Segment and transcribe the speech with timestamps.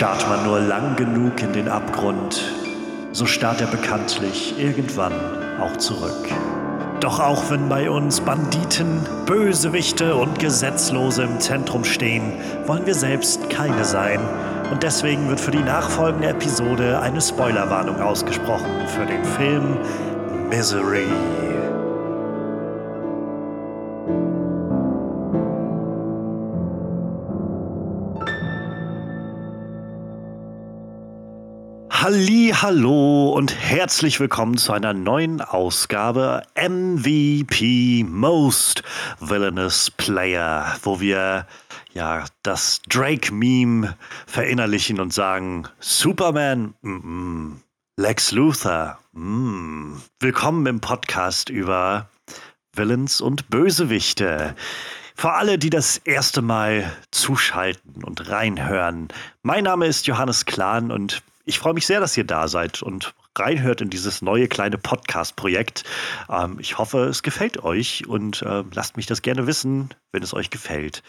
[0.00, 2.42] Starrt man nur lang genug in den Abgrund,
[3.12, 5.12] so starrt er bekanntlich irgendwann
[5.60, 6.26] auch zurück.
[7.00, 12.32] Doch auch wenn bei uns Banditen, Bösewichte und Gesetzlose im Zentrum stehen,
[12.64, 14.20] wollen wir selbst keine sein.
[14.70, 19.76] Und deswegen wird für die nachfolgende Episode eine Spoilerwarnung ausgesprochen für den Film
[20.48, 21.04] Misery.
[32.02, 38.82] Halli, hallo und herzlich willkommen zu einer neuen Ausgabe MVP Most
[39.20, 41.46] Villainous Player, wo wir
[41.92, 47.56] ja das Drake-Meme verinnerlichen und sagen: Superman, mm -mm.
[47.98, 49.96] Lex Luthor, mm.
[50.20, 52.08] willkommen im Podcast über
[52.74, 54.56] Villains und Bösewichte.
[55.14, 59.08] Für alle, die das erste Mal zuschalten und reinhören,
[59.42, 63.14] mein Name ist Johannes Klahn und ich freue mich sehr, dass ihr da seid und
[63.36, 65.84] reinhört in dieses neue kleine Podcast-Projekt.
[66.28, 70.34] Ähm, ich hoffe, es gefällt euch und äh, lasst mich das gerne wissen, wenn es
[70.34, 71.02] euch gefällt.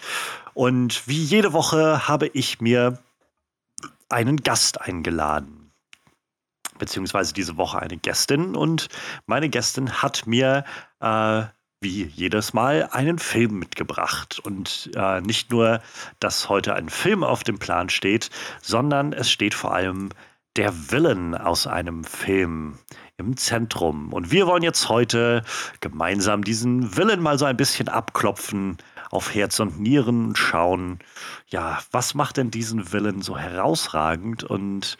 [0.53, 2.99] Und wie jede Woche habe ich mir
[4.09, 5.71] einen Gast eingeladen.
[6.77, 8.55] Beziehungsweise diese Woche eine Gästin.
[8.55, 8.87] Und
[9.25, 10.65] meine Gästin hat mir
[10.99, 11.43] äh,
[11.81, 14.39] wie jedes Mal einen Film mitgebracht.
[14.39, 15.81] Und äh, nicht nur,
[16.19, 18.29] dass heute ein Film auf dem Plan steht,
[18.61, 20.09] sondern es steht vor allem
[20.55, 22.77] der Villain aus einem Film
[23.17, 24.13] im Zentrum.
[24.13, 25.43] Und wir wollen jetzt heute
[25.79, 28.77] gemeinsam diesen Villain mal so ein bisschen abklopfen,
[29.09, 30.99] auf Herz und Nieren schauen.
[31.47, 34.97] Ja, was macht denn diesen Villain so herausragend und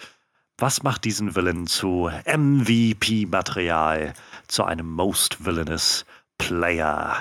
[0.57, 4.13] was macht diesen Villain zu MVP-Material,
[4.47, 6.05] zu einem Most Villainous
[6.41, 7.17] Player.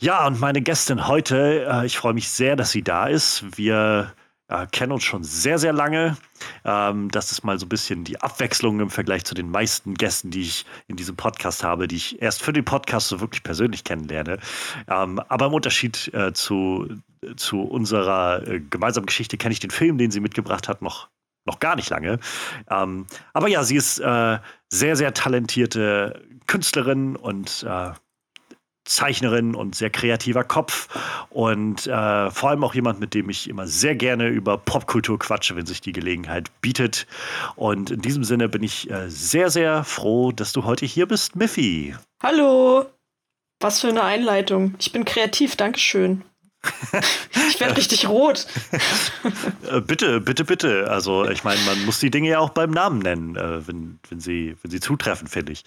[0.00, 3.44] Ja, und meine Gästin heute, äh, ich freue mich sehr, dass sie da ist.
[3.58, 4.14] Wir
[4.48, 6.16] äh, kennen uns schon sehr, sehr lange.
[6.64, 10.30] Ähm, das ist mal so ein bisschen die Abwechslung im Vergleich zu den meisten Gästen,
[10.30, 13.84] die ich in diesem Podcast habe, die ich erst für den Podcast so wirklich persönlich
[13.84, 14.38] kennenlerne.
[14.88, 16.88] Ähm, aber im Unterschied äh, zu,
[17.36, 21.08] zu unserer äh, gemeinsamen Geschichte kenne ich den Film, den sie mitgebracht hat, noch
[21.44, 22.20] noch gar nicht lange.
[22.70, 24.38] Ähm, aber ja, sie ist äh,
[24.68, 27.92] sehr, sehr talentierte Künstlerin und äh,
[28.88, 30.88] Zeichnerin und sehr kreativer Kopf
[31.30, 35.56] und äh, vor allem auch jemand, mit dem ich immer sehr gerne über Popkultur quatsche,
[35.56, 37.06] wenn sich die Gelegenheit bietet.
[37.56, 41.36] Und in diesem Sinne bin ich äh, sehr, sehr froh, dass du heute hier bist,
[41.36, 41.94] Miffy.
[42.22, 42.86] Hallo.
[43.60, 44.74] Was für eine Einleitung.
[44.78, 46.22] Ich bin kreativ, Dankeschön.
[47.50, 48.46] Ich werde richtig rot.
[49.70, 50.88] Äh, bitte, bitte, bitte.
[50.88, 54.20] Also, ich meine, man muss die Dinge ja auch beim Namen nennen, äh, wenn, wenn,
[54.20, 55.64] sie, wenn sie zutreffen, finde ich.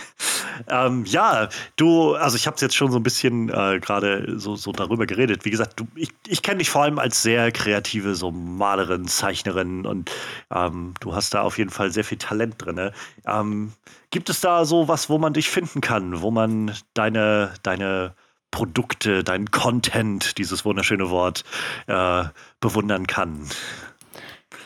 [0.68, 4.72] ähm, ja, du, also ich habe jetzt schon so ein bisschen äh, gerade so, so
[4.72, 5.44] darüber geredet.
[5.44, 9.84] Wie gesagt, du, ich, ich kenne dich vor allem als sehr kreative so Malerin, Zeichnerin
[9.84, 10.10] und
[10.50, 12.92] ähm, du hast da auf jeden Fall sehr viel Talent drin.
[13.26, 13.72] Ähm,
[14.10, 18.14] gibt es da so was, wo man dich finden kann, wo man deine, deine
[18.54, 21.42] Produkte, deinen Content, dieses wunderschöne Wort,
[21.88, 22.22] äh,
[22.60, 23.50] bewundern kann?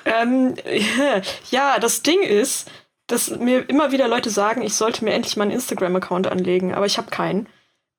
[0.04, 0.54] Ähm,
[1.50, 2.71] ja, das Ding ist,
[3.06, 6.84] dass mir immer wieder Leute sagen, ich sollte mir endlich mal einen Instagram-Account anlegen, aber
[6.84, 7.48] ich habe keinen.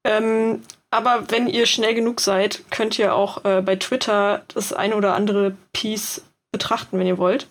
[0.04, 0.62] Ähm,
[0.92, 5.16] aber wenn ihr schnell genug seid, könnt ihr auch äh, bei Twitter das ein oder
[5.16, 6.22] andere Piece
[6.52, 7.48] betrachten, wenn ihr wollt.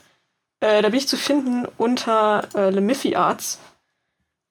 [0.60, 3.58] Äh, da bin ich zu finden unter äh, Lemiffy Arts.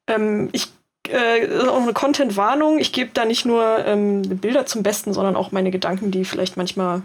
[0.07, 0.67] Ähm, ich
[1.07, 2.79] äh, auch eine Content-Warnung.
[2.79, 6.57] Ich gebe da nicht nur ähm, Bilder zum Besten, sondern auch meine Gedanken, die vielleicht
[6.57, 7.03] manchmal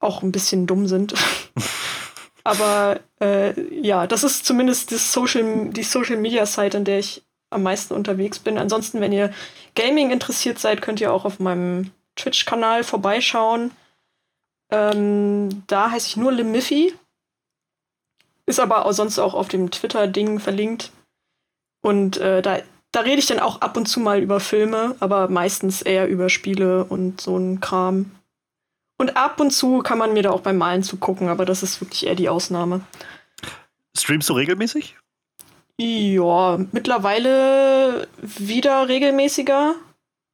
[0.00, 1.14] auch ein bisschen dumm sind.
[2.44, 7.22] Aber äh, ja, das ist zumindest das Social, die Social Media Site, an der ich
[7.50, 8.58] am meisten unterwegs bin.
[8.58, 9.32] Ansonsten, wenn ihr
[9.74, 13.70] Gaming interessiert seid, könnt ihr auch auf meinem Twitch-Kanal vorbeischauen.
[14.70, 16.94] Ähm, da heiße ich nur Limiffy.
[18.46, 20.92] Ist aber auch sonst auch auf dem Twitter-Ding verlinkt.
[21.80, 22.58] Und äh, da
[22.94, 26.28] da rede ich dann auch ab und zu mal über Filme, aber meistens eher über
[26.28, 28.12] Spiele und so ein Kram.
[28.98, 31.80] Und ab und zu kann man mir da auch beim Malen zugucken, aber das ist
[31.80, 32.82] wirklich eher die Ausnahme.
[33.96, 34.96] Streamst du regelmäßig?
[35.76, 39.74] Ja, mittlerweile wieder regelmäßiger.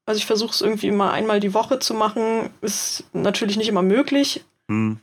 [0.05, 2.51] Also ich versuche es irgendwie immer einmal die Woche zu machen.
[2.61, 4.45] Ist natürlich nicht immer möglich.
[4.69, 5.01] Hm.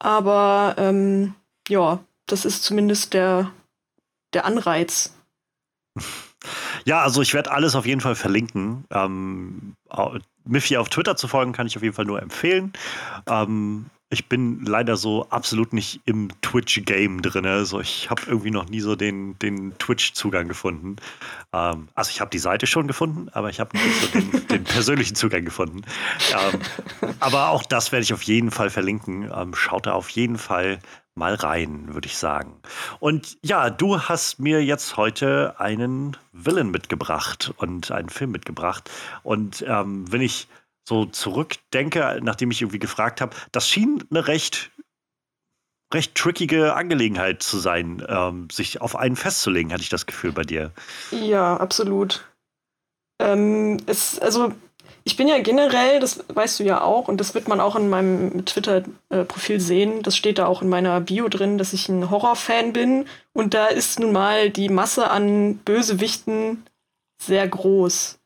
[0.00, 1.34] Aber ähm,
[1.68, 3.52] ja, das ist zumindest der,
[4.32, 5.14] der Anreiz.
[6.84, 8.84] Ja, also ich werde alles auf jeden Fall verlinken.
[8.90, 9.74] Ähm,
[10.44, 12.72] Miffy auf Twitter zu folgen, kann ich auf jeden Fall nur empfehlen.
[13.28, 17.46] Ähm, ich bin leider so absolut nicht im Twitch-Game drin.
[17.46, 20.96] Also ich habe irgendwie noch nie so den, den Twitch-Zugang gefunden.
[21.52, 24.64] Ähm, also ich habe die Seite schon gefunden, aber ich habe nicht so den, den,
[24.64, 25.82] persönlichen Zugang gefunden.
[26.32, 26.60] Ähm,
[27.20, 29.30] aber auch das werde ich auf jeden Fall verlinken.
[29.32, 30.80] Ähm, schaut da auf jeden Fall
[31.14, 32.60] mal rein, würde ich sagen.
[32.98, 38.90] Und ja, du hast mir jetzt heute einen Villain mitgebracht und einen Film mitgebracht.
[39.22, 40.48] Und ähm, wenn ich
[40.84, 44.70] so zurückdenke, nachdem ich irgendwie gefragt habe, das schien eine recht
[45.92, 50.44] recht trickige Angelegenheit zu sein, ähm, sich auf einen festzulegen, hatte ich das Gefühl bei
[50.44, 50.70] dir.
[51.10, 52.24] Ja, absolut.
[53.20, 54.52] Ähm, es, also
[55.04, 57.88] ich bin ja generell, das weißt du ja auch, und das wird man auch in
[57.88, 62.72] meinem Twitter-Profil sehen, das steht da auch in meiner Bio drin, dass ich ein Horrorfan
[62.72, 63.06] bin.
[63.32, 66.64] Und da ist nun mal die Masse an Bösewichten
[67.22, 68.18] sehr groß.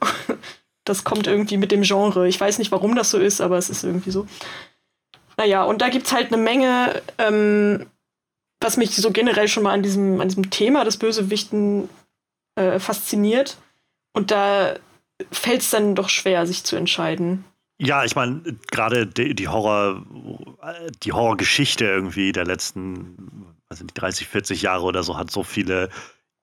[0.84, 2.28] das kommt irgendwie mit dem Genre.
[2.28, 4.26] Ich weiß nicht, warum das so ist, aber es ist irgendwie so.
[5.36, 7.86] Naja, und da gibt es halt eine Menge, ähm,
[8.60, 11.88] was mich so generell schon mal an diesem, an diesem Thema des Bösewichten
[12.56, 13.56] äh, fasziniert.
[14.12, 14.76] Und da
[15.30, 17.44] fällt es dann doch schwer, sich zu entscheiden.
[17.78, 20.04] Ja, ich meine, gerade die, die, Horror,
[21.02, 25.88] die Horrorgeschichte irgendwie der letzten, also die 30, 40 Jahre oder so, hat so viele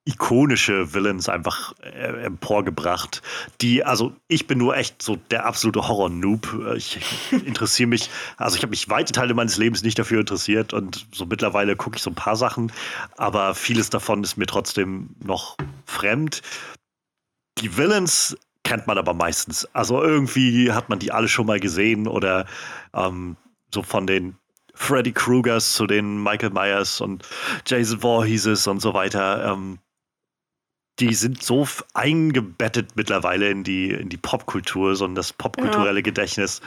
[0.07, 3.21] ikonische Villains einfach äh, emporgebracht,
[3.59, 6.73] die, also ich bin nur echt so der absolute Horror-Noob.
[6.77, 6.97] Ich
[7.31, 11.25] interessiere mich, also ich habe mich weite Teile meines Lebens nicht dafür interessiert und so
[11.25, 12.71] mittlerweile gucke ich so ein paar Sachen,
[13.17, 16.41] aber vieles davon ist mir trotzdem noch fremd.
[17.59, 19.65] Die Villains kennt man aber meistens.
[19.73, 22.45] Also irgendwie hat man die alle schon mal gesehen oder
[22.93, 23.37] ähm,
[23.73, 24.35] so von den
[24.73, 27.25] Freddy Krugers zu den Michael Myers und
[27.65, 29.53] Jason Voorheeses und so weiter.
[29.53, 29.79] Ähm,
[30.99, 36.03] die sind so eingebettet mittlerweile in die, in die Popkultur, so in das popkulturelle ja.
[36.03, 36.59] Gedächtnis.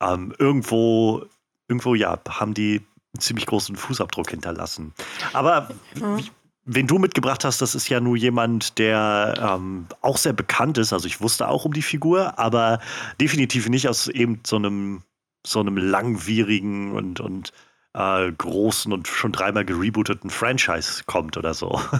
[0.00, 1.24] Ähm, irgendwo,
[1.68, 2.82] irgendwo, ja, haben die
[3.14, 4.92] einen ziemlich großen Fußabdruck hinterlassen.
[5.32, 6.18] Aber ja
[6.66, 10.92] wen du mitgebracht hast, das ist ja nur jemand, der ähm, auch sehr bekannt ist.
[10.92, 12.80] Also ich wusste auch um die Figur, aber
[13.20, 15.02] definitiv nicht aus eben so einem,
[15.46, 17.52] so einem langwierigen und, und
[17.94, 21.80] äh, großen und schon dreimal gerebooteten Franchise kommt oder so.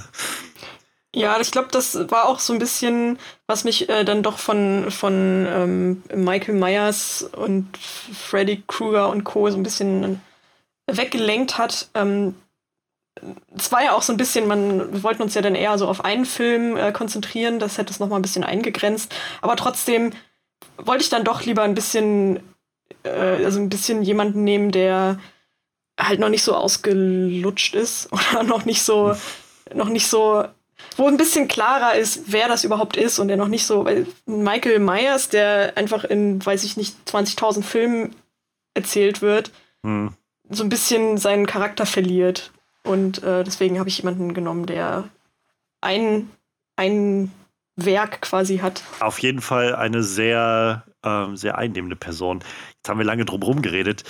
[1.15, 4.91] Ja, ich glaube, das war auch so ein bisschen, was mich äh, dann doch von,
[4.91, 9.49] von ähm, Michael Myers und Freddy Krueger und Co.
[9.49, 10.21] so ein bisschen
[10.87, 11.89] weggelenkt hat.
[11.95, 12.35] Ähm,
[13.57, 15.89] es war ja auch so ein bisschen, man, wir wollten uns ja dann eher so
[15.89, 19.15] auf einen Film äh, konzentrieren, das hätte es nochmal ein bisschen eingegrenzt.
[19.41, 20.13] Aber trotzdem
[20.77, 22.41] wollte ich dann doch lieber ein bisschen,
[23.05, 25.19] äh, also ein bisschen jemanden nehmen, der
[25.99, 29.15] halt noch nicht so ausgelutscht ist oder noch nicht so,
[29.75, 30.45] noch nicht so,
[30.97, 34.07] wo ein bisschen klarer ist, wer das überhaupt ist und der noch nicht so, weil
[34.27, 38.15] Michael Myers, der einfach in, weiß ich nicht, 20.000 Filmen
[38.75, 39.51] erzählt wird,
[39.83, 40.13] hm.
[40.51, 42.53] so ein bisschen seinen Charakter verliert.
[42.87, 45.05] Und äh, deswegen habe ich jemanden genommen, der
[45.81, 46.31] ein,
[46.77, 47.33] ein
[47.77, 48.83] Werk quasi hat.
[49.01, 52.41] Auf jeden Fall eine sehr, äh, sehr einnehmende Person.
[52.77, 54.05] Jetzt haben wir lange drum herum geredet.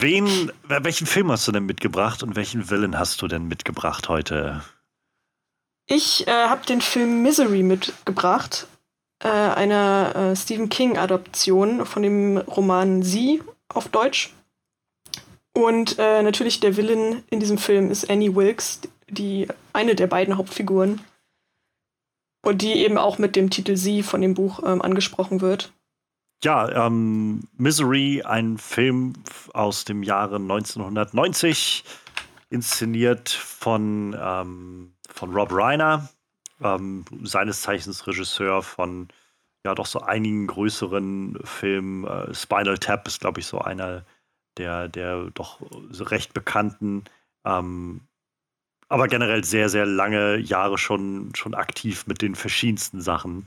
[0.00, 4.62] Wen, welchen Film hast du denn mitgebracht und welchen Villain hast du denn mitgebracht heute?
[5.86, 8.66] Ich äh, habe den Film Misery mitgebracht,
[9.22, 14.34] äh, eine äh, Stephen King-Adaption von dem Roman Sie auf Deutsch.
[15.56, 20.36] Und äh, natürlich der Villain in diesem Film ist Annie Wilkes, die eine der beiden
[20.36, 21.00] Hauptfiguren.
[22.44, 25.72] Und die eben auch mit dem Titel Sie von dem Buch ähm, angesprochen wird.
[26.44, 29.14] Ja, ähm, Misery, ein Film
[29.54, 31.84] aus dem Jahre 1990,
[32.50, 36.10] inszeniert von, ähm, von Rob Reiner,
[36.62, 39.08] ähm, seines Zeichens Regisseur von
[39.64, 42.06] ja doch so einigen größeren Filmen.
[42.06, 44.04] Äh, Spinal Tap ist, glaube ich, so einer
[44.58, 45.60] der, der doch
[46.10, 47.04] recht bekannten,
[47.44, 48.00] ähm,
[48.88, 53.44] aber generell sehr, sehr lange Jahre schon, schon aktiv mit den verschiedensten Sachen.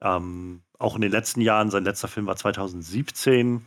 [0.00, 3.62] Ähm, auch in den letzten Jahren, sein letzter Film war 2017,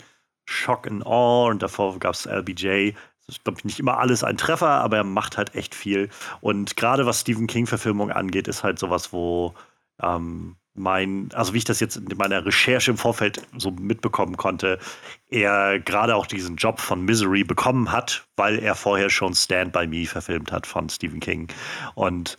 [0.46, 2.94] Shock and Awe, und davor gab es LBJ.
[3.26, 6.10] Das ist, glaube ich, nicht immer alles ein Treffer, aber er macht halt echt viel.
[6.40, 9.54] Und gerade was Stephen King-Verfilmung angeht, ist halt sowas, wo
[10.02, 14.80] ähm, mein, also wie ich das jetzt in meiner Recherche im Vorfeld so mitbekommen konnte,
[15.30, 19.88] er gerade auch diesen Job von Misery bekommen hat, weil er vorher schon Stand By
[19.88, 21.48] Me verfilmt hat von Stephen King.
[21.96, 22.38] Und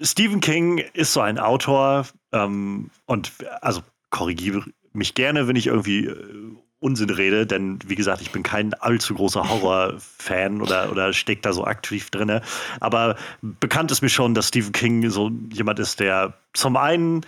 [0.00, 6.06] Stephen King ist so ein Autor ähm, und also korrigiere mich gerne, wenn ich irgendwie
[6.06, 11.40] äh, Unsinn rede, denn wie gesagt, ich bin kein allzu großer Horror-Fan oder, oder stecke
[11.42, 12.40] da so aktiv drin.
[12.80, 17.22] Aber bekannt ist mir schon, dass Stephen King so jemand ist, der zum einen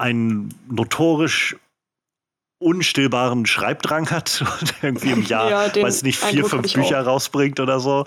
[0.00, 1.56] einen notorisch
[2.60, 7.06] unstillbaren Schreibdrang hat und irgendwie im Jahr, ja, weiß nicht, vier, Eindruck fünf Bücher auch.
[7.06, 8.06] rausbringt oder so.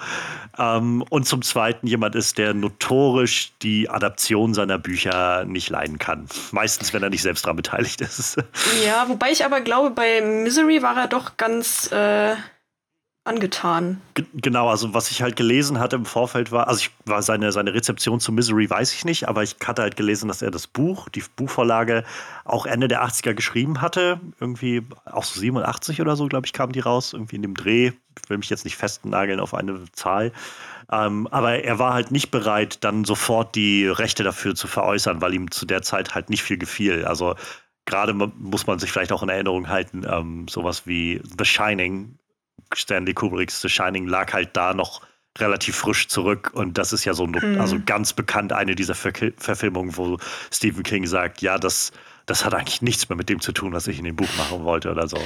[0.57, 6.27] Ähm, und zum Zweiten jemand ist, der notorisch die Adaption seiner Bücher nicht leiden kann.
[6.51, 8.37] Meistens, wenn er nicht selbst daran beteiligt ist.
[8.85, 12.35] Ja, wobei ich aber glaube, bei Misery war er doch ganz, äh,
[13.25, 14.01] angetan.
[14.15, 17.51] G genau, also was ich halt gelesen hatte im Vorfeld war, also ich war seine,
[17.51, 20.67] seine Rezeption zu Misery weiß ich nicht, aber ich hatte halt gelesen, dass er das
[20.67, 22.03] Buch, die Buchvorlage
[22.43, 24.19] auch Ende der 80er geschrieben hatte.
[24.39, 27.91] Irgendwie auch so 87 oder so, glaube ich, kam die raus, irgendwie in dem Dreh.
[28.21, 30.33] Ich will mich jetzt nicht festnageln auf eine Zahl.
[30.91, 35.33] Ähm, aber er war halt nicht bereit, dann sofort die Rechte dafür zu veräußern, weil
[35.33, 37.05] ihm zu der Zeit halt nicht viel gefiel.
[37.05, 37.35] Also
[37.85, 42.17] gerade muss man sich vielleicht auch in Erinnerung halten, ähm, sowas wie The Shining
[42.75, 45.01] Stanley Kubricks The Shining lag halt da noch
[45.39, 47.59] relativ frisch zurück und das ist ja so mhm.
[47.59, 50.17] also ganz bekannt eine dieser Ver Verfilmungen, wo
[50.51, 51.91] Stephen King sagt, ja, das,
[52.25, 54.63] das hat eigentlich nichts mehr mit dem zu tun, was ich in dem Buch machen
[54.63, 55.17] wollte oder so.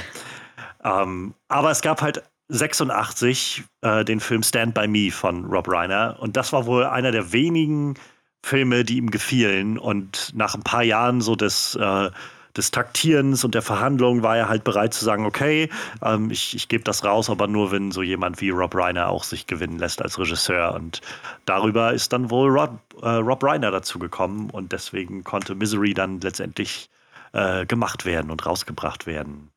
[0.84, 6.16] Ähm, aber es gab halt 86 äh, den Film Stand By Me von Rob Reiner
[6.20, 7.94] und das war wohl einer der wenigen
[8.42, 12.10] Filme, die ihm gefielen und nach ein paar Jahren so des äh,
[12.58, 15.70] des Taktierens und der Verhandlungen war er halt bereit zu sagen, okay,
[16.02, 19.24] ähm, ich, ich gebe das raus, aber nur, wenn so jemand wie Rob Reiner auch
[19.24, 20.74] sich gewinnen lässt als Regisseur.
[20.74, 21.00] Und
[21.46, 26.20] darüber ist dann wohl Rob, äh, Rob Reiner dazu gekommen und deswegen konnte Misery dann
[26.20, 26.90] letztendlich
[27.32, 29.50] äh, gemacht werden und rausgebracht werden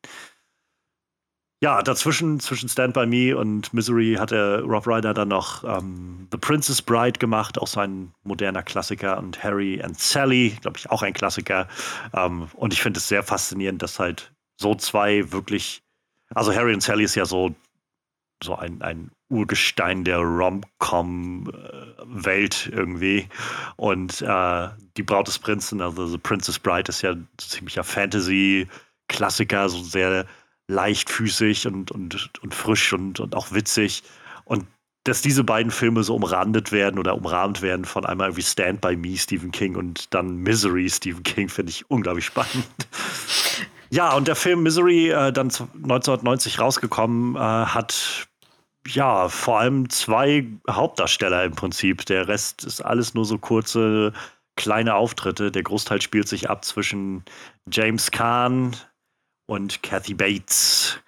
[1.62, 6.26] ja, dazwischen, zwischen Stand By Me und Misery hat der Rob Ryder dann noch ähm,
[6.32, 11.02] The Princess Bride gemacht, auch sein moderner Klassiker, und Harry and Sally, glaube ich, auch
[11.02, 11.68] ein Klassiker.
[12.14, 15.84] Ähm, und ich finde es sehr faszinierend, dass halt so zwei wirklich,
[16.34, 17.54] also Harry und Sally ist ja so,
[18.42, 21.52] so ein, ein Urgestein der Rom-Com-Welt
[22.72, 23.28] irgendwie.
[23.76, 29.80] Und äh, die Braut des Prinzen, also The Princess Bride, ist ja ziemlicher Fantasy-Klassiker, so
[29.84, 30.26] sehr
[30.72, 34.02] leichtfüßig und, und, und frisch und, und auch witzig.
[34.44, 34.66] Und
[35.04, 38.96] dass diese beiden Filme so umrandet werden oder umrahmt werden von einmal wie Stand By
[38.96, 42.66] Me, Stephen King und dann Misery, Stephen King, finde ich unglaublich spannend.
[43.90, 48.28] ja, und der Film Misery, äh, dann 1990 rausgekommen, äh, hat
[48.86, 52.06] ja vor allem zwei Hauptdarsteller im Prinzip.
[52.06, 54.12] Der Rest ist alles nur so kurze,
[54.56, 55.50] kleine Auftritte.
[55.50, 57.24] Der Großteil spielt sich ab zwischen
[57.70, 58.76] James Caan,
[59.52, 60.98] und Kathy Bates.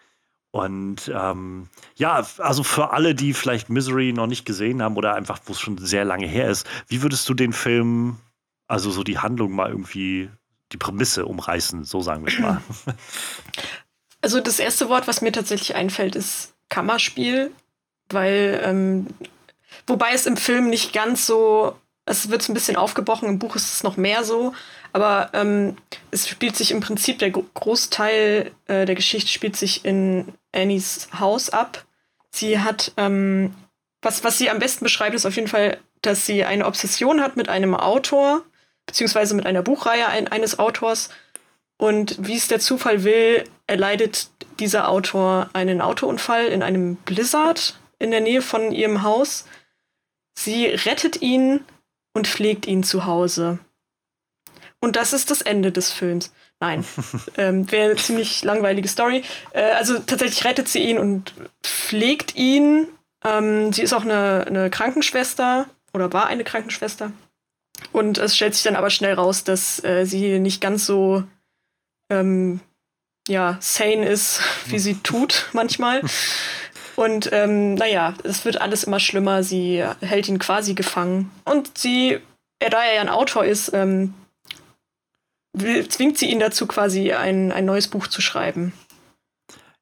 [0.50, 5.40] Und ähm, ja, also für alle, die vielleicht Misery noch nicht gesehen haben oder einfach,
[5.46, 8.18] wo es schon sehr lange her ist, wie würdest du den Film,
[8.68, 10.30] also so die Handlung mal irgendwie,
[10.72, 12.62] die Prämisse umreißen, so sagen wir es mal?
[14.20, 17.50] Also das erste Wort, was mir tatsächlich einfällt, ist Kammerspiel,
[18.08, 19.06] weil ähm,
[19.86, 23.74] wobei es im Film nicht ganz so, es wird ein bisschen aufgebrochen, im Buch ist
[23.74, 24.54] es noch mehr so,
[24.94, 25.76] aber ähm,
[26.12, 31.50] es spielt sich im Prinzip, der Großteil äh, der Geschichte spielt sich in Annies Haus
[31.50, 31.84] ab.
[32.30, 33.52] Sie hat, ähm,
[34.02, 37.36] was, was sie am besten beschreibt, ist auf jeden Fall, dass sie eine Obsession hat
[37.36, 38.44] mit einem Autor,
[38.86, 41.08] beziehungsweise mit einer Buchreihe ein, eines Autors.
[41.76, 44.28] Und wie es der Zufall will, erleidet
[44.60, 49.44] dieser Autor einen Autounfall in einem Blizzard in der Nähe von ihrem Haus.
[50.38, 51.64] Sie rettet ihn
[52.12, 53.58] und pflegt ihn zu Hause.
[54.84, 56.30] Und das ist das Ende des Films.
[56.60, 56.84] Nein,
[57.38, 59.22] ähm, wäre eine ziemlich langweilige Story.
[59.52, 62.88] Äh, also tatsächlich rettet sie ihn und pflegt ihn.
[63.24, 65.64] Ähm, sie ist auch eine, eine Krankenschwester
[65.94, 67.12] oder war eine Krankenschwester.
[67.92, 71.24] Und es stellt sich dann aber schnell raus, dass äh, sie nicht ganz so
[72.10, 72.60] ähm,
[73.26, 76.02] ja, sane ist, wie sie tut manchmal.
[76.94, 79.42] Und ähm, naja, es wird alles immer schlimmer.
[79.42, 81.30] Sie hält ihn quasi gefangen.
[81.46, 82.20] Und sie,
[82.58, 84.12] er, da er ja ein Autor ist, ähm,
[85.88, 88.72] zwingt sie ihn dazu, quasi ein, ein neues Buch zu schreiben.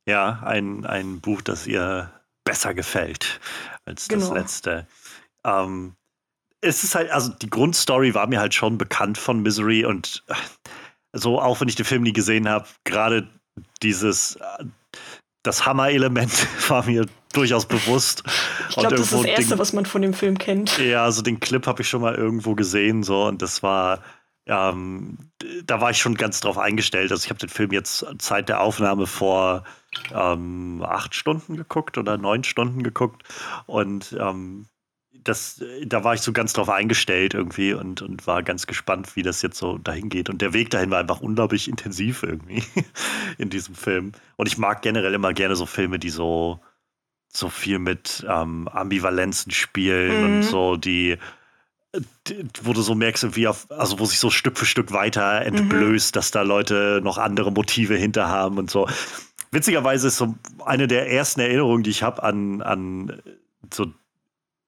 [0.07, 2.11] Ja, ein, ein Buch, das ihr
[2.45, 3.41] besser gefällt
[3.85, 4.35] als das genau.
[4.35, 4.87] letzte.
[5.45, 5.95] Ähm,
[6.61, 10.25] es ist halt, also die Grundstory war mir halt schon bekannt von Misery und
[11.13, 13.29] so, auch wenn ich den Film nie gesehen habe, gerade
[13.83, 14.39] dieses,
[15.43, 16.33] das Hammer-Element
[16.69, 18.23] war mir durchaus bewusst.
[18.71, 20.79] Ich glaube, das ist das Erste, den, was man von dem Film kennt.
[20.79, 24.01] Ja, also den Clip habe ich schon mal irgendwo gesehen, so, und das war
[24.47, 25.19] ähm,
[25.65, 27.13] da war ich schon ganz drauf eingestellt.
[27.13, 29.65] Also ich habe den Film jetzt Zeit der Aufnahme vor
[30.13, 33.23] ähm, acht Stunden geguckt oder neun Stunden geguckt.
[33.67, 34.67] Und ähm,
[35.25, 39.23] das, da war ich so ganz drauf eingestellt irgendwie und, und war ganz gespannt, wie
[39.23, 40.29] das jetzt so dahin geht.
[40.29, 42.65] Und der Weg dahin war einfach unglaublich intensiv irgendwie
[43.39, 44.13] in diesem Film.
[44.37, 46.61] Und ich mag generell immer gerne so Filme, die so,
[47.29, 50.25] so viel mit ähm, Ambivalenzen spielen mhm.
[50.25, 51.19] und so, die
[52.63, 56.15] wo du so merkst, wie auf, also wo sich so Stück für Stück weiter entblößt,
[56.15, 56.17] mhm.
[56.17, 58.89] dass da Leute noch andere Motive hinter haben und so.
[59.51, 60.35] Witzigerweise ist so
[60.65, 63.21] eine der ersten Erinnerungen, die ich habe an, an
[63.73, 63.93] so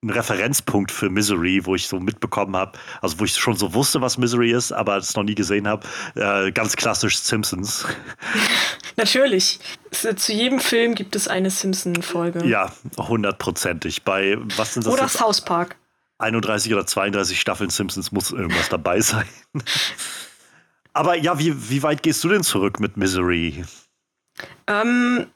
[0.03, 4.03] ein Referenzpunkt für Misery, wo ich so mitbekommen habe, also wo ich schon so wusste,
[4.03, 5.87] was Misery ist, aber es noch nie gesehen habe.
[6.15, 7.87] Äh, ganz klassisch Simpsons.
[8.97, 9.61] Natürlich.
[9.91, 12.45] Zu jedem Film gibt es eine Simpson-Folge.
[12.47, 14.03] Ja, hundertprozentig.
[14.03, 14.93] Bei was sind das?
[14.93, 15.77] Oder South Park.
[16.19, 19.29] 31 oder 32 Staffeln Simpsons muss irgendwas dabei sein.
[20.93, 23.65] aber ja, wie, wie weit gehst du denn zurück mit Misery?
[24.67, 25.27] Ähm,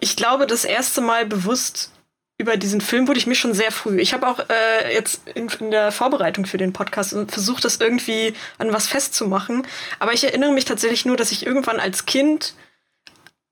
[0.00, 1.92] ich glaube, das erste Mal bewusst
[2.38, 3.98] über diesen Film wurde ich mir schon sehr früh.
[3.98, 8.34] Ich habe auch äh, jetzt in, in, der Vorbereitung für den Podcast versucht, das irgendwie
[8.58, 9.66] an was festzumachen.
[9.98, 12.54] Aber ich erinnere mich tatsächlich nur, dass ich irgendwann als Kind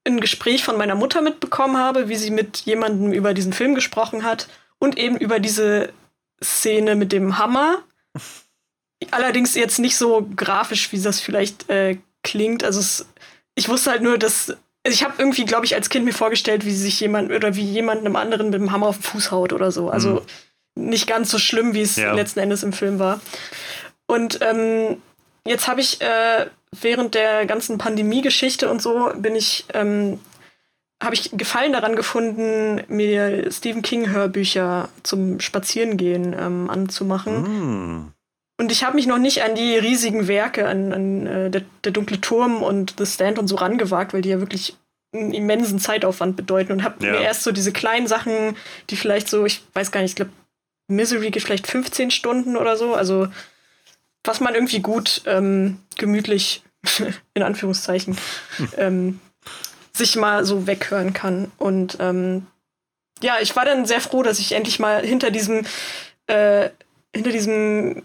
[0.06, 4.22] ein Gespräch von meiner Mutter mitbekommen habe, wie sie mit jemandem über diesen Film gesprochen
[4.22, 4.48] hat
[4.78, 5.94] und eben über diese
[6.44, 7.82] Szene mit dem Hammer.
[9.10, 12.64] Allerdings jetzt nicht so grafisch, wie das vielleicht äh, klingt.
[12.64, 13.06] Also es,
[13.54, 16.74] ich wusste halt nur, dass ich habe irgendwie, glaube ich, als Kind mir vorgestellt, wie
[16.74, 19.72] sich jemand oder wie jemand einem anderen mit dem Hammer auf den Fuß haut oder
[19.72, 19.88] so.
[19.88, 20.22] Also
[20.76, 20.88] mhm.
[20.88, 22.12] nicht ganz so schlimm, wie es ja.
[22.12, 23.20] letzten Endes im Film war.
[24.06, 24.98] Und ähm,
[25.46, 30.20] jetzt habe ich äh, während der ganzen Pandemie-Geschichte und so bin ich ähm,
[31.04, 38.02] habe ich Gefallen daran gefunden, mir Stephen King Hörbücher zum Spazierengehen ähm, anzumachen.
[38.02, 38.12] Mm.
[38.56, 41.92] Und ich habe mich noch nicht an die riesigen Werke, an, an äh, der, der,
[41.92, 44.76] dunkle Turm und The Stand und so rangewagt, weil die ja wirklich
[45.12, 47.12] einen immensen Zeitaufwand bedeuten und habe ja.
[47.12, 48.56] mir erst so diese kleinen Sachen,
[48.90, 50.32] die vielleicht so, ich weiß gar nicht, ich glaube,
[50.88, 53.28] Misery geht vielleicht 15 Stunden oder so, also
[54.22, 56.62] was man irgendwie gut ähm, gemütlich,
[57.34, 58.16] in Anführungszeichen,
[58.56, 58.68] hm.
[58.76, 59.20] ähm,
[59.96, 61.50] sich mal so weghören kann.
[61.58, 62.46] Und ähm,
[63.22, 65.64] ja, ich war dann sehr froh, dass ich endlich mal hinter diesem,
[66.26, 66.70] äh,
[67.14, 68.02] hinter diesem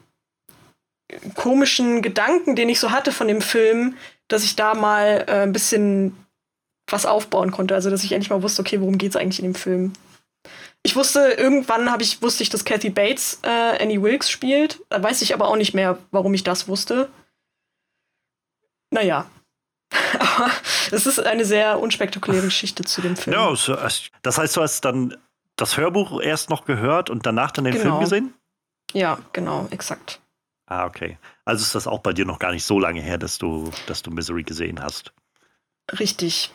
[1.36, 3.98] komischen Gedanken, den ich so hatte von dem Film,
[4.28, 6.16] dass ich da mal äh, ein bisschen
[6.88, 7.76] was aufbauen konnte.
[7.76, 9.94] Also dass ich endlich mal wusste, okay, worum geht es eigentlich in dem Film?
[10.84, 14.80] Ich wusste, irgendwann habe ich, wusste ich, dass Kathy Bates äh, Annie Wilkes spielt.
[14.90, 17.10] Da weiß ich aber auch nicht mehr, warum ich das wusste.
[18.92, 19.30] Naja.
[20.20, 20.52] aber
[20.92, 23.36] es ist eine sehr unspektakuläre Geschichte zu dem Film.
[23.36, 23.52] Ja,
[24.22, 25.18] das heißt, du hast dann
[25.56, 27.84] das Hörbuch erst noch gehört und danach dann den genau.
[27.84, 28.34] Film gesehen?
[28.94, 30.20] Ja, genau, exakt.
[30.66, 31.18] Ah, okay.
[31.46, 34.04] Also ist das auch bei dir noch gar nicht so lange her, dass du, dass
[34.04, 35.12] du Misery gesehen hast.
[36.00, 36.52] Richtig.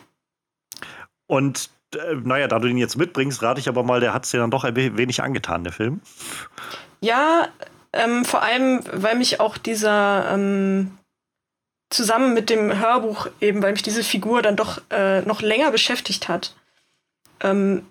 [1.27, 4.31] Und äh, naja, da du den jetzt mitbringst, rate ich aber mal, der hat es
[4.31, 6.01] dir dann doch ein wenig angetan, der Film.
[7.01, 7.49] Ja,
[7.91, 10.97] ähm, vor allem, weil mich auch dieser ähm,
[11.89, 16.27] zusammen mit dem Hörbuch eben, weil mich diese Figur dann doch äh, noch länger beschäftigt
[16.27, 16.55] hat.
[17.41, 17.85] Ähm,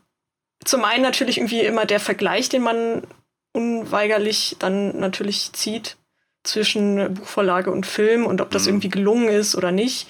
[0.65, 3.03] zum einen natürlich irgendwie immer der Vergleich, den man
[3.53, 5.97] unweigerlich dann natürlich zieht
[6.43, 8.71] zwischen Buchvorlage und Film und ob das mhm.
[8.71, 10.09] irgendwie gelungen ist oder nicht.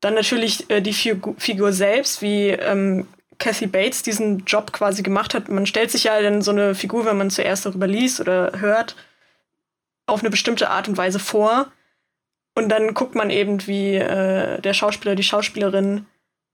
[0.00, 3.08] Dann natürlich äh, die Figur, Figur selbst, wie ähm,
[3.38, 5.48] Kathy Bates diesen Job quasi gemacht hat.
[5.48, 8.94] Man stellt sich ja dann so eine Figur, wenn man zuerst darüber liest oder hört,
[10.06, 11.72] auf eine bestimmte Art und Weise vor.
[12.54, 16.06] Und dann guckt man eben, wie äh, der Schauspieler, die Schauspielerin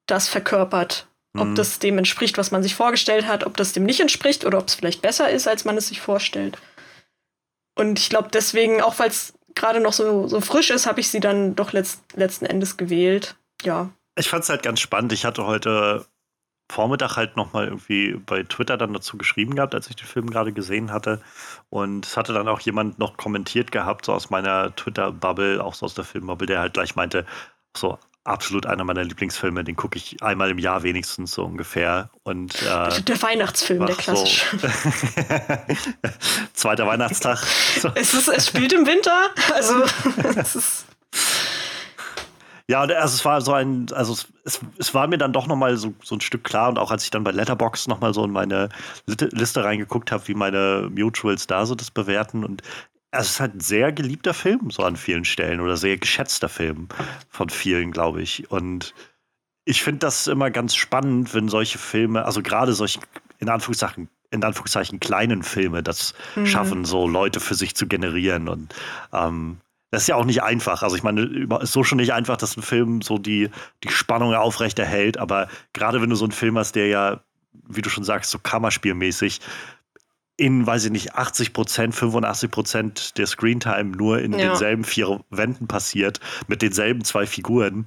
[0.06, 1.06] das verkörpert.
[1.38, 1.54] Ob mhm.
[1.54, 4.66] das dem entspricht, was man sich vorgestellt hat, ob das dem nicht entspricht oder ob
[4.66, 6.58] es vielleicht besser ist, als man es sich vorstellt.
[7.78, 11.10] Und ich glaube deswegen, auch weil es gerade noch so, so frisch ist, habe ich
[11.10, 13.36] sie dann doch letzt, letzten Endes gewählt.
[13.62, 13.90] Ja.
[14.18, 15.12] Ich fand es halt ganz spannend.
[15.12, 16.06] Ich hatte heute
[16.70, 20.52] Vormittag halt nochmal irgendwie bei Twitter dann dazu geschrieben gehabt, als ich den Film gerade
[20.52, 21.20] gesehen hatte.
[21.68, 25.86] Und es hatte dann auch jemand noch kommentiert gehabt, so aus meiner Twitter-Bubble, auch so
[25.86, 27.26] aus der Filmbubble, der halt gleich meinte,
[27.76, 29.64] so, absolut einer meiner Lieblingsfilme.
[29.64, 32.10] Den gucke ich einmal im Jahr wenigstens so ungefähr.
[32.22, 34.46] Und, äh, der Weihnachtsfilm, der klassische.
[34.58, 34.68] So
[36.54, 37.38] Zweiter Weihnachtstag.
[37.38, 37.90] So.
[37.94, 39.30] Es, ist, es spielt im Winter.
[39.54, 39.82] Also
[40.36, 40.86] es ist.
[42.70, 44.12] Ja, also es war so ein, also
[44.44, 46.92] es, es war mir dann doch noch mal so, so ein Stück klar und auch
[46.92, 48.68] als ich dann bei Letterbox noch mal so in meine
[49.08, 52.62] Liste reingeguckt habe, wie meine Mutuals da so das bewerten und
[53.10, 56.86] es ist halt ein sehr geliebter Film, so an vielen Stellen, oder sehr geschätzter Film
[57.28, 58.48] von vielen, glaube ich.
[58.52, 58.94] Und
[59.64, 63.00] ich finde das immer ganz spannend, wenn solche Filme, also gerade solche,
[63.40, 66.46] in Anführungszeichen, in Anführungszeichen kleinen Filme, das mhm.
[66.46, 68.48] schaffen, so Leute für sich zu generieren.
[68.48, 68.72] Und
[69.12, 69.58] ähm,
[69.90, 70.82] das ist ja auch nicht einfach.
[70.82, 73.50] Also ich meine, es ist so schon nicht einfach, dass ein Film so die,
[73.82, 75.18] die Spannung aufrechterhält.
[75.18, 77.20] Aber gerade wenn du so einen Film hast, der ja,
[77.68, 79.40] wie du schon sagst, so kammerspielmäßig
[80.40, 84.38] in, weiß ich nicht, 80 Prozent, 85 Prozent der Screentime nur in ja.
[84.38, 87.84] denselben vier Wänden passiert, mit denselben zwei Figuren.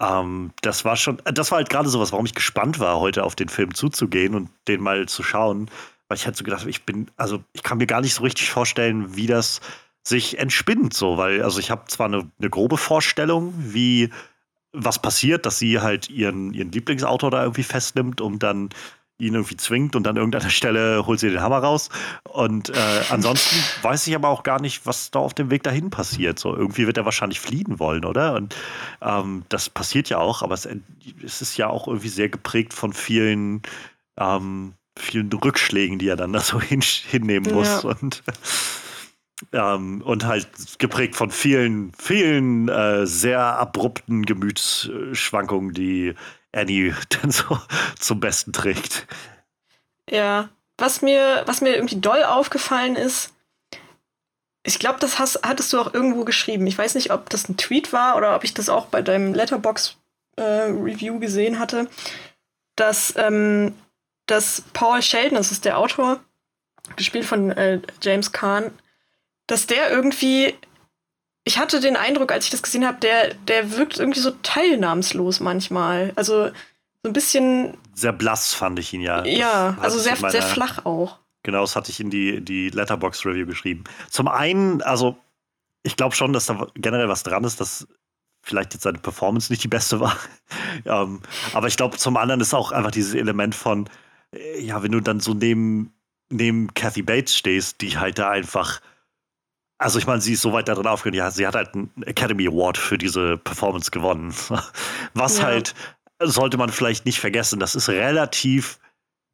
[0.00, 3.36] Ähm, das war schon, das war halt gerade sowas, warum ich gespannt war, heute auf
[3.36, 5.70] den Film zuzugehen und den mal zu schauen.
[6.08, 8.24] Weil ich halt so gedacht habe, ich bin, also ich kann mir gar nicht so
[8.24, 9.60] richtig vorstellen, wie das
[10.04, 14.10] sich entspinnt, so, weil, also ich habe zwar eine, eine grobe Vorstellung, wie
[14.72, 18.70] was passiert, dass sie halt ihren, ihren Lieblingsautor da irgendwie festnimmt, um dann
[19.18, 21.90] ihn irgendwie zwingt und an irgendeiner Stelle holt sie den Hammer raus.
[22.24, 25.90] Und äh, ansonsten weiß ich aber auch gar nicht, was da auf dem Weg dahin
[25.90, 26.38] passiert.
[26.38, 28.34] So irgendwie wird er wahrscheinlich fliehen wollen, oder?
[28.34, 28.56] Und
[29.00, 30.68] ähm, das passiert ja auch, aber es,
[31.22, 33.62] es, ist ja auch irgendwie sehr geprägt von vielen,
[34.18, 37.82] ähm, vielen Rückschlägen, die er dann da so hin, hinnehmen muss.
[37.84, 37.90] Ja.
[37.90, 38.22] Und
[39.52, 46.14] ähm, und halt geprägt von vielen, vielen äh, sehr abrupten Gemütsschwankungen, die
[46.52, 47.58] Annie dann so
[47.98, 49.06] zum Besten trägt.
[50.08, 53.32] Ja, was mir, was mir irgendwie doll aufgefallen ist,
[54.64, 56.66] ich glaube, das hast, hattest du auch irgendwo geschrieben.
[56.66, 59.34] Ich weiß nicht, ob das ein Tweet war oder ob ich das auch bei deinem
[59.34, 61.88] Letterbox-Review äh, gesehen hatte,
[62.76, 63.74] dass, ähm,
[64.26, 66.20] dass Paul Sheldon, das ist der Autor,
[66.96, 68.70] gespielt von äh, James Kahn,
[69.46, 70.54] dass der irgendwie
[71.44, 75.40] ich hatte den Eindruck, als ich das gesehen habe, der, der wirkt irgendwie so teilnahmslos
[75.40, 76.12] manchmal.
[76.14, 76.50] Also
[77.02, 77.76] so ein bisschen.
[77.94, 79.24] Sehr blass fand ich ihn ja.
[79.24, 81.18] Ja, also sehr, meiner, sehr flach auch.
[81.42, 83.84] Genau, das hatte ich in die, die Letterbox-Review geschrieben.
[84.08, 85.16] Zum einen, also
[85.82, 87.88] ich glaube schon, dass da generell was dran ist, dass
[88.44, 90.16] vielleicht jetzt seine Performance nicht die beste war.
[90.84, 93.88] ähm, aber ich glaube, zum anderen ist auch einfach dieses Element von,
[94.32, 95.92] äh, ja, wenn du dann so neben,
[96.30, 98.80] neben Kathy Bates stehst, die halt da einfach
[99.82, 102.46] also ich meine, sie ist so weit darin aufgehört, ja, sie hat halt einen Academy
[102.46, 104.34] Award für diese Performance gewonnen.
[105.14, 105.44] Was ja.
[105.44, 105.74] halt,
[106.20, 108.78] sollte man vielleicht nicht vergessen, das ist relativ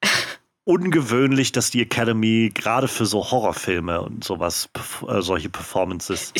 [0.64, 4.70] ungewöhnlich, dass die Academy gerade für so Horrorfilme und sowas,
[5.06, 6.32] äh, solche Performances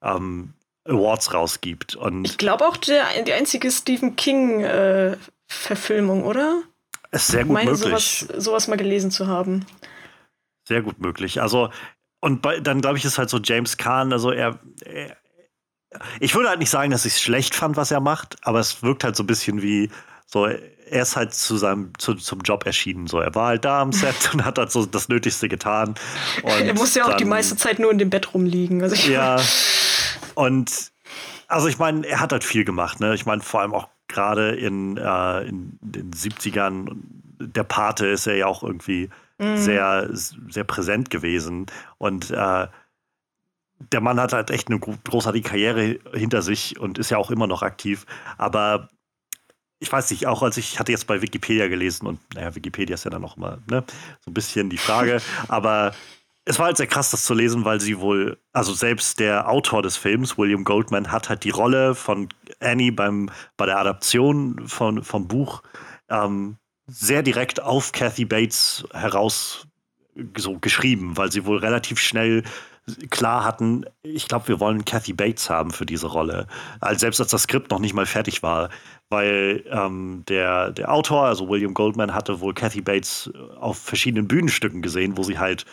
[0.00, 0.52] ähm,
[0.84, 1.96] Awards rausgibt.
[1.96, 6.62] Und ich glaube auch der, die einzige Stephen King-Verfilmung, äh, oder?
[7.10, 8.20] Ist sehr gut ich meine, möglich.
[8.20, 9.66] Sowas, sowas mal gelesen zu haben.
[10.68, 11.40] Sehr gut möglich.
[11.40, 11.70] Also
[12.26, 15.16] und bei, dann glaube ich, ist halt so James Kahn, also er, er
[16.18, 18.82] ich würde halt nicht sagen, dass ich es schlecht fand, was er macht, aber es
[18.82, 19.90] wirkt halt so ein bisschen wie
[20.26, 23.06] so, er ist halt zu seinem, zu, zum Job erschienen.
[23.06, 25.94] So, er war halt da am Set und hat halt so das Nötigste getan.
[26.42, 28.82] Und er muss ja auch dann, die meiste Zeit nur in dem Bett rumliegen.
[28.82, 29.40] Also ja.
[30.34, 30.90] Und
[31.46, 33.14] also ich meine, er hat halt viel gemacht, ne?
[33.14, 36.88] Ich meine, vor allem auch gerade in, äh, in den 70ern,
[37.38, 39.56] der Pate ist er ja auch irgendwie mhm.
[39.56, 41.66] sehr, sehr präsent gewesen.
[41.98, 42.66] Und äh,
[43.92, 47.46] der Mann hat halt echt eine großartige Karriere hinter sich und ist ja auch immer
[47.46, 48.06] noch aktiv.
[48.38, 48.88] Aber
[49.78, 53.04] ich weiß nicht, auch als ich hatte jetzt bei Wikipedia gelesen und naja, Wikipedia ist
[53.04, 53.84] ja dann noch mal ne,
[54.20, 55.92] so ein bisschen die Frage, aber
[56.46, 59.82] es war halt sehr krass, das zu lesen, weil sie wohl, also selbst der Autor
[59.82, 62.28] des Films, William Goldman, hat halt die Rolle von
[62.60, 65.62] Annie beim, bei der Adaption von, vom Buch
[66.08, 69.66] ähm, sehr direkt auf Kathy Bates heraus
[70.36, 72.42] so geschrieben, weil sie wohl relativ schnell
[73.10, 76.46] klar hatten, ich glaube, wir wollen Kathy Bates haben für diese Rolle.
[76.80, 78.70] Also selbst als das Skript noch nicht mal fertig war,
[79.08, 84.82] weil ähm, der, der Autor, also William Goldman, hatte wohl Kathy Bates auf verschiedenen Bühnenstücken
[84.82, 85.64] gesehen, wo sie halt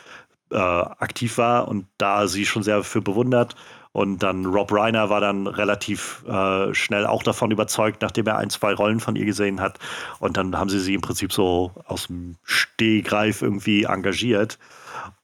[0.52, 3.56] äh, aktiv war und da sie schon sehr für bewundert
[3.93, 8.49] und dann Rob Reiner war dann relativ äh, schnell auch davon überzeugt, nachdem er ein,
[8.49, 9.77] zwei Rollen von ihr gesehen hat.
[10.19, 14.58] Und dann haben sie sie im Prinzip so aus dem Stehgreif irgendwie engagiert.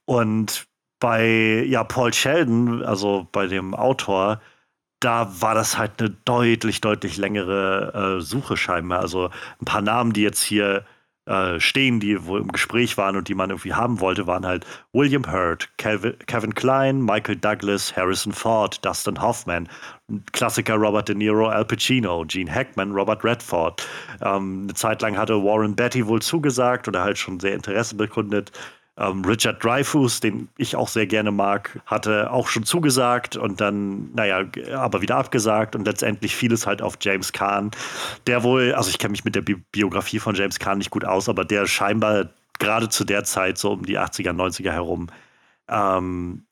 [0.04, 0.68] Und
[1.00, 4.40] bei ja, Paul Sheldon, also bei dem Autor,
[5.00, 9.00] da war das halt eine deutlich, deutlich längere äh, Suche scheinbar.
[9.00, 9.30] Also
[9.60, 10.84] ein paar Namen, die jetzt hier
[11.30, 14.66] äh, stehen, die wohl im Gespräch waren und die man irgendwie haben wollte, waren halt
[14.92, 19.68] William Hurt, Kevin, Kevin Klein, Michael Douglas, Harrison Ford, Dustin Hoffman,
[20.32, 23.86] Klassiker Robert De Niro, Al Pacino, Gene Hackman, Robert Redford.
[24.22, 28.50] Ähm, eine Zeit lang hatte Warren Betty wohl zugesagt oder halt schon sehr Interesse bekundet.
[28.96, 34.12] Ähm, Richard Dreyfuss, den ich auch sehr gerne mag, hatte auch schon zugesagt und dann,
[34.14, 37.70] naja, aber wieder abgesagt und letztendlich fiel es halt auf James Kahn,
[38.26, 41.04] der wohl, also ich kenne mich mit der Bi Biografie von James Kahn nicht gut
[41.04, 45.08] aus, aber der scheinbar gerade zu der Zeit, so um die 80er, 90er herum,
[45.68, 46.44] ähm,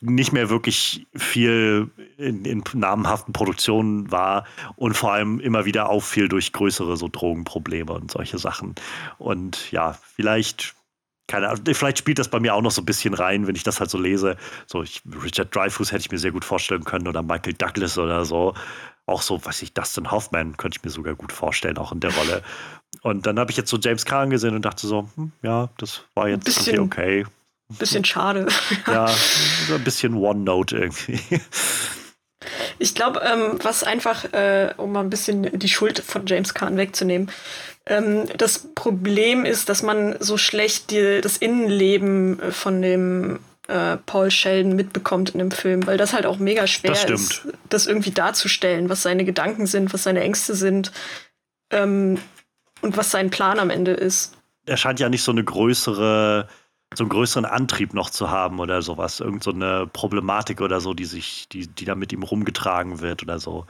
[0.00, 4.44] nicht mehr wirklich viel in, in, namhaften Produktionen war
[4.76, 8.74] und vor allem immer wieder auffiel durch größere so Drogenprobleme und solche Sachen.
[9.18, 10.75] Und ja, vielleicht
[11.26, 13.64] keine Ahnung, vielleicht spielt das bei mir auch noch so ein bisschen rein, wenn ich
[13.64, 14.36] das halt so lese.
[14.66, 18.24] So, ich, Richard Dreyfuss hätte ich mir sehr gut vorstellen können oder Michael Douglas oder
[18.24, 18.54] so.
[19.06, 22.14] Auch so, weiß ich, Dustin Hoffman könnte ich mir sogar gut vorstellen, auch in der
[22.14, 22.42] Rolle.
[23.02, 26.02] Und dann habe ich jetzt so James Caan gesehen und dachte so, hm, ja, das
[26.14, 27.24] war jetzt bisschen, okay.
[27.78, 28.46] Bisschen schade.
[28.86, 29.08] ja,
[29.66, 31.20] so ein bisschen One-Note irgendwie.
[32.78, 36.76] Ich glaube, ähm, was einfach, äh, um mal ein bisschen die Schuld von James Caan
[36.76, 37.30] wegzunehmen,
[37.86, 44.30] ähm, das Problem ist, dass man so schlecht die, das Innenleben von dem äh, Paul
[44.30, 48.10] Sheldon mitbekommt in dem Film, weil das halt auch mega schwer das ist, das irgendwie
[48.10, 50.92] darzustellen, was seine Gedanken sind, was seine Ängste sind
[51.70, 52.18] ähm,
[52.80, 54.36] und was sein Plan am Ende ist.
[54.66, 56.48] er scheint ja nicht so eine größere,
[56.94, 59.20] so einen größeren Antrieb noch zu haben oder sowas.
[59.20, 63.22] Irgend so eine Problematik oder so, die sich, die, die da mit ihm rumgetragen wird
[63.22, 63.66] oder so.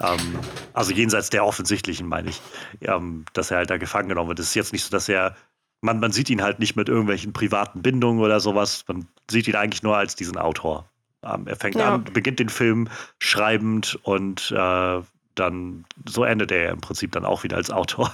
[0.00, 0.38] Ähm,
[0.72, 2.40] also jenseits der offensichtlichen, meine ich,
[2.82, 4.38] ähm, dass er halt da gefangen genommen wird.
[4.38, 5.36] Es ist jetzt nicht so, dass er,
[5.80, 8.84] man, man sieht ihn halt nicht mit irgendwelchen privaten Bindungen oder sowas.
[8.88, 10.88] Man sieht ihn eigentlich nur als diesen Autor.
[11.22, 11.94] Ähm, er fängt ja.
[11.94, 15.00] an, beginnt den Film schreibend und äh,
[15.34, 18.12] dann so endet er im Prinzip dann auch wieder als Autor.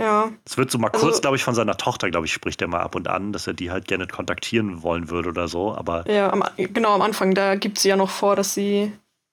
[0.00, 0.32] Ja.
[0.46, 2.68] Es wird so mal also, kurz, glaube ich, von seiner Tochter, glaube ich, spricht er
[2.68, 6.10] mal ab und an, dass er die halt gerne kontaktieren wollen würde oder so, aber.
[6.10, 8.92] Ja, am, genau am Anfang, da gibt sie ja noch vor, dass sie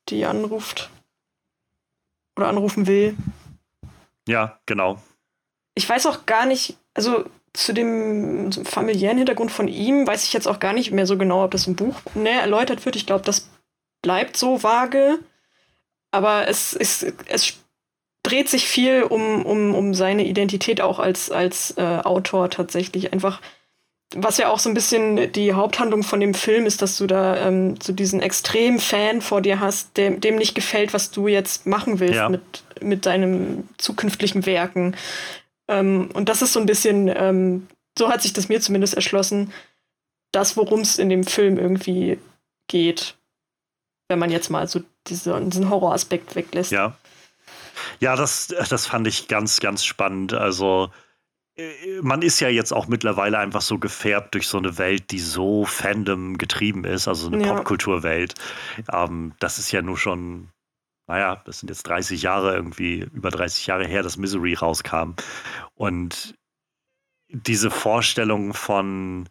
[0.09, 0.89] die anruft.
[2.37, 3.15] Oder anrufen will.
[4.27, 5.01] Ja, genau.
[5.75, 10.47] Ich weiß auch gar nicht, also zu dem familiären Hintergrund von ihm weiß ich jetzt
[10.47, 12.95] auch gar nicht mehr so genau, ob das im Buch näher erläutert wird.
[12.95, 13.49] Ich glaube, das
[14.03, 15.19] bleibt so vage.
[16.11, 17.57] Aber es, es, es
[18.23, 23.13] dreht sich viel um, um, um seine Identität auch als, als äh, Autor tatsächlich.
[23.13, 23.41] Einfach,
[24.15, 27.35] was ja auch so ein bisschen die Haupthandlung von dem Film ist, dass du da
[27.35, 31.65] ähm, so diesen extremen Fan vor dir hast, dem, dem nicht gefällt, was du jetzt
[31.65, 32.29] machen willst ja.
[32.29, 34.95] mit, mit deinem zukünftigen Werken.
[35.67, 37.67] Ähm, und das ist so ein bisschen, ähm,
[37.97, 39.51] so hat sich das mir zumindest erschlossen,
[40.31, 42.17] das, worum es in dem Film irgendwie
[42.67, 43.15] geht.
[44.07, 46.71] Wenn man jetzt mal so diese, diesen Horroraspekt weglässt.
[46.71, 46.97] Ja.
[47.99, 50.33] Ja, das, das fand ich ganz, ganz spannend.
[50.33, 50.89] Also,
[52.01, 55.65] man ist ja jetzt auch mittlerweile einfach so gefärbt durch so eine Welt, die so
[55.65, 57.53] Fandom getrieben ist, also eine ja.
[57.53, 58.35] Popkulturwelt.
[58.91, 60.49] Ähm, das ist ja nur schon,
[61.07, 65.13] naja, das sind jetzt 30 Jahre irgendwie, über 30 Jahre her, dass Misery rauskam.
[65.73, 66.35] Und
[67.29, 69.27] diese Vorstellung von,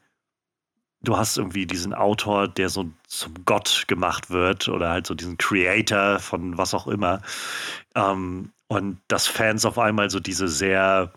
[1.03, 5.39] du hast irgendwie diesen Autor, der so zum Gott gemacht wird oder halt so diesen
[5.39, 7.23] Creator von was auch immer.
[7.95, 11.12] Ähm, und dass Fans auf einmal so diese sehr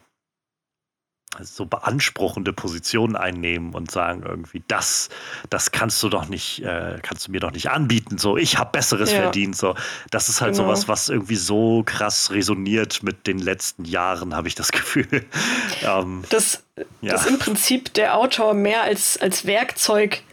[1.41, 5.09] so beanspruchende Positionen einnehmen und sagen irgendwie, das,
[5.49, 8.17] das kannst du doch nicht, äh, kannst du mir doch nicht anbieten.
[8.17, 9.21] So, ich habe Besseres ja.
[9.21, 9.55] verdient.
[9.55, 9.75] So,
[10.09, 10.65] das ist halt genau.
[10.65, 15.25] sowas, was irgendwie so krass resoniert mit den letzten Jahren, habe ich das Gefühl.
[15.83, 16.63] ähm, das,
[17.01, 17.13] ja.
[17.13, 20.23] dass im Prinzip der Autor mehr als, als Werkzeug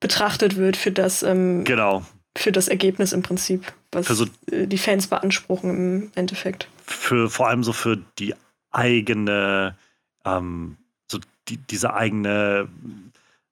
[0.00, 2.02] betrachtet wird für das, ähm, genau.
[2.36, 6.66] für das Ergebnis im Prinzip, was so, äh, die Fans beanspruchen im Endeffekt.
[6.86, 8.34] Für vor allem so für die
[8.70, 9.76] eigene
[10.24, 10.76] ähm,
[11.10, 12.68] so die, diese eigene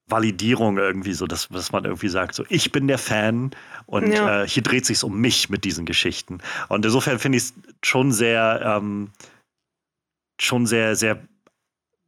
[0.07, 3.51] Validierung irgendwie so, dass, dass man irgendwie sagt, so ich bin der Fan
[3.85, 4.43] und ja.
[4.43, 6.39] äh, hier dreht sich um mich mit diesen Geschichten.
[6.67, 7.53] Und insofern finde ich es
[7.83, 9.11] schon sehr, ähm,
[10.39, 11.19] schon sehr, sehr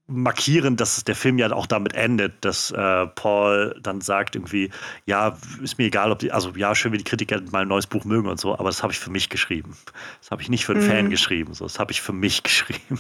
[0.08, 4.69] markierend, dass der Film ja auch damit endet, dass äh, Paul dann sagt irgendwie,
[5.06, 7.88] ja, ist mir egal, ob die, also ja, schön, wie die Kritiker mal ein neues
[7.88, 9.78] Buch mögen und so, aber das habe ich für mich geschrieben.
[10.19, 10.89] Das habe ich nicht für einen mhm.
[10.89, 13.00] Fan geschrieben, so, das habe ich für mich geschrieben.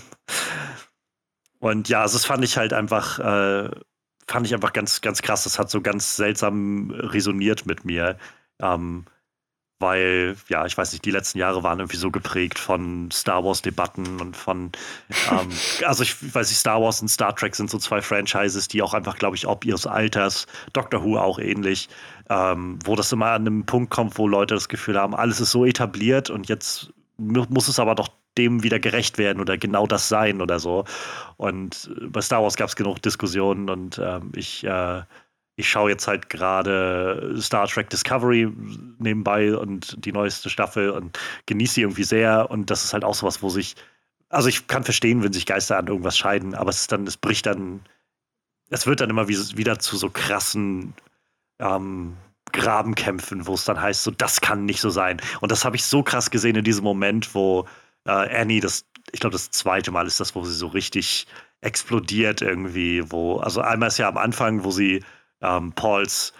[1.61, 3.69] Und ja, also das fand ich halt einfach, äh,
[4.27, 5.45] fand ich einfach ganz, ganz krass.
[5.45, 8.17] Das hat so ganz seltsam resoniert mit mir.
[8.59, 9.05] Ähm,
[9.79, 14.21] weil, ja, ich weiß nicht, die letzten Jahre waren irgendwie so geprägt von Star Wars-Debatten
[14.21, 14.71] und von,
[15.29, 15.49] ähm,
[15.85, 18.93] also ich weiß nicht, Star Wars und Star Trek sind so zwei Franchises, die auch
[18.93, 21.89] einfach, glaube ich, ob ihres Alters, Doctor Who auch ähnlich,
[22.29, 25.51] ähm, wo das immer an einem Punkt kommt, wo Leute das Gefühl haben, alles ist
[25.51, 30.07] so etabliert und jetzt muss es aber doch dem wieder gerecht werden oder genau das
[30.07, 30.85] sein oder so.
[31.37, 35.01] Und bei Star Wars gab es genug Diskussionen und ähm, ich, äh,
[35.55, 38.51] ich schaue jetzt halt gerade Star Trek Discovery
[38.99, 42.49] nebenbei und die neueste Staffel und genieße sie irgendwie sehr.
[42.49, 43.75] Und das ist halt auch sowas, wo sich,
[44.29, 47.17] also ich kann verstehen, wenn sich Geister an irgendwas scheiden, aber es ist dann, es
[47.17, 47.81] bricht dann,
[48.69, 50.93] es wird dann immer wieder zu so krassen
[51.59, 52.15] ähm,
[52.53, 55.21] Grabenkämpfen, wo es dann heißt, so das kann nicht so sein.
[55.41, 57.65] Und das habe ich so krass gesehen in diesem Moment, wo
[58.05, 61.27] äh, Annie, das, ich glaube, das zweite Mal ist das, wo sie so richtig
[61.61, 65.03] explodiert irgendwie, wo, also einmal ist ja am Anfang, wo sie
[65.41, 66.33] ähm, Pauls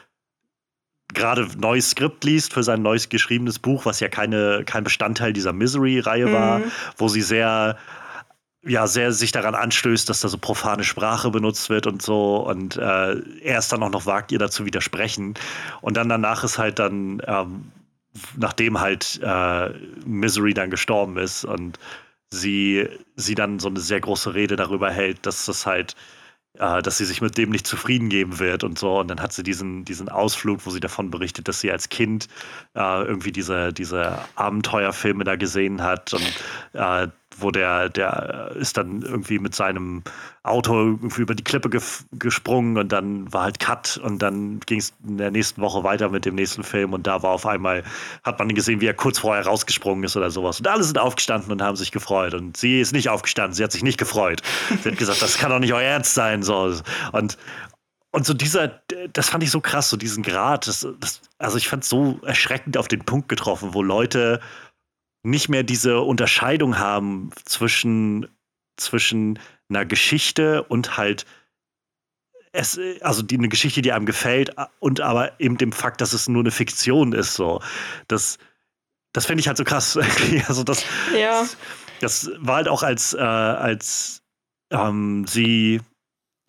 [1.14, 5.54] gerade neues Skript liest für sein neues geschriebenes Buch, was ja keine, kein Bestandteil dieser
[5.54, 6.34] Misery-Reihe mhm.
[6.34, 6.62] war,
[6.98, 7.78] wo sie sehr
[8.64, 12.78] ja sehr sich daran anstößt, dass da so profane Sprache benutzt wird und so und
[12.78, 15.34] äh, er es dann auch noch wagt, ihr dazu widersprechen
[15.82, 17.72] und dann danach ist halt dann ähm,
[18.38, 19.70] nachdem halt äh,
[20.06, 21.80] Misery dann gestorben ist und
[22.30, 25.96] sie, sie dann so eine sehr große Rede darüber hält, dass das halt,
[26.58, 29.00] äh, dass sie sich mit dem nicht zufrieden geben wird und so.
[29.00, 32.28] Und dann hat sie diesen, diesen Ausflug, wo sie davon berichtet, dass sie als Kind
[32.76, 36.34] äh, irgendwie diese, diese Abenteuerfilme da gesehen hat und
[36.74, 37.08] äh,
[37.42, 40.04] wo der, der ist dann irgendwie mit seinem
[40.44, 41.82] Auto irgendwie über die Klippe ge
[42.14, 46.10] gesprungen und dann war halt Cut und dann ging es in der nächsten Woche weiter
[46.10, 47.84] mit dem nächsten Film und da war auf einmal,
[48.24, 50.60] hat man gesehen, wie er kurz vorher rausgesprungen ist oder sowas.
[50.60, 52.34] Und alle sind aufgestanden und haben sich gefreut.
[52.34, 54.42] Und sie ist nicht aufgestanden, sie hat sich nicht gefreut.
[54.82, 56.44] Sie hat gesagt, das kann doch nicht euer Ernst sein.
[56.44, 56.74] So.
[57.12, 57.38] Und,
[58.12, 58.82] und so dieser,
[59.14, 60.68] das fand ich so krass, so diesen Grad.
[60.68, 64.40] Das, das, also ich fand es so erschreckend auf den Punkt getroffen, wo Leute
[65.24, 68.28] nicht mehr diese Unterscheidung haben zwischen,
[68.78, 71.26] zwischen einer Geschichte und halt
[72.54, 76.28] es, also die, eine Geschichte, die einem gefällt und aber eben dem Fakt, dass es
[76.28, 77.62] nur eine Fiktion ist, so.
[78.08, 78.38] Das,
[79.14, 79.98] das finde ich halt so krass.
[80.48, 80.84] also das,
[81.18, 81.46] ja.
[82.02, 84.22] das war halt auch als, äh, als
[84.70, 85.80] ähm, sie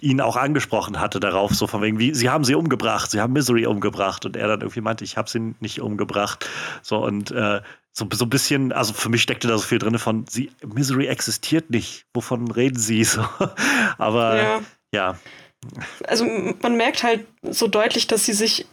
[0.00, 3.32] ihn auch angesprochen hatte darauf, so von wegen, wie, sie haben sie umgebracht, sie haben
[3.32, 6.48] Misery umgebracht und er dann irgendwie meinte, ich habe sie nicht umgebracht.
[6.82, 9.98] So und äh, so, so ein bisschen, also für mich steckte da so viel drin
[9.98, 13.24] von, sie, Misery existiert nicht, wovon reden sie so?
[13.98, 14.60] Aber ja.
[14.94, 15.18] ja.
[16.08, 16.24] Also
[16.60, 18.66] man merkt halt so deutlich, dass sie sich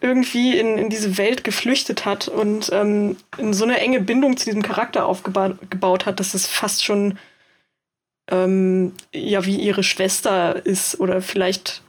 [0.00, 4.46] irgendwie in, in diese Welt geflüchtet hat und ähm, in so eine enge Bindung zu
[4.46, 7.18] diesem Charakter aufgebaut hat, dass es fast schon
[8.30, 11.82] ähm, ja wie ihre Schwester ist oder vielleicht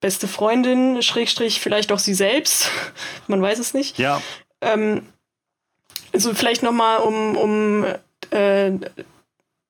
[0.00, 2.70] beste Freundin, Schrägstrich, vielleicht auch sie selbst.
[3.28, 3.98] Man weiß es nicht.
[3.98, 4.20] Ja.
[4.60, 5.06] Ähm,
[6.12, 7.84] also vielleicht noch mal, um, um
[8.30, 8.72] äh,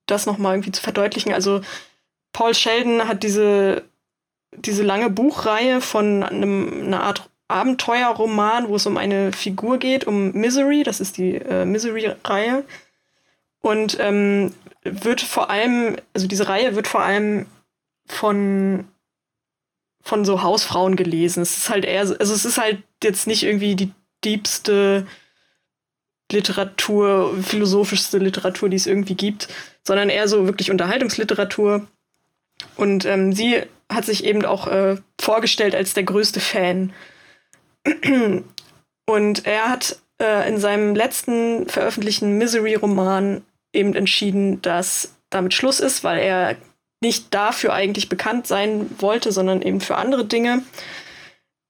[0.07, 1.33] das noch mal irgendwie zu verdeutlichen.
[1.33, 1.61] Also
[2.33, 3.83] Paul Sheldon hat diese,
[4.57, 10.33] diese lange Buchreihe von einem, einer Art Abenteuerroman, wo es um eine Figur geht, um
[10.33, 12.65] Misery, das ist die äh, Misery-Reihe.
[13.61, 17.47] Und ähm, wird vor allem, also diese Reihe wird vor allem
[18.07, 18.89] von,
[20.03, 21.43] von so Hausfrauen gelesen.
[21.43, 23.93] Es ist halt eher, also es ist halt jetzt nicht irgendwie die
[24.25, 25.07] diebste
[26.33, 29.49] Literatur, philosophischste Literatur, die es irgendwie gibt,
[29.85, 31.87] sondern eher so wirklich Unterhaltungsliteratur.
[32.77, 36.93] Und ähm, sie hat sich eben auch äh, vorgestellt als der größte Fan.
[39.07, 43.43] Und er hat äh, in seinem letzten veröffentlichten Misery-Roman
[43.73, 46.57] eben entschieden, dass damit Schluss ist, weil er
[47.03, 50.63] nicht dafür eigentlich bekannt sein wollte, sondern eben für andere Dinge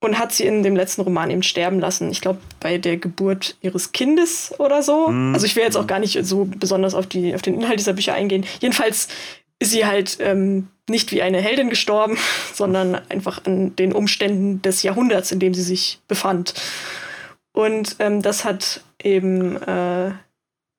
[0.03, 2.11] und hat sie in dem letzten Roman eben sterben lassen.
[2.11, 5.09] Ich glaube, bei der Geburt ihres Kindes oder so.
[5.09, 5.33] Mm.
[5.33, 7.93] Also ich will jetzt auch gar nicht so besonders auf, die, auf den Inhalt dieser
[7.93, 8.45] Bücher eingehen.
[8.61, 9.07] Jedenfalls
[9.61, 12.19] ist sie halt ähm, nicht wie eine Heldin gestorben,
[12.53, 16.55] sondern einfach an den Umständen des Jahrhunderts, in dem sie sich befand.
[17.53, 20.11] Und ähm, das hat eben äh,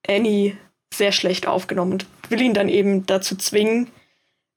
[0.05, 0.57] Annie
[0.93, 3.88] sehr schlecht aufgenommen und will ihn dann eben dazu zwingen,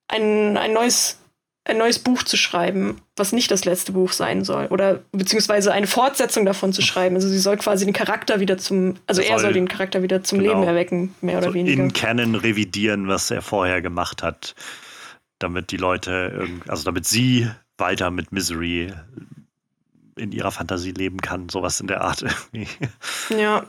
[0.09, 1.19] ein, ein neues
[1.67, 4.67] ein neues Buch zu schreiben, was nicht das letzte Buch sein soll.
[4.67, 7.17] Oder beziehungsweise eine Fortsetzung davon zu schreiben.
[7.17, 10.23] Also sie soll quasi den Charakter wieder zum, also soll, er soll den Charakter wieder
[10.23, 11.83] zum genau, Leben erwecken, mehr oder weniger.
[11.83, 14.55] In Canon revidieren, was er vorher gemacht hat,
[15.41, 18.93] damit die Leute, also damit sie weiter mit Misery
[20.15, 22.69] in ihrer Fantasie leben kann, sowas in der Art irgendwie.
[23.37, 23.65] Ja.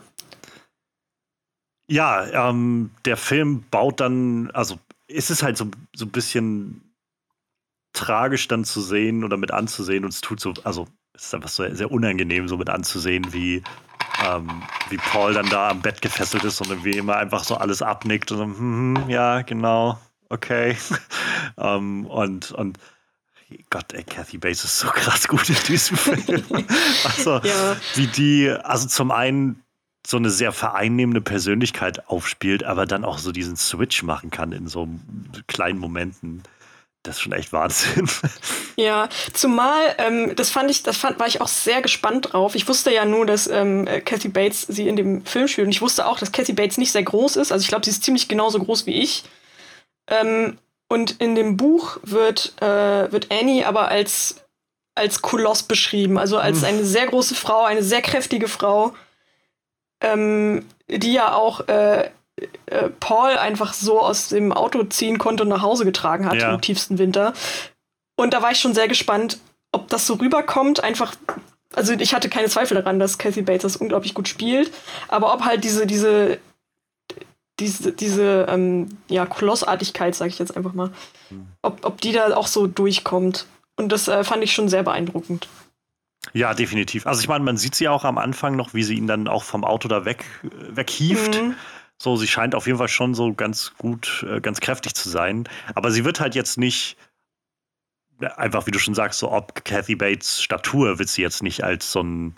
[1.90, 6.82] Ja, ähm, der Film baut dann, also ist es halt so, so ein bisschen
[7.92, 11.48] tragisch dann zu sehen oder mit anzusehen und es tut so, also es ist einfach
[11.48, 13.62] so sehr unangenehm, so mit anzusehen, wie,
[14.24, 17.82] ähm, wie Paul dann da am Bett gefesselt ist und wie immer einfach so alles
[17.82, 19.98] abnickt und so, hm, hm ja, genau,
[20.28, 20.76] okay.
[21.58, 22.78] ähm, und, und
[23.70, 26.44] Gott, ey, Kathy Bates ist so krass gut in diesem Film.
[27.04, 27.76] also, ja.
[27.94, 29.62] wie die, also zum einen
[30.06, 34.66] so eine sehr vereinnehmende Persönlichkeit aufspielt, aber dann auch so diesen Switch machen kann in
[34.66, 34.88] so
[35.48, 36.42] kleinen Momenten.
[37.02, 38.08] Das ist schon echt Wahnsinn.
[38.76, 42.54] Ja, zumal, ähm, das fand ich, das fand, war ich auch sehr gespannt drauf.
[42.54, 45.66] Ich wusste ja nur, dass ähm, Kathy Bates sie in dem Film spielt.
[45.66, 47.50] Und ich wusste auch, dass Kathy Bates nicht sehr groß ist.
[47.50, 49.24] Also ich glaube, sie ist ziemlich genauso groß wie ich.
[50.06, 54.44] Ähm, und in dem Buch wird, äh, wird Annie aber als,
[54.94, 56.16] als Koloss beschrieben.
[56.16, 56.66] Also als hm.
[56.66, 58.94] eine sehr große Frau, eine sehr kräftige Frau,
[60.00, 62.10] ähm, die ja auch äh,
[62.66, 66.54] äh, Paul einfach so aus dem Auto ziehen konnte und nach Hause getragen hat ja.
[66.54, 67.32] im tiefsten Winter.
[68.16, 69.38] Und da war ich schon sehr gespannt,
[69.72, 70.82] ob das so rüberkommt.
[70.82, 71.14] Einfach,
[71.74, 74.72] also ich hatte keine Zweifel daran, dass Kathy Bates das unglaublich gut spielt.
[75.08, 76.38] Aber ob halt diese, diese,
[77.60, 80.92] diese, diese ähm, ja, Kolossartigkeit, sage ich jetzt einfach mal,
[81.62, 83.46] ob, ob die da auch so durchkommt.
[83.76, 85.48] Und das äh, fand ich schon sehr beeindruckend.
[86.32, 87.06] Ja, definitiv.
[87.06, 89.44] Also ich meine, man sieht sie auch am Anfang noch, wie sie ihn dann auch
[89.44, 91.40] vom Auto da weg, weghieft.
[91.40, 91.54] Mhm.
[92.00, 95.48] So, sie scheint auf jeden Fall schon so ganz gut, äh, ganz kräftig zu sein.
[95.74, 96.96] Aber sie wird halt jetzt nicht,
[98.36, 101.90] einfach wie du schon sagst, so ob Kathy Bates Statur wird sie jetzt nicht als
[101.90, 102.34] so ein,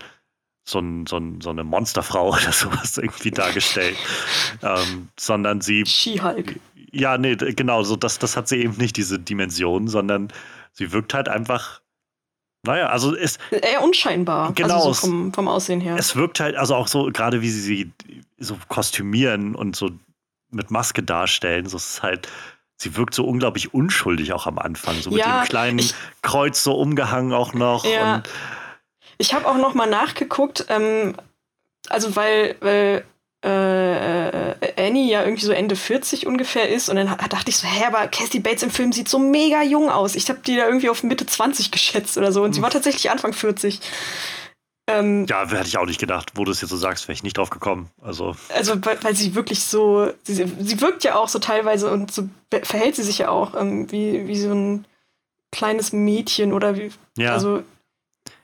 [0.64, 3.96] so, ein, so, ein, so eine Monsterfrau oder sowas irgendwie dargestellt,
[4.62, 5.84] ähm, sondern sie.
[5.84, 6.58] She-Hulk.
[6.92, 10.32] Ja, nee, genau, so das, das hat sie eben nicht, diese Dimension, sondern
[10.72, 11.79] sie wirkt halt einfach
[12.66, 13.38] naja, also es.
[13.50, 14.52] Eher unscheinbar.
[14.52, 14.74] Genau.
[14.76, 15.96] Also so vom, vom Aussehen her.
[15.98, 17.92] Es wirkt halt, also auch so, gerade wie sie sie
[18.38, 19.90] so kostümieren und so
[20.50, 22.28] mit Maske darstellen, so ist halt.
[22.76, 26.64] Sie wirkt so unglaublich unschuldig auch am Anfang, so mit Ja, dem kleinen ich- Kreuz
[26.64, 27.84] so umgehangen auch noch.
[27.84, 28.22] Ja.
[29.18, 31.14] Ich habe auch noch mal nachgeguckt, ähm,
[31.90, 33.04] also weil, weil
[33.42, 37.66] äh, äh, Annie ja irgendwie so Ende 40 ungefähr ist und dann dachte ich so,
[37.66, 40.14] hä, aber Cassie Bates im Film sieht so mega jung aus.
[40.14, 43.10] Ich habe die da irgendwie auf Mitte 20 geschätzt oder so und sie war tatsächlich
[43.10, 43.80] Anfang 40.
[44.90, 47.22] Ähm, ja, hätte ich auch nicht gedacht, wo du es jetzt so sagst, wäre ich
[47.22, 47.90] nicht drauf gekommen.
[48.02, 52.12] Also, Also, weil, weil sie wirklich so, sie, sie wirkt ja auch so teilweise und
[52.12, 52.28] so
[52.62, 54.84] verhält sie sich ja auch ähm, wie, wie so ein
[55.52, 57.32] kleines Mädchen oder wie, ja.
[57.32, 57.62] also,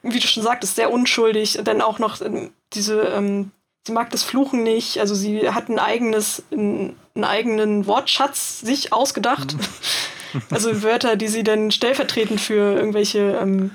[0.02, 1.60] wie du schon sagtest, sehr unschuldig.
[1.64, 3.50] Dann auch noch ähm, diese, ähm,
[3.86, 8.92] sie mag das Fluchen nicht, also sie hat ein eigenes, ein, einen eigenen Wortschatz sich
[8.92, 9.56] ausgedacht.
[10.50, 13.70] also Wörter, die sie dann stellvertretend für irgendwelche ähm,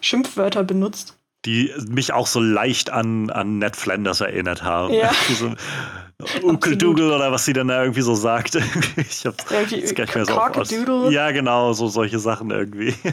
[0.00, 1.16] Schimpfwörter benutzt.
[1.46, 4.92] die mich auch so leicht an, an Ned Flanders erinnert haben.
[4.92, 5.10] Ja.
[5.34, 5.54] so,
[6.42, 8.56] Ukeldugel oder was sie dann da irgendwie so sagt.
[8.96, 11.12] ich hab's Irgendwie jetzt gar nicht mehr so Cockadoodle.
[11.12, 12.94] Ja, genau, so solche Sachen irgendwie.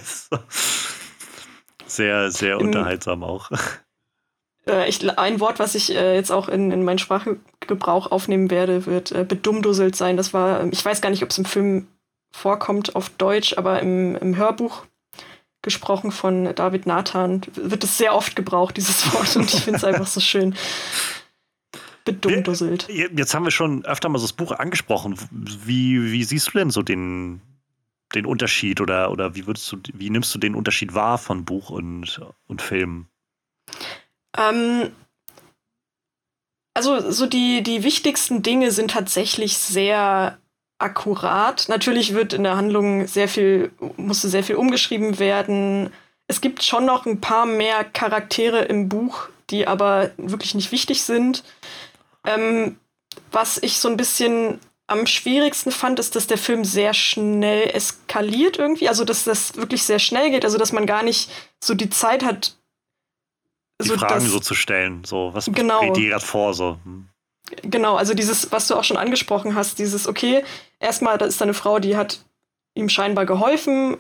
[1.88, 3.52] Sehr, sehr unterhaltsam auch.
[4.68, 8.86] Äh, ich, ein Wort, was ich äh, jetzt auch in, in meinen Sprachgebrauch aufnehmen werde,
[8.86, 10.18] wird äh, bedummdusselt sein.
[10.18, 11.88] Das war, ähm, ich weiß gar nicht, ob es im Film
[12.32, 14.86] vorkommt auf Deutsch, aber im, im Hörbuch
[15.62, 19.84] gesprochen von David Nathan wird es sehr oft gebraucht, dieses Wort, und ich finde es
[19.84, 20.56] einfach so schön.
[22.04, 22.88] Bedummdusselt.
[22.88, 25.18] Jetzt haben wir schon öfter mal so das Buch angesprochen.
[25.32, 27.42] Wie, wie siehst du denn so den,
[28.14, 31.72] den Unterschied oder, oder wie würdest du, wie nimmst du den Unterschied wahr von Buch
[31.72, 33.08] und, und Film?
[34.38, 34.92] Ähm,
[36.74, 40.38] also so die, die wichtigsten Dinge sind tatsächlich sehr
[40.78, 41.66] akkurat.
[41.70, 45.92] Natürlich wird in der Handlung sehr viel, musste sehr viel umgeschrieben werden.
[46.28, 51.04] Es gibt schon noch ein paar mehr Charaktere im Buch, die aber wirklich nicht wichtig
[51.04, 51.44] sind.
[52.26, 52.78] Ähm,
[53.32, 58.58] was ich so ein bisschen am schwierigsten fand, ist, dass der Film sehr schnell eskaliert
[58.58, 58.90] irgendwie.
[58.90, 60.46] Also, dass das wirklich sehr schnell geht.
[60.46, 61.32] Also, dass man gar nicht
[61.64, 62.56] so die Zeit hat,
[63.82, 65.82] Die so Fragen dass- so zu stellen, so was Genau.
[65.82, 66.54] geht dir gerade vor?
[66.54, 66.78] So.
[66.84, 67.08] Hm.
[67.62, 70.44] Genau, also dieses, was du auch schon angesprochen hast, dieses, okay,
[70.80, 72.20] erstmal, da ist da eine Frau, die hat
[72.74, 73.98] ihm scheinbar geholfen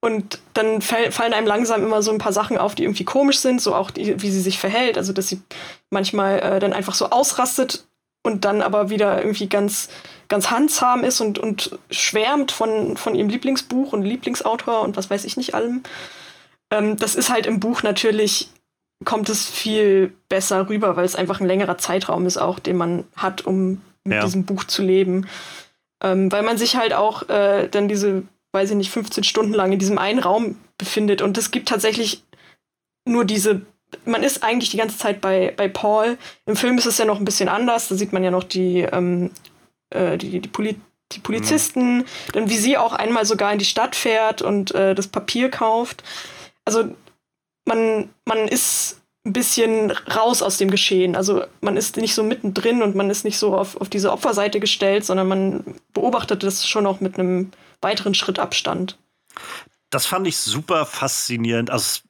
[0.00, 3.38] und dann fall, fallen einem langsam immer so ein paar Sachen auf, die irgendwie komisch
[3.40, 5.40] sind, so auch die, wie sie sich verhält, also dass sie
[5.90, 7.86] manchmal äh, dann einfach so ausrastet
[8.24, 9.88] und dann aber wieder irgendwie ganz,
[10.28, 15.24] ganz handzahm ist und, und schwärmt von, von ihrem Lieblingsbuch und Lieblingsautor und was weiß
[15.24, 15.82] ich nicht allem.
[16.70, 18.48] Ähm, das ist halt im Buch natürlich
[19.04, 23.04] kommt es viel besser rüber, weil es einfach ein längerer Zeitraum ist, auch den man
[23.16, 24.24] hat, um mit Ja.
[24.24, 25.26] diesem Buch zu leben.
[26.02, 28.22] Ähm, weil man sich halt auch äh, dann diese,
[28.52, 31.22] weiß ich nicht, 15 Stunden lang in diesem einen Raum befindet.
[31.22, 32.22] Und es gibt tatsächlich
[33.06, 33.62] nur diese,
[34.04, 36.18] man ist eigentlich die ganze Zeit bei, bei Paul.
[36.46, 37.88] Im Film ist es ja noch ein bisschen anders.
[37.88, 39.30] Da sieht man ja noch die, ähm,
[39.90, 40.76] äh, die, die, Poli
[41.12, 45.06] die Polizisten, dann wie sie auch einmal sogar in die Stadt fährt und äh, das
[45.06, 46.02] Papier kauft.
[46.64, 46.94] Also
[47.66, 51.16] man, man ist ein bisschen raus aus dem Geschehen.
[51.16, 54.60] Also man ist nicht so mittendrin und man ist nicht so auf, auf diese Opferseite
[54.60, 57.50] gestellt, sondern man beobachtet das schon auch mit einem
[57.82, 58.98] weiteren Schritt Abstand.
[59.90, 61.70] Das fand ich super faszinierend.
[61.70, 62.00] Also,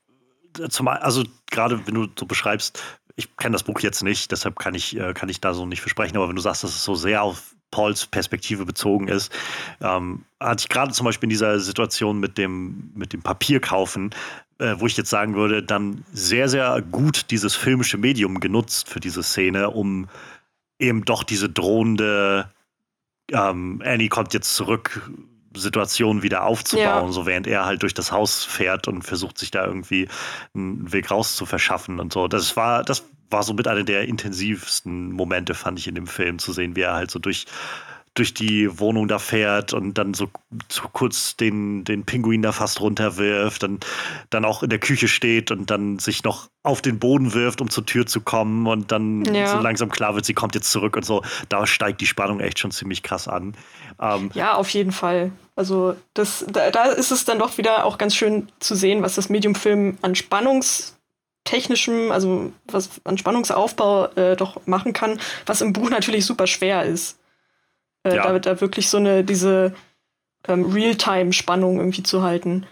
[0.68, 2.82] zum, also gerade wenn du so beschreibst,
[3.16, 5.80] ich kenne das Buch jetzt nicht, deshalb kann ich, äh, kann ich da so nicht
[5.80, 9.32] versprechen, aber wenn du sagst, dass es so sehr auf Pauls Perspektive bezogen ist,
[9.80, 14.10] ähm, hatte ich gerade zum Beispiel in dieser Situation mit dem, mit dem Papierkaufen,
[14.58, 19.00] äh, wo ich jetzt sagen würde, dann sehr, sehr gut dieses filmische Medium genutzt für
[19.00, 20.08] diese Szene, um
[20.78, 22.50] eben doch diese drohende
[23.32, 25.10] ähm, Annie kommt jetzt zurück
[25.54, 27.12] Situation wieder aufzubauen, Ja.
[27.12, 30.08] so während er halt durch das Haus fährt und versucht sich da irgendwie
[30.54, 32.28] einen Weg raus zu verschaffen und so.
[32.28, 36.38] Das war, das war so mit einer der intensivsten Momente, fand ich in dem Film,
[36.38, 37.46] zu sehen, wie er halt so durch,
[38.14, 40.28] durch die Wohnung da fährt und dann so,
[40.70, 43.78] so kurz den, den Pinguin da fast runterwirft, dann,
[44.30, 47.68] dann auch in der Küche steht und dann sich noch auf den Boden wirft, um
[47.68, 49.46] zur Tür zu kommen und dann Ja.
[49.46, 51.22] so langsam klar wird, sie kommt jetzt zurück und so.
[51.50, 53.54] Da steigt die Spannung echt schon ziemlich krass an.
[54.00, 55.30] Ähm, Ja, auf jeden Fall.
[55.54, 59.14] Also das, da, da ist es dann doch wieder auch ganz schön zu sehen, was
[59.16, 60.14] das Medium-Film an
[61.46, 66.82] spannungstechnischem, also was an Spannungsaufbau äh, doch machen kann, was im Buch natürlich super schwer
[66.84, 67.18] ist.
[68.04, 68.32] Äh, Ja.
[68.32, 69.74] da, da wirklich so eine, diese
[70.48, 72.66] ähm, Realtime-Spannung irgendwie zu halten.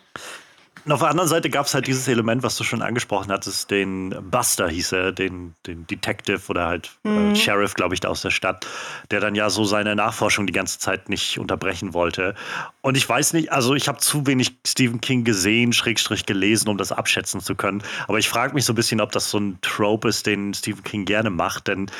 [0.84, 3.70] Und auf der anderen Seite gab es halt dieses Element, was du schon angesprochen hattest,
[3.70, 7.32] den Buster hieß er, den, den Detective oder halt äh, mhm.
[7.32, 8.66] äh, Sheriff, glaube ich, da aus der Stadt,
[9.10, 12.34] der dann ja so seine Nachforschung die ganze Zeit nicht unterbrechen wollte.
[12.82, 16.76] Und ich weiß nicht, also ich habe zu wenig Stephen King gesehen, Schrägstrich gelesen, um
[16.76, 17.82] das abschätzen zu können.
[18.06, 20.82] Aber ich frage mich so ein bisschen, ob das so ein Trope ist, den Stephen
[20.82, 21.90] King gerne macht, denn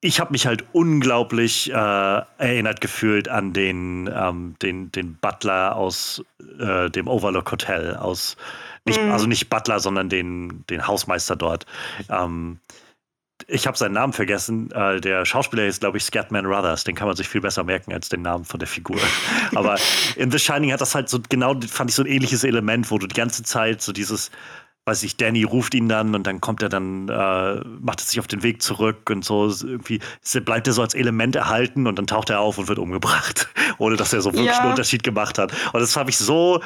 [0.00, 1.74] ich habe mich halt unglaublich äh,
[2.38, 6.22] erinnert gefühlt an den, ähm, den, den Butler aus
[6.58, 8.36] äh, dem Overlook Hotel, aus
[8.84, 9.10] nicht, mhm.
[9.10, 11.66] also nicht Butler, sondern den, den Hausmeister dort.
[12.08, 12.60] Ähm,
[13.48, 14.70] ich habe seinen Namen vergessen.
[14.70, 16.84] Äh, der Schauspieler ist, glaube ich, Scatman Ruthers.
[16.84, 19.00] Den kann man sich viel besser merken als den Namen von der Figur.
[19.54, 19.76] Aber
[20.16, 22.98] in The Shining hat das halt so genau, fand ich so ein ähnliches Element, wo
[22.98, 24.30] du die ganze Zeit so dieses
[24.86, 28.20] weiß ich, Danny ruft ihn dann und dann kommt er dann, äh, macht er sich
[28.20, 30.00] auf den Weg zurück und so irgendwie
[30.44, 33.96] bleibt er so als Element erhalten und dann taucht er auf und wird umgebracht, ohne
[33.96, 34.60] dass er so wirklich ja.
[34.60, 35.52] einen Unterschied gemacht hat.
[35.72, 36.62] Und das habe ich so,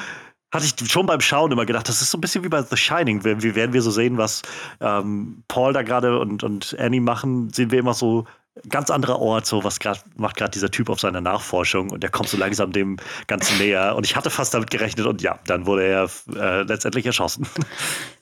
[0.52, 2.76] hatte ich schon beim Schauen immer gedacht, das ist so ein bisschen wie bei The
[2.76, 3.24] Shining.
[3.24, 4.42] Wie werden wir so sehen, was
[4.80, 8.26] ähm, Paul da gerade und, und Annie machen, sehen wir immer so
[8.68, 12.10] ganz anderer Ort, so was grad, macht gerade dieser Typ auf seiner Nachforschung und der
[12.10, 13.94] kommt so langsam dem Ganzen näher.
[13.96, 17.46] Und ich hatte fast damit gerechnet und ja, dann wurde er äh, letztendlich erschossen.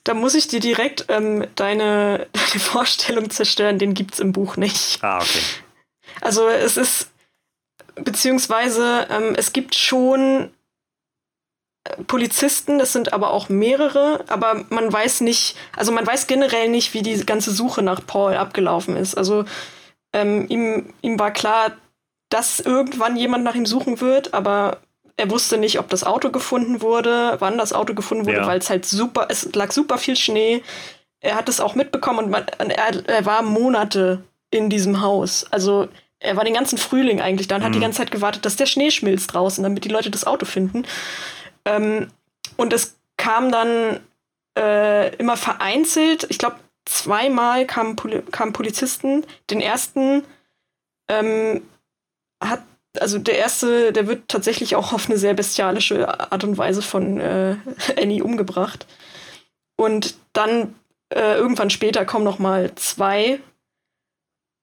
[0.05, 4.57] Da muss ich dir direkt ähm, deine, deine Vorstellung zerstören, den gibt es im Buch
[4.57, 4.97] nicht.
[5.03, 5.41] Ah, okay.
[6.21, 7.11] Also es ist,
[7.95, 10.49] beziehungsweise ähm, es gibt schon
[11.83, 16.69] äh, Polizisten, das sind aber auch mehrere, aber man weiß nicht, also man weiß generell
[16.69, 19.15] nicht, wie die ganze Suche nach Paul abgelaufen ist.
[19.15, 19.45] Also
[20.13, 21.71] ähm, ihm, ihm war klar,
[22.29, 24.79] dass irgendwann jemand nach ihm suchen wird, aber
[25.17, 28.47] er wusste nicht, ob das Auto gefunden wurde, wann das Auto gefunden wurde, ja.
[28.47, 30.63] weil es halt super, es lag super viel Schnee.
[31.19, 35.45] Er hat es auch mitbekommen und man, er, er, war Monate in diesem Haus.
[35.51, 35.89] Also
[36.19, 37.65] er war den ganzen Frühling eigentlich da und mhm.
[37.65, 37.83] hat die mhm.
[37.83, 40.85] ganze Zeit gewartet, dass der Schnee schmilzt draußen, damit die Leute das Auto finden.
[41.65, 42.07] Ähm,
[42.55, 43.99] und es kam dann
[44.57, 46.55] äh, immer vereinzelt, ich glaube,
[46.89, 49.25] zweimal kamen, Poli kamen Polizisten.
[49.49, 50.23] Den ersten
[51.07, 51.61] ähm,
[52.43, 52.63] hat,
[52.99, 57.19] also der erste, der wird tatsächlich auch auf eine sehr bestialische Art und Weise von
[57.19, 57.57] äh,
[57.97, 58.87] Annie umgebracht.
[59.75, 60.75] Und dann
[61.13, 63.39] äh, irgendwann später kommen noch mal zwei,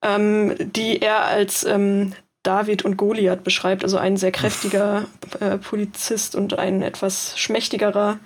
[0.03, 2.13] ähm, die er als ähm,
[2.43, 5.07] David und Goliath beschreibt, also ein sehr kräftiger
[5.41, 8.21] äh, Polizist und ein etwas schmächtigerer,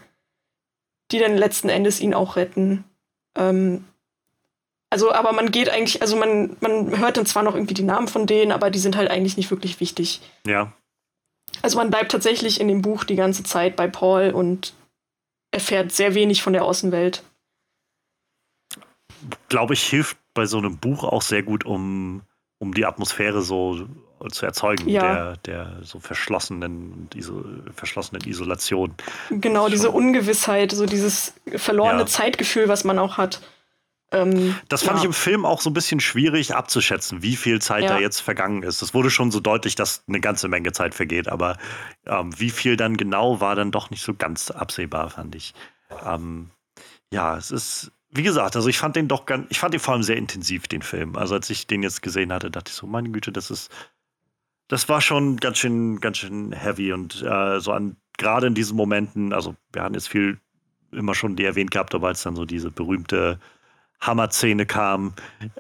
[1.11, 2.84] die dann letzten Endes ihn auch retten.
[3.36, 3.84] Ähm,
[4.91, 8.09] also, aber man geht eigentlich, also man, man hört dann zwar noch irgendwie die Namen
[8.09, 10.20] von denen, aber die sind halt eigentlich nicht wirklich wichtig.
[10.45, 10.72] Ja.
[11.62, 14.74] Also man bleibt tatsächlich in dem Buch die ganze Zeit bei Paul und
[15.53, 17.22] erfährt sehr wenig von der Außenwelt.
[19.49, 22.22] Glaube ich, hilft bei so einem Buch auch sehr gut, um,
[22.59, 23.86] um die Atmosphäre so
[24.30, 25.01] zu erzeugen, ja.
[25.01, 28.95] der, der so verschlossenen, iso, verschlossenen Isolation.
[29.30, 32.07] Genau, diese Ungewissheit, so dieses verlorene ja.
[32.07, 33.41] Zeitgefühl, was man auch hat.
[34.12, 35.02] Ähm, das fand ja.
[35.02, 37.90] ich im Film auch so ein bisschen schwierig abzuschätzen, wie viel Zeit ja.
[37.90, 38.82] da jetzt vergangen ist.
[38.82, 41.56] Es wurde schon so deutlich, dass eine ganze Menge Zeit vergeht, aber
[42.06, 45.54] ähm, wie viel dann genau war dann doch nicht so ganz absehbar, fand ich.
[46.04, 46.50] Ähm,
[47.12, 49.94] ja, es ist, wie gesagt, also ich fand den doch ganz, ich fand den vor
[49.94, 51.16] allem sehr intensiv, den Film.
[51.16, 53.70] Also als ich den jetzt gesehen hatte, dachte ich so, meine Güte, das ist,
[54.66, 58.76] das war schon ganz schön, ganz schön heavy und äh, so an, gerade in diesen
[58.76, 60.40] Momenten, also wir haben jetzt viel
[60.92, 63.38] immer schon die erwähnt gehabt, aber als dann so diese berühmte
[64.01, 65.14] Hammer-Szene kam,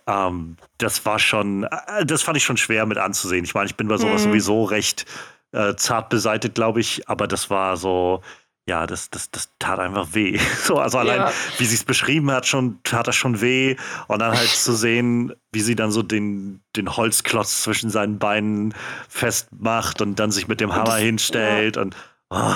[0.06, 3.44] ähm, das war schon, äh, das fand ich schon schwer mit anzusehen.
[3.44, 4.30] Ich meine, ich bin bei sowas mhm.
[4.30, 5.06] sowieso recht
[5.52, 8.22] äh, zart beseitigt, glaube ich, aber das war so,
[8.66, 10.38] ja, das, das, das tat einfach weh.
[10.62, 11.32] So, also allein, ja.
[11.58, 13.76] wie sie es beschrieben hat, schon tat das schon weh.
[14.06, 18.74] Und dann halt zu sehen, wie sie dann so den, den Holzklotz zwischen seinen Beinen
[19.08, 21.82] festmacht und dann sich mit dem Hammer das, hinstellt ja.
[21.82, 21.96] und
[22.30, 22.54] oh.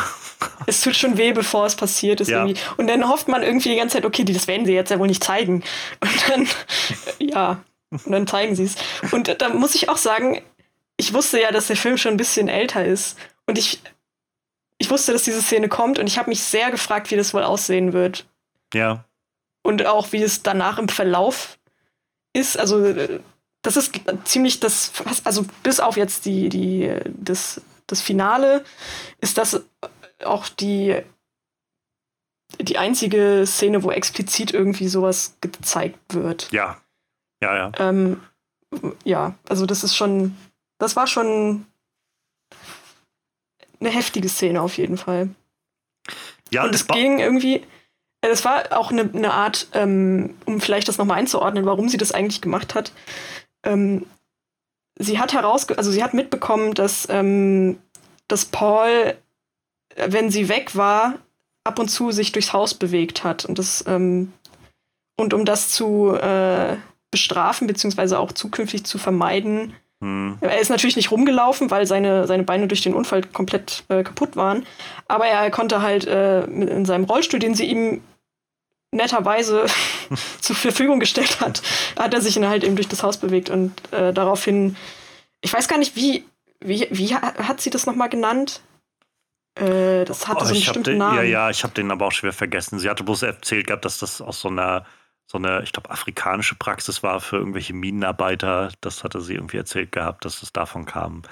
[0.66, 2.28] Es tut schon weh, bevor es passiert ist.
[2.28, 2.44] Ja.
[2.44, 2.60] Irgendwie.
[2.76, 5.06] Und dann hofft man irgendwie die ganze Zeit, okay, das werden sie jetzt ja wohl
[5.06, 5.62] nicht zeigen.
[6.00, 6.48] Und dann,
[7.18, 8.76] ja, und dann zeigen sie es.
[9.12, 10.42] Und da muss ich auch sagen,
[10.96, 13.18] ich wusste ja, dass der Film schon ein bisschen älter ist.
[13.46, 13.80] Und ich,
[14.78, 17.42] ich wusste, dass diese Szene kommt und ich habe mich sehr gefragt, wie das wohl
[17.42, 18.26] aussehen wird.
[18.72, 19.04] Ja.
[19.62, 21.58] Und auch, wie es danach im Verlauf
[22.32, 22.58] ist.
[22.58, 22.94] Also,
[23.62, 23.92] das ist
[24.24, 24.92] ziemlich das,
[25.24, 28.64] also bis auf jetzt die, die, das, das Finale,
[29.20, 29.62] ist das
[30.24, 31.00] auch die,
[32.60, 36.50] die einzige Szene, wo explizit irgendwie sowas gezeigt wird.
[36.52, 36.80] Ja.
[37.42, 37.72] Ja, ja.
[37.78, 38.22] Ähm,
[39.04, 40.36] ja, also das ist schon,
[40.78, 41.66] das war schon
[43.80, 45.28] eine heftige Szene auf jeden Fall.
[46.50, 47.66] Ja, und es ging irgendwie,
[48.20, 52.12] es war auch eine, eine Art, ähm, um vielleicht das nochmal einzuordnen, warum sie das
[52.12, 52.92] eigentlich gemacht hat.
[53.64, 54.06] Ähm,
[54.98, 57.78] sie hat herausge also sie hat mitbekommen, dass, ähm,
[58.28, 59.14] dass Paul
[59.96, 61.14] wenn sie weg war,
[61.64, 63.44] ab und zu sich durchs Haus bewegt hat.
[63.44, 64.32] Und das ähm,
[65.16, 66.76] und um das zu äh,
[67.10, 70.38] bestrafen, beziehungsweise auch zukünftig zu vermeiden, hm.
[70.40, 74.34] er ist natürlich nicht rumgelaufen, weil seine, seine Beine durch den Unfall komplett äh, kaputt
[74.34, 74.66] waren.
[75.06, 78.00] Aber er konnte halt äh, in seinem Rollstuhl, den sie ihm
[78.94, 79.66] netterweise
[80.40, 81.62] zur Verfügung gestellt hat,
[81.98, 84.76] hat er sich dann halt eben durch das Haus bewegt und äh, daraufhin,
[85.40, 86.24] ich weiß gar nicht, wie,
[86.60, 88.62] wie, wie hat sie das nochmal genannt?
[89.56, 91.16] Äh, das hatte oh, so einen bestimmten den, Namen.
[91.16, 92.78] Ja, ja, ich habe den aber auch schwer vergessen.
[92.78, 94.84] Sie hatte bloß erzählt gehabt, dass das aus so einer,
[95.26, 98.70] so eine, ich glaube, afrikanische Praxis war für irgendwelche Minenarbeiter.
[98.80, 101.22] Das hatte sie irgendwie erzählt gehabt, dass es davon kam.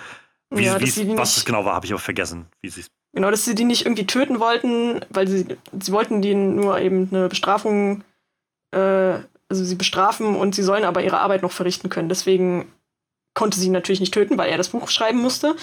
[0.50, 2.84] Wie, ja, wie, was es genau war, habe ich aber vergessen, wie sie
[3.14, 5.46] Genau, dass sie die nicht irgendwie töten wollten, weil sie,
[5.78, 8.04] sie wollten denen nur eben eine Bestrafung,
[8.70, 12.08] äh, also sie bestrafen und sie sollen aber ihre Arbeit noch verrichten können.
[12.08, 12.72] Deswegen
[13.34, 15.54] konnte sie ihn natürlich nicht töten, weil er das Buch schreiben musste.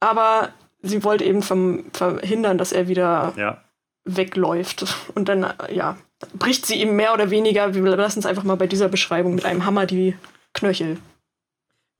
[0.00, 0.50] Aber
[0.82, 3.62] sie wollte eben vom, verhindern, dass er wieder ja.
[4.04, 4.84] wegläuft.
[5.14, 5.96] Und dann, ja,
[6.34, 9.44] bricht sie ihm mehr oder weniger, wir lassen es einfach mal bei dieser Beschreibung, mit
[9.44, 10.16] einem Hammer die
[10.54, 10.98] Knöchel.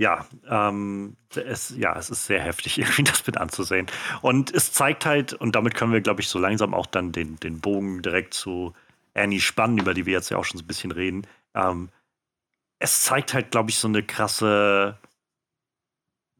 [0.01, 3.87] Ja, ähm, es, ja, es ist sehr heftig, irgendwie das mit anzusehen.
[4.23, 7.37] Und es zeigt halt, und damit können wir, glaube ich, so langsam auch dann den,
[7.37, 8.73] den Bogen direkt zu
[9.13, 11.27] Annie spannen, über die wir jetzt ja auch schon so ein bisschen reden.
[11.55, 11.91] Ähm,
[12.79, 14.97] es zeigt halt, glaube ich, so eine krasse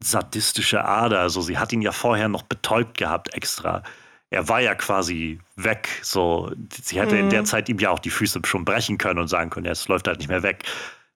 [0.03, 1.19] sadistische Ader.
[1.19, 3.83] Also sie hat ihn ja vorher noch betäubt gehabt extra.
[4.31, 5.87] Er war ja quasi weg.
[6.01, 7.21] So, sie hätte mhm.
[7.21, 7.45] in der mhm.
[7.45, 10.07] Zeit ihm ja auch die Füße schon brechen können und sagen können, ja, es läuft
[10.07, 10.63] halt nicht mehr weg.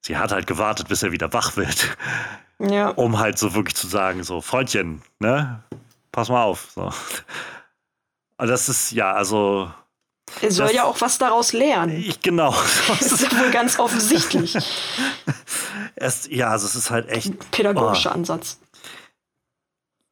[0.05, 1.97] Sie hat halt gewartet, bis er wieder wach wird.
[2.59, 2.89] Ja.
[2.89, 5.63] Um halt so wirklich zu sagen, so, Freundchen, ne?
[6.11, 6.69] Pass mal auf.
[6.75, 6.93] So.
[8.37, 9.71] Also das ist ja, also.
[10.41, 11.97] Er soll das, ja auch was daraus lernen.
[11.97, 12.51] Ich, genau.
[12.87, 14.55] Das ist ja wohl ganz offensichtlich.
[15.95, 17.31] es, ja, also es ist halt echt.
[17.31, 18.13] Ein pädagogischer oh.
[18.13, 18.59] Ansatz.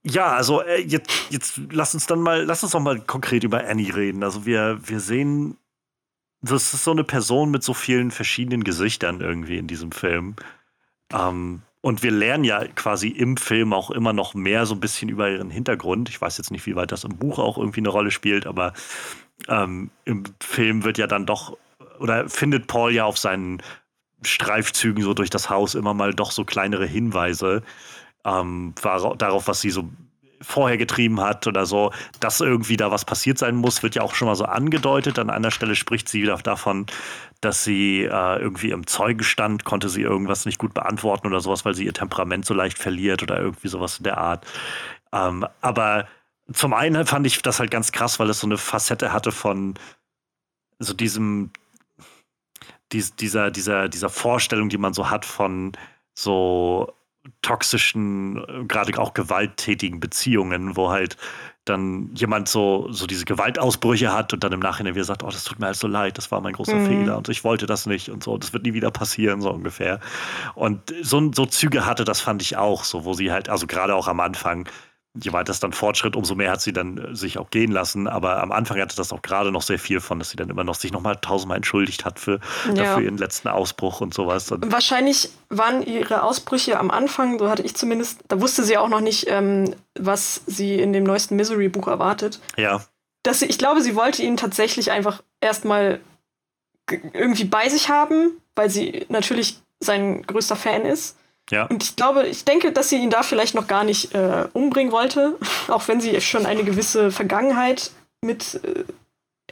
[0.01, 3.63] Ja, also äh, jetzt, jetzt lass uns dann mal, lass uns doch mal konkret über
[3.63, 4.23] Annie reden.
[4.23, 5.55] Also wir, wir sehen,
[6.43, 10.35] das ist so eine Person mit so vielen verschiedenen Gesichtern irgendwie in diesem Film.
[11.11, 15.09] Ähm, und wir lernen ja quasi im Film auch immer noch mehr so ein bisschen
[15.09, 16.09] über ihren Hintergrund.
[16.09, 18.73] Ich weiß jetzt nicht, wie weit das im Buch auch irgendwie eine Rolle spielt, aber
[19.47, 21.57] ähm, im Film wird ja dann doch,
[21.99, 23.61] oder findet Paul ja auf seinen
[24.21, 27.63] Streifzügen so durch das Haus immer mal doch so kleinere Hinweise,
[28.25, 28.73] ähm,
[29.17, 29.89] darauf, was sie so
[30.43, 34.13] vorher getrieben hat oder so, dass irgendwie da was passiert sein muss, wird ja auch
[34.13, 35.17] schon mal so angedeutet.
[35.17, 36.85] An einer Stelle spricht sie wieder davon,
[37.41, 41.73] dass sie äh, irgendwie im Zeugenstand konnte sie irgendwas nicht gut beantworten oder sowas, weil
[41.73, 44.45] sie ihr Temperament so leicht verliert oder irgendwie sowas in der Art.
[45.11, 46.07] Ähm, aber
[46.51, 49.75] zum einen fand ich das halt ganz krass, weil es so eine Facette hatte von
[50.79, 51.51] so diesem,
[52.91, 55.71] dies, dieser, dieser, dieser Vorstellung, die man so hat von
[56.13, 56.93] so
[57.41, 61.17] toxischen, äh, gerade auch gewalttätigen Beziehungen, wo halt
[61.65, 65.45] dann jemand so, so diese Gewaltausbrüche hat und dann im Nachhinein wieder sagt, oh, das
[65.45, 66.85] tut mir halt so leid, das war mein großer mhm.
[66.87, 70.01] Fehler und ich wollte das nicht und so, das wird nie wieder passieren, so ungefähr.
[70.55, 73.95] Und so, so Züge hatte, das fand ich auch, so, wo sie halt, also gerade
[73.95, 74.67] auch am Anfang,
[75.21, 78.07] je weiter es dann fortschritt, umso mehr hat sie dann äh, sich auch gehen lassen.
[78.07, 80.63] Aber am Anfang hatte das auch gerade noch sehr viel von, dass sie dann immer
[80.63, 82.73] noch sich nochmal tausendmal entschuldigt hat für, ja.
[82.73, 84.51] dafür ihren letzten Ausbruch und sowas.
[84.51, 88.89] Und Wahrscheinlich waren ihre Ausbrüche am Anfang, so hatte ich zumindest, da wusste sie auch
[88.89, 92.39] noch nicht, ähm, was sie in dem neuesten Misery-Buch erwartet.
[92.57, 92.83] Ja.
[93.21, 95.99] Dass sie, ich glaube, sie wollte ihn tatsächlich einfach erstmal
[96.89, 101.17] irgendwie bei sich haben, weil sie natürlich sein größter Fan ist.
[101.51, 101.65] Ja.
[101.65, 104.91] Und ich glaube, ich denke, dass sie ihn da vielleicht noch gar nicht äh, umbringen
[104.91, 105.37] wollte,
[105.67, 107.91] auch wenn sie schon eine gewisse Vergangenheit
[108.21, 108.85] mit äh,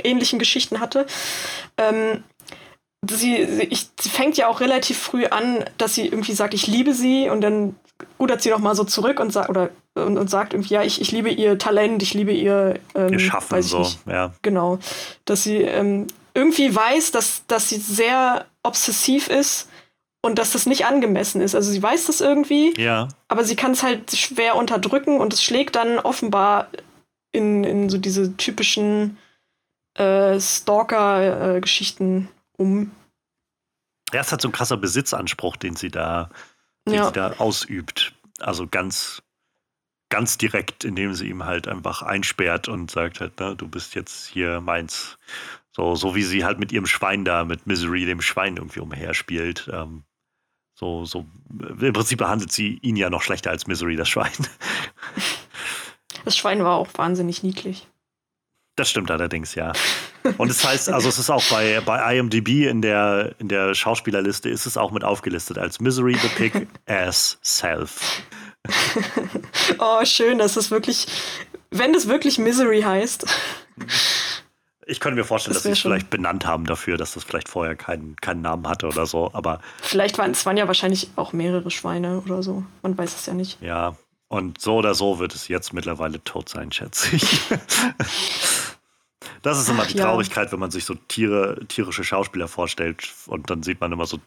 [0.04, 1.06] ähnlichen Geschichten hatte.
[1.78, 2.24] Ähm,
[3.10, 6.68] sie, sie, ich, sie fängt ja auch relativ früh an, dass sie irgendwie sagt, ich
[6.68, 7.76] liebe sie und dann
[8.20, 11.02] rudert sie noch mal so zurück und sagt oder und, und, sagt irgendwie, ja, ich,
[11.02, 14.00] ich liebe ihr Talent, ich liebe ihr, ähm, ihr Schaffen so, nicht.
[14.08, 14.34] ja.
[14.42, 14.80] Genau.
[15.26, 19.68] Dass sie ähm, irgendwie weiß, dass, dass sie sehr obsessiv ist
[20.22, 21.56] und dass das nicht angemessen ist.
[21.56, 23.08] Also sie weiß das irgendwie, ja.
[23.28, 26.68] aber sie kann es halt schwer unterdrücken und es schlägt dann offenbar
[27.32, 29.18] in, in so diese typischen
[29.96, 32.92] äh, Stalker-Geschichten äh, um.
[34.14, 36.30] Ja, es hat so ein krasser Besitzanspruch, den sie da,
[36.88, 37.08] den ja.
[37.08, 38.14] sie da ausübt.
[38.40, 39.22] Also ganz,
[40.10, 44.28] ganz direkt, indem sie ihm halt einfach einsperrt und sagt halt, ne, du bist jetzt
[44.28, 45.18] hier meins.
[45.74, 49.70] So, so wie sie halt mit ihrem Schwein da, mit Misery, dem Schwein irgendwie umherspielt.
[49.72, 50.04] Ähm,
[50.82, 51.26] so, so,
[51.80, 54.32] im Prinzip behandelt sie ihn ja noch schlechter als Misery, das Schwein.
[56.26, 57.88] Das Schwein war auch wahnsinnig niedlich.
[58.76, 59.74] Das stimmt allerdings, ja.
[60.38, 63.74] Und es das heißt, also es ist auch bei, bei IMDb in der, in der
[63.74, 68.22] Schauspielerliste ist es auch mit aufgelistet als Misery the Pig as Self.
[69.80, 71.08] oh, schön, dass es wirklich,
[71.70, 73.26] wenn es wirklich Misery heißt.
[74.86, 77.50] Ich könnte mir vorstellen, das dass sie es vielleicht benannt haben dafür, dass das vielleicht
[77.50, 79.62] vorher keinen, keinen Namen hatte oder so, aber.
[79.82, 82.64] Vielleicht waren es waren ja wahrscheinlich auch mehrere Schweine oder so.
[82.82, 83.62] Man weiß es ja nicht.
[83.62, 83.96] Ja,
[84.28, 87.42] und so oder so wird es jetzt mittlerweile tot sein, schätze ich.
[89.42, 90.52] das ist immer Ach, die Traurigkeit, ja.
[90.54, 94.20] wenn man sich so Tiere, tierische Schauspieler vorstellt und dann sieht man immer so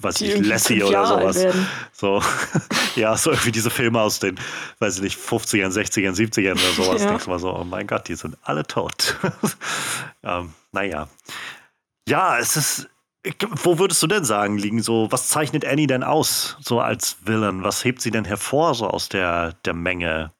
[0.00, 1.46] weiß ich nicht, Lassie oder sowas.
[1.92, 2.22] So,
[2.96, 4.38] ja, so irgendwie diese Filme aus den,
[4.78, 7.02] weiß ich nicht, 50ern, 60ern, 70ern oder sowas.
[7.02, 7.08] Ja.
[7.08, 9.16] Denkst du mal so, oh mein Gott, die sind alle tot.
[10.22, 11.08] ähm, naja.
[12.08, 12.88] Ja, es ist.
[13.40, 17.64] Wo würdest du denn sagen, liegen so, was zeichnet Annie denn aus, so als Villain?
[17.64, 20.30] Was hebt sie denn hervor, so aus der, der Menge?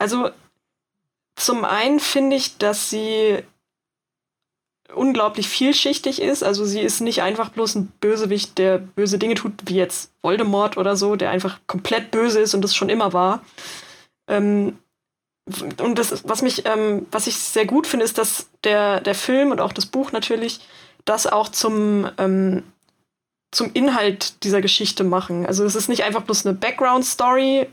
[0.00, 0.30] Also,
[1.36, 3.44] zum einen finde ich, dass sie
[4.94, 6.42] unglaublich vielschichtig ist.
[6.42, 10.76] Also sie ist nicht einfach bloß ein Bösewicht, der böse Dinge tut, wie jetzt Voldemort
[10.76, 13.42] oder so, der einfach komplett böse ist und das schon immer war.
[14.28, 14.78] Ähm,
[15.80, 19.50] und das, was mich, ähm, was ich sehr gut finde, ist, dass der, der Film
[19.50, 20.60] und auch das Buch natürlich
[21.04, 22.62] das auch zum, ähm,
[23.52, 25.44] zum Inhalt dieser Geschichte machen.
[25.44, 27.68] Also es ist nicht einfach bloß eine Background-Story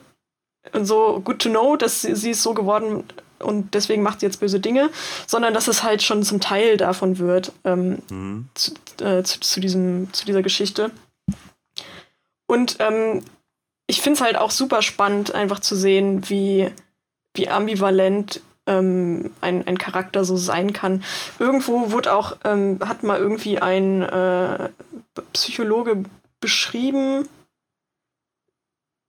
[0.73, 3.05] und so good to know, dass sie, sie ist so geworden
[3.41, 4.89] und deswegen macht sie jetzt böse Dinge,
[5.27, 8.49] sondern dass es halt schon zum Teil davon wird, ähm, mhm.
[8.53, 10.91] zu, äh, zu, zu, diesem, zu dieser Geschichte.
[12.47, 13.23] Und ähm,
[13.87, 16.69] ich finde es halt auch super spannend, einfach zu sehen, wie,
[17.33, 21.03] wie ambivalent ähm, ein, ein Charakter so sein kann.
[21.39, 24.69] Irgendwo wurde auch, ähm, hat mal irgendwie ein äh,
[25.33, 26.03] Psychologe
[26.39, 27.27] beschrieben,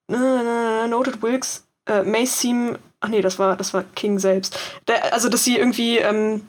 [0.09, 4.59] Noted Wilkes, äh, may seem Ach nee, das war, das war King selbst.
[4.86, 6.48] Der, also, dass sie irgendwie ähm,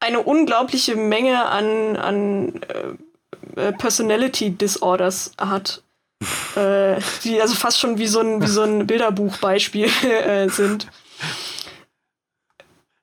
[0.00, 2.62] eine unglaubliche Menge an, an
[3.56, 5.82] äh, äh Personality Disorders hat.
[6.56, 10.86] äh, die also fast schon wie so ein, wie so ein Bilderbuchbeispiel äh, sind.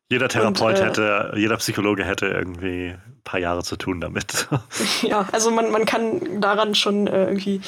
[0.09, 4.47] Jeder Therapeut Und, äh, hätte, jeder Psychologe hätte irgendwie ein paar Jahre zu tun damit.
[5.03, 7.61] ja, also man, man kann daran schon äh, irgendwie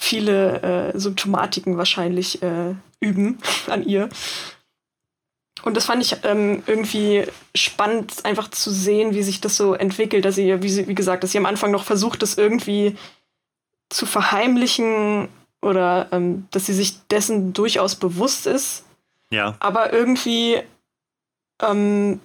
[0.00, 3.38] viele äh, Symptomatiken wahrscheinlich äh, üben
[3.68, 4.08] an ihr.
[5.62, 10.24] Und das fand ich ähm, irgendwie spannend, einfach zu sehen, wie sich das so entwickelt.
[10.24, 12.96] Dass sie, wie, sie, wie gesagt, dass sie am Anfang noch versucht, das irgendwie
[13.90, 15.28] zu verheimlichen
[15.60, 18.84] oder ähm, dass sie sich dessen durchaus bewusst ist.
[19.30, 19.56] Ja.
[19.60, 20.62] Aber irgendwie
[21.60, 22.20] ähm,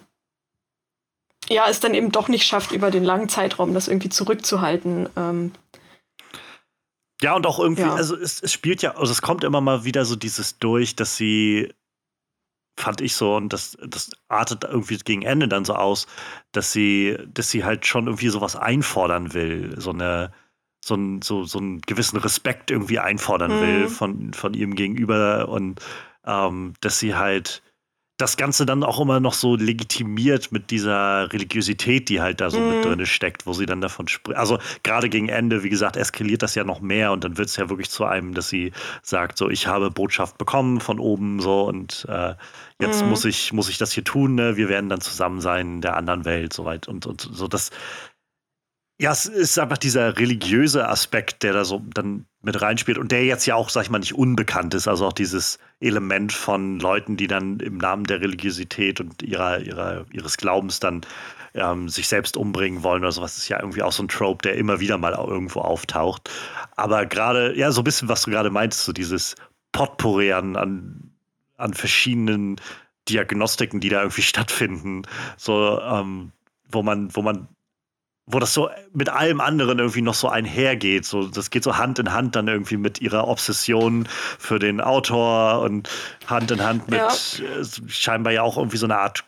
[1.50, 5.10] ja, es dann eben doch nicht schafft, über den langen Zeitraum das irgendwie zurückzuhalten.
[5.14, 5.52] Ähm,
[7.22, 7.94] ja, und auch irgendwie, ja.
[7.94, 11.16] also es, es spielt ja, also es kommt immer mal wieder so dieses durch, dass
[11.16, 11.72] sie,
[12.78, 16.06] fand ich so, und das, das artet irgendwie gegen Ende dann so aus,
[16.52, 20.32] dass sie, dass sie halt schon irgendwie sowas einfordern will, so eine,
[20.84, 23.60] so, ein, so, so einen gewissen Respekt irgendwie einfordern mhm.
[23.60, 25.80] will von, von ihrem Gegenüber und
[26.24, 27.62] ähm, dass sie halt
[28.16, 32.58] das Ganze dann auch immer noch so legitimiert mit dieser Religiosität, die halt da so
[32.58, 32.70] mhm.
[32.70, 34.38] mit drin steckt, wo sie dann davon spricht.
[34.38, 37.56] Also gerade gegen Ende, wie gesagt, eskaliert das ja noch mehr und dann wird es
[37.56, 41.64] ja wirklich zu einem, dass sie sagt, so ich habe Botschaft bekommen von oben so
[41.64, 42.34] und äh,
[42.80, 43.10] jetzt mhm.
[43.10, 44.34] muss ich muss ich das hier tun.
[44.34, 44.56] Ne?
[44.56, 47.70] Wir werden dann zusammen sein in der anderen Welt soweit und und so das
[48.98, 53.24] ja, es ist einfach dieser religiöse Aspekt, der da so dann mit reinspielt und der
[53.26, 54.88] jetzt ja auch, sag ich mal, nicht unbekannt ist.
[54.88, 60.06] Also auch dieses Element von Leuten, die dann im Namen der Religiosität und ihrer, ihrer,
[60.12, 61.02] ihres Glaubens dann
[61.52, 64.56] ähm, sich selbst umbringen wollen oder sowas, ist ja irgendwie auch so ein Trope, der
[64.56, 66.30] immer wieder mal irgendwo auftaucht.
[66.76, 69.34] Aber gerade, ja, so ein bisschen, was du gerade meinst, so dieses
[69.72, 71.10] Potpourri an, an,
[71.58, 72.58] an verschiedenen
[73.10, 75.02] Diagnostiken, die da irgendwie stattfinden,
[75.36, 76.32] so, ähm,
[76.70, 77.48] wo man, wo man
[78.26, 81.04] wo das so mit allem anderen irgendwie noch so einhergeht.
[81.04, 84.08] So, das geht so Hand in Hand dann irgendwie mit ihrer Obsession
[84.38, 85.88] für den Autor und
[86.26, 87.08] Hand in Hand mit ja.
[87.08, 89.24] äh, scheinbar ja auch irgendwie so eine Art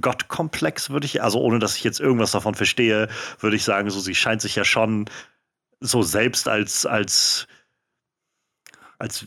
[0.00, 4.00] Gottkomplex, würde ich, also ohne dass ich jetzt irgendwas davon verstehe, würde ich sagen, so
[4.00, 5.08] sie scheint sich ja schon
[5.78, 7.46] so selbst als, als,
[8.98, 9.26] als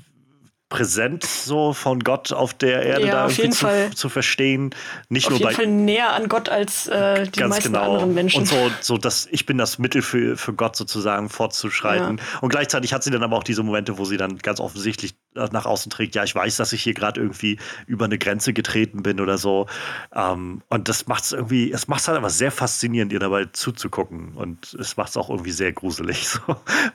[0.69, 4.73] präsent so von Gott auf der Erde ja, da irgendwie zu, zu, verstehen.
[5.09, 7.93] Nicht auf nur jeden bei, Fall näher an Gott als äh, die meisten genau.
[7.93, 8.41] anderen Menschen.
[8.41, 12.17] Und so, so dass ich bin das Mittel für, für Gott sozusagen fortzuschreiten.
[12.17, 12.39] Ja.
[12.41, 15.65] Und gleichzeitig hat sie dann aber auch diese Momente, wo sie dann ganz offensichtlich nach
[15.65, 17.57] außen trägt, ja, ich weiß, dass ich hier gerade irgendwie
[17.87, 19.67] über eine Grenze getreten bin oder so.
[20.13, 23.45] Ähm, und das macht es irgendwie, es macht es halt aber sehr faszinierend, ihr dabei
[23.45, 24.33] zuzugucken.
[24.35, 26.39] Und es macht es auch irgendwie sehr gruselig, so,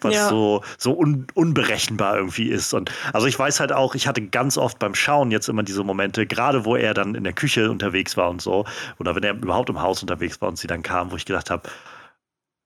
[0.00, 0.28] was ja.
[0.28, 2.72] so, so un, unberechenbar irgendwie ist.
[2.74, 5.84] Und also ich weiß halt auch, ich hatte ganz oft beim Schauen jetzt immer diese
[5.84, 8.64] Momente, gerade wo er dann in der Küche unterwegs war und so,
[8.98, 11.50] oder wenn er überhaupt im Haus unterwegs war und sie dann kam, wo ich gedacht
[11.50, 11.68] habe,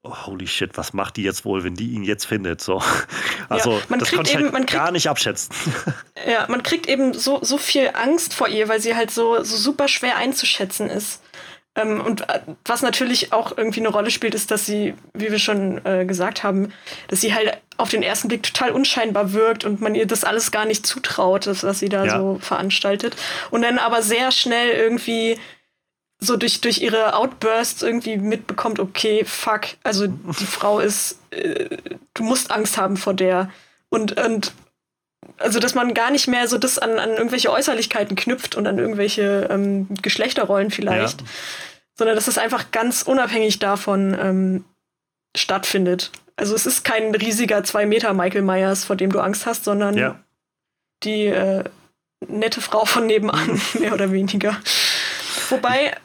[0.04, 2.60] holy shit, was macht die jetzt wohl, wenn die ihn jetzt findet?
[2.60, 2.82] So.
[3.48, 5.54] Also, ja, das konnte ich halt kriegt, gar nicht abschätzen.
[6.26, 9.56] Ja, man kriegt eben so, so viel Angst vor ihr, weil sie halt so, so
[9.56, 11.20] super schwer einzuschätzen ist.
[11.74, 15.38] Ähm, und äh, was natürlich auch irgendwie eine Rolle spielt, ist, dass sie, wie wir
[15.38, 16.72] schon äh, gesagt haben,
[17.08, 20.52] dass sie halt auf den ersten Blick total unscheinbar wirkt und man ihr das alles
[20.52, 22.16] gar nicht zutraut, das, was sie da ja.
[22.16, 23.16] so veranstaltet.
[23.50, 25.38] Und dann aber sehr schnell irgendwie
[26.24, 31.68] so durch, durch ihre Outbursts irgendwie mitbekommt, okay, fuck, also die Frau ist, äh,
[32.14, 33.50] du musst Angst haben vor der.
[33.88, 34.52] Und, und
[35.38, 38.78] also dass man gar nicht mehr so das an, an irgendwelche Äußerlichkeiten knüpft und an
[38.78, 41.26] irgendwelche ähm, Geschlechterrollen vielleicht, ja.
[41.96, 44.64] sondern dass es einfach ganz unabhängig davon ähm,
[45.36, 46.10] stattfindet.
[46.36, 49.96] Also es ist kein riesiger zwei Meter Michael Myers, vor dem du Angst hast, sondern
[49.96, 50.20] ja.
[51.02, 51.64] die äh,
[52.28, 54.56] nette Frau von nebenan, mehr oder weniger.
[55.50, 55.96] Wobei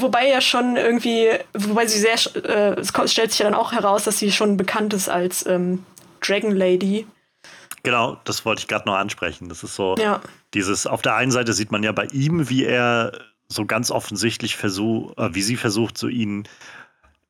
[0.00, 4.04] Wobei ja schon irgendwie, wobei sie sehr, äh, es stellt sich ja dann auch heraus,
[4.04, 5.84] dass sie schon bekannt ist als ähm,
[6.20, 7.06] Dragon Lady.
[7.82, 9.48] Genau, das wollte ich gerade noch ansprechen.
[9.48, 10.20] Das ist so ja.
[10.54, 13.12] dieses, auf der einen Seite sieht man ja bei ihm, wie er
[13.48, 16.46] so ganz offensichtlich versucht, äh, wie sie versucht, so ihn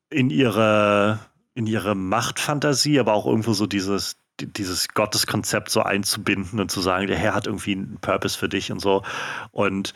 [0.09, 1.19] in ihre,
[1.53, 7.07] in ihre Machtfantasie, aber auch irgendwo so dieses, dieses Gotteskonzept so einzubinden und zu sagen,
[7.07, 9.03] der Herr hat irgendwie einen Purpose für dich und so.
[9.51, 9.93] Und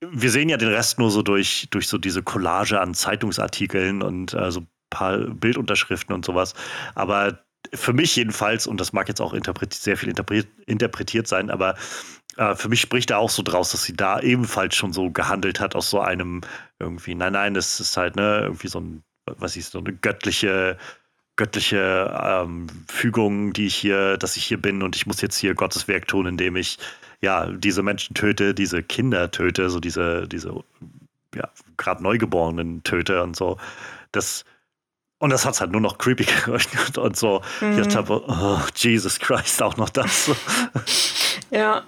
[0.00, 4.34] wir sehen ja den Rest nur so durch, durch so diese Collage an Zeitungsartikeln und
[4.34, 6.54] äh, so ein paar Bildunterschriften und sowas.
[6.94, 7.40] Aber
[7.74, 9.34] für mich jedenfalls, und das mag jetzt auch
[9.70, 10.14] sehr viel
[10.66, 11.74] interpretiert sein, aber
[12.36, 15.60] äh, für mich spricht er auch so draus, dass sie da ebenfalls schon so gehandelt
[15.60, 16.42] hat aus so einem
[16.78, 20.76] irgendwie, nein, nein, es ist halt, ne, irgendwie so ein, was ist, so eine göttliche
[21.36, 25.54] göttliche ähm, Fügung, die ich hier, dass ich hier bin und ich muss jetzt hier
[25.54, 26.78] Gottes Werk tun, indem ich
[27.20, 30.54] ja, diese Menschen töte, diese Kinder töte, so diese, diese,
[31.34, 33.58] ja, gerade Neugeborenen töte und so.
[34.12, 34.44] Das,
[35.18, 37.42] und das hat es halt nur noch creepy gemacht und so.
[37.60, 37.80] Mhm.
[37.80, 40.30] Ich dachte, oh, Jesus Christ, auch noch das.
[41.50, 41.82] ja.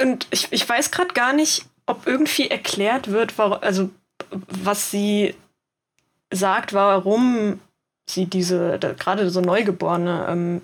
[0.00, 3.90] Und ich, ich weiß gerade gar nicht, ob irgendwie erklärt wird, warum, also
[4.30, 5.34] was sie
[6.32, 7.60] sagt, warum
[8.08, 10.62] sie diese, gerade so Neugeborene ähm,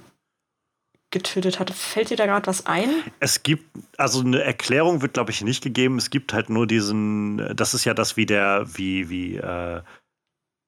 [1.12, 1.70] getötet hat.
[1.70, 2.88] Fällt dir da gerade was ein?
[3.20, 3.64] Es gibt,
[3.96, 5.98] also eine Erklärung wird, glaube ich, nicht gegeben.
[5.98, 9.82] Es gibt halt nur diesen, das ist ja das wie der, wie, wie, äh,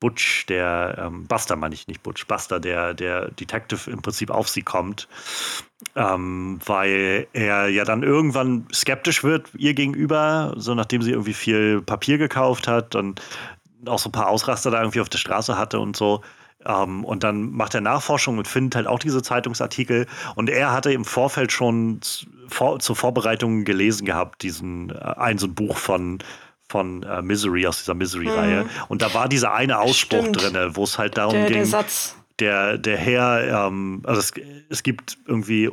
[0.04, 4.50] Butch, der ähm, Buster meine ich nicht Butch, Buster, der, der Detective im Prinzip auf
[4.50, 5.08] sie kommt,
[5.96, 11.80] ähm, weil er ja dann irgendwann skeptisch wird ihr gegenüber, so nachdem sie irgendwie viel
[11.80, 13.22] Papier gekauft hat und
[13.86, 16.20] auch so ein paar Ausraster da irgendwie auf der Straße hatte und so.
[16.66, 20.06] Ähm, und dann macht er Nachforschung und findet halt auch diese Zeitungsartikel.
[20.34, 22.00] Und er hatte im Vorfeld schon
[22.48, 26.18] vor, zur Vorbereitung gelesen gehabt, diesen äh, ein so ein Buch von
[26.66, 28.64] von äh, Misery aus dieser Misery-Reihe.
[28.64, 28.68] Mhm.
[28.88, 32.16] Und da war dieser eine Ausspruch drin, wo es halt darum der, ging, der, Satz.
[32.40, 34.32] der, der Herr, ähm, also es,
[34.70, 35.70] es gibt irgendwie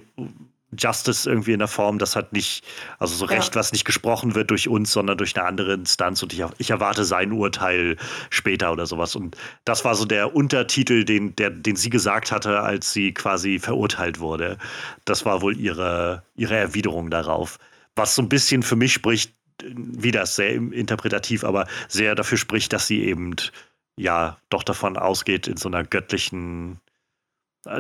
[0.78, 2.63] Justice irgendwie in der Form, das hat nicht,
[2.97, 3.59] also so Recht, ja.
[3.59, 7.03] was nicht gesprochen wird durch uns, sondern durch eine andere Instanz und ich, ich, erwarte
[7.03, 7.97] sein Urteil
[8.30, 9.15] später oder sowas.
[9.15, 13.59] Und das war so der Untertitel, den, der, den sie gesagt hatte, als sie quasi
[13.59, 14.57] verurteilt wurde.
[15.05, 17.59] Das war wohl ihre, ihre Erwiderung darauf.
[17.95, 22.88] Was so ein bisschen für mich spricht, wieder sehr interpretativ, aber sehr dafür spricht, dass
[22.88, 23.36] sie eben
[23.97, 26.80] ja doch davon ausgeht, in so einer göttlichen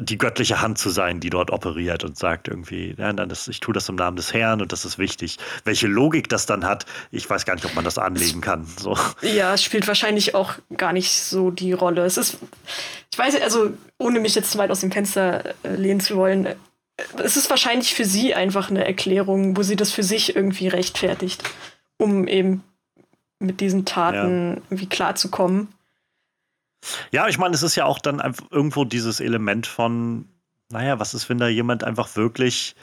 [0.01, 3.73] die göttliche Hand zu sein, die dort operiert und sagt irgendwie, ja, das, ich tue
[3.73, 5.37] das im Namen des Herrn und das ist wichtig.
[5.63, 8.67] Welche Logik das dann hat, ich weiß gar nicht, ob man das anlegen kann.
[8.77, 8.95] So.
[9.21, 12.05] Ja, es spielt wahrscheinlich auch gar nicht so die Rolle.
[12.05, 12.37] Es ist,
[13.11, 16.45] ich weiß, also ohne mich jetzt zu weit aus dem Fenster äh, lehnen zu wollen,
[16.45, 16.55] äh,
[17.17, 21.43] es ist wahrscheinlich für sie einfach eine Erklärung, wo sie das für sich irgendwie rechtfertigt,
[21.97, 22.63] um eben
[23.39, 24.61] mit diesen Taten ja.
[24.69, 25.69] irgendwie klarzukommen.
[27.11, 30.29] Ja, ich meine, es ist ja auch dann irgendwo dieses Element von,
[30.69, 32.75] naja, was ist, wenn da jemand einfach wirklich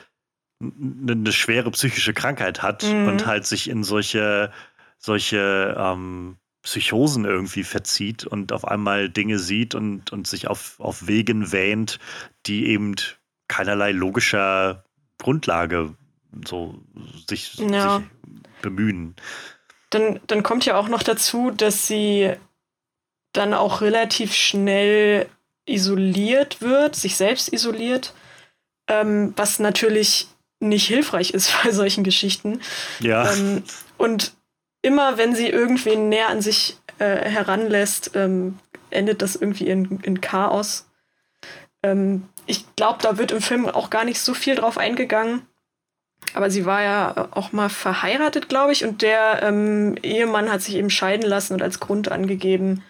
[0.61, 3.09] eine schwere psychische Krankheit hat mhm.
[3.09, 4.53] und halt sich in solche,
[4.99, 11.07] solche ähm, Psychosen irgendwie verzieht und auf einmal Dinge sieht und, und sich auf, auf
[11.07, 11.99] Wegen wähnt,
[12.47, 12.97] die eben
[13.47, 14.85] keinerlei logischer
[15.19, 15.95] Grundlage
[16.47, 16.79] so
[17.27, 17.99] sich, ja.
[17.99, 18.07] sich
[18.61, 19.15] bemühen.
[19.91, 22.35] Dann, dann kommt ja auch noch dazu, dass sie
[23.33, 25.27] dann auch relativ schnell
[25.67, 28.15] isoliert wird, sich selbst isoliert,
[28.89, 30.29] ähm, was natürlich
[30.61, 32.61] nicht hilfreich ist bei solchen Geschichten.
[33.01, 33.33] Ja.
[33.33, 33.63] Ähm,
[33.97, 34.33] und
[34.83, 38.59] immer wenn sie irgendwen näher an sich äh, heranlässt, ähm,
[38.91, 40.87] endet das irgendwie in, in Chaos.
[41.83, 45.43] Ähm, ich glaube, da wird im Film auch gar nicht so viel drauf eingegangen.
[46.35, 50.75] Aber sie war ja auch mal verheiratet, glaube ich, und der ähm, Ehemann hat sich
[50.75, 52.83] eben scheiden lassen und als Grund angegeben,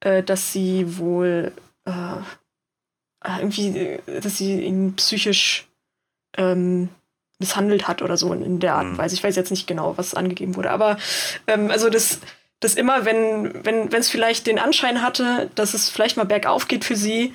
[0.00, 1.52] äh, dass sie wohl
[1.84, 5.68] äh, äh irgendwie, dass sie ihn psychisch
[6.36, 6.88] ähm,
[7.38, 8.98] misshandelt hat oder so in der Art und mhm.
[8.98, 9.14] Weise.
[9.14, 10.98] Ich weiß jetzt nicht genau, was angegeben wurde, aber
[11.46, 12.20] ähm, also das,
[12.60, 16.68] das immer, wenn wenn wenn es vielleicht den Anschein hatte, dass es vielleicht mal bergauf
[16.68, 17.34] geht für sie,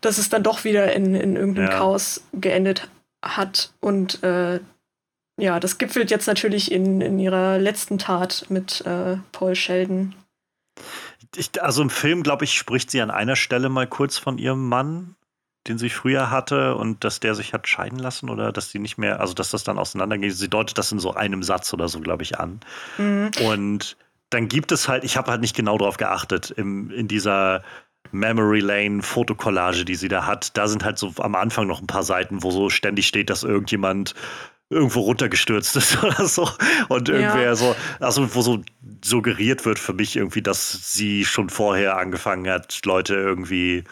[0.00, 1.78] dass es dann doch wieder in, in irgendeinem ja.
[1.78, 2.88] Chaos geendet
[3.22, 4.60] hat und äh,
[5.38, 10.14] ja, das gipfelt jetzt natürlich in, in ihrer letzten Tat mit äh, Paul Sheldon.
[11.34, 14.68] Ich, also im Film, glaube ich, spricht sie an einer Stelle mal kurz von ihrem
[14.68, 15.16] Mann
[15.68, 18.98] den sie früher hatte und dass der sich hat scheiden lassen oder dass sie nicht
[18.98, 20.34] mehr, also dass das dann auseinandergeht.
[20.34, 22.60] Sie deutet das in so einem Satz oder so, glaube ich, an.
[22.98, 23.30] Mhm.
[23.44, 23.96] Und
[24.30, 27.62] dann gibt es halt, ich habe halt nicht genau darauf geachtet, im, in dieser
[28.10, 31.86] Memory Lane Fotokollage, die sie da hat, da sind halt so am Anfang noch ein
[31.86, 34.14] paar Seiten, wo so ständig steht, dass irgendjemand
[34.72, 36.48] irgendwo runtergestürzt ist oder so.
[36.88, 37.54] Und irgendwer ja.
[37.54, 38.62] so, also wo so
[39.04, 43.84] suggeriert wird für mich irgendwie, dass sie schon vorher angefangen hat, Leute irgendwie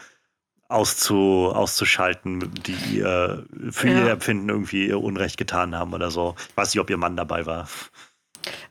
[0.68, 4.04] auszu, auszuschalten, die äh, für ja.
[4.04, 6.36] ihr Empfinden irgendwie ihr Unrecht getan haben oder so.
[6.48, 7.68] Ich weiß nicht, ob ihr Mann dabei war.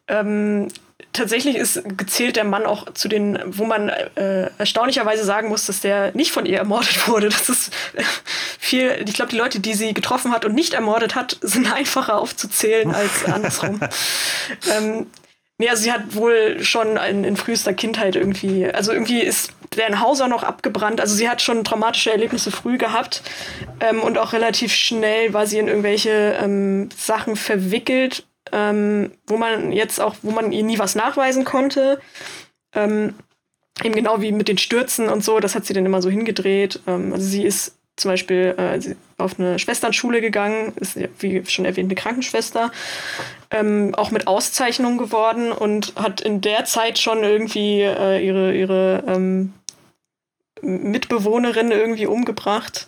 [0.08, 0.70] Ähm,
[1.14, 5.82] tatsächlich ist gezählt der Mann auch zu den, wo man äh, erstaunlicherweise sagen muss, dass
[5.82, 7.30] der nicht von ihr ermordet wurde.
[7.30, 8.04] Das ist äh,
[8.60, 12.18] viel, ich glaube, die Leute, die sie getroffen hat und nicht ermordet hat, sind einfacher
[12.18, 13.80] aufzuzählen als andersrum.
[14.72, 15.08] ähm,
[15.62, 20.00] Nee, also sie hat wohl schon in, in frühester Kindheit irgendwie, also irgendwie ist deren
[20.00, 21.02] Haus auch noch abgebrannt.
[21.02, 23.22] Also sie hat schon traumatische Erlebnisse früh gehabt
[23.82, 29.72] ähm, und auch relativ schnell war sie in irgendwelche ähm, Sachen verwickelt, ähm, wo man
[29.72, 32.00] jetzt auch, wo man ihr nie was nachweisen konnte.
[32.74, 33.16] Ähm,
[33.84, 36.82] eben genau wie mit den Stürzen und so, das hat sie dann immer so hingedreht.
[36.88, 41.88] Ähm, also sie ist zum Beispiel äh, auf eine Schwesternschule gegangen, ist wie schon erwähnt
[41.88, 42.72] eine Krankenschwester,
[43.52, 49.04] ähm, auch mit Auszeichnung geworden und hat in der Zeit schon irgendwie äh, ihre, ihre
[49.08, 49.54] ähm,
[50.62, 52.88] Mitbewohnerin irgendwie umgebracht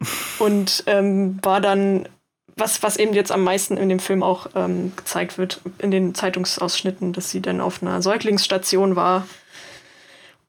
[0.38, 2.08] und ähm, war dann,
[2.56, 6.14] was, was eben jetzt am meisten in dem Film auch ähm, gezeigt wird, in den
[6.14, 9.26] Zeitungsausschnitten, dass sie dann auf einer Säuglingsstation war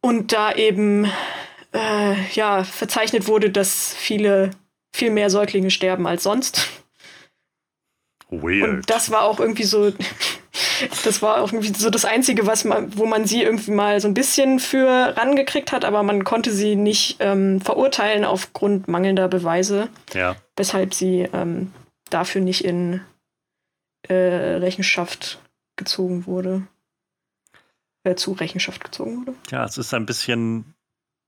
[0.01, 1.09] und da eben
[1.73, 4.51] äh, ja, verzeichnet wurde, dass viele,
[4.93, 6.67] viel mehr Säuglinge sterben als sonst.
[8.29, 8.69] Weird.
[8.69, 9.91] Und das war auch irgendwie so,
[11.05, 14.07] das war auch irgendwie so das Einzige, was man, wo man sie irgendwie mal so
[14.07, 19.89] ein bisschen für rangekriegt hat, aber man konnte sie nicht ähm, verurteilen aufgrund mangelnder Beweise.
[20.13, 20.35] Ja.
[20.55, 21.71] Weshalb sie ähm,
[22.13, 23.01] dafür nicht in
[24.07, 25.41] äh, Rechenschaft
[25.75, 26.67] gezogen wurde.
[28.03, 29.35] Äh, zu Rechenschaft gezogen wurde.
[29.49, 30.75] Ja, es ist ein bisschen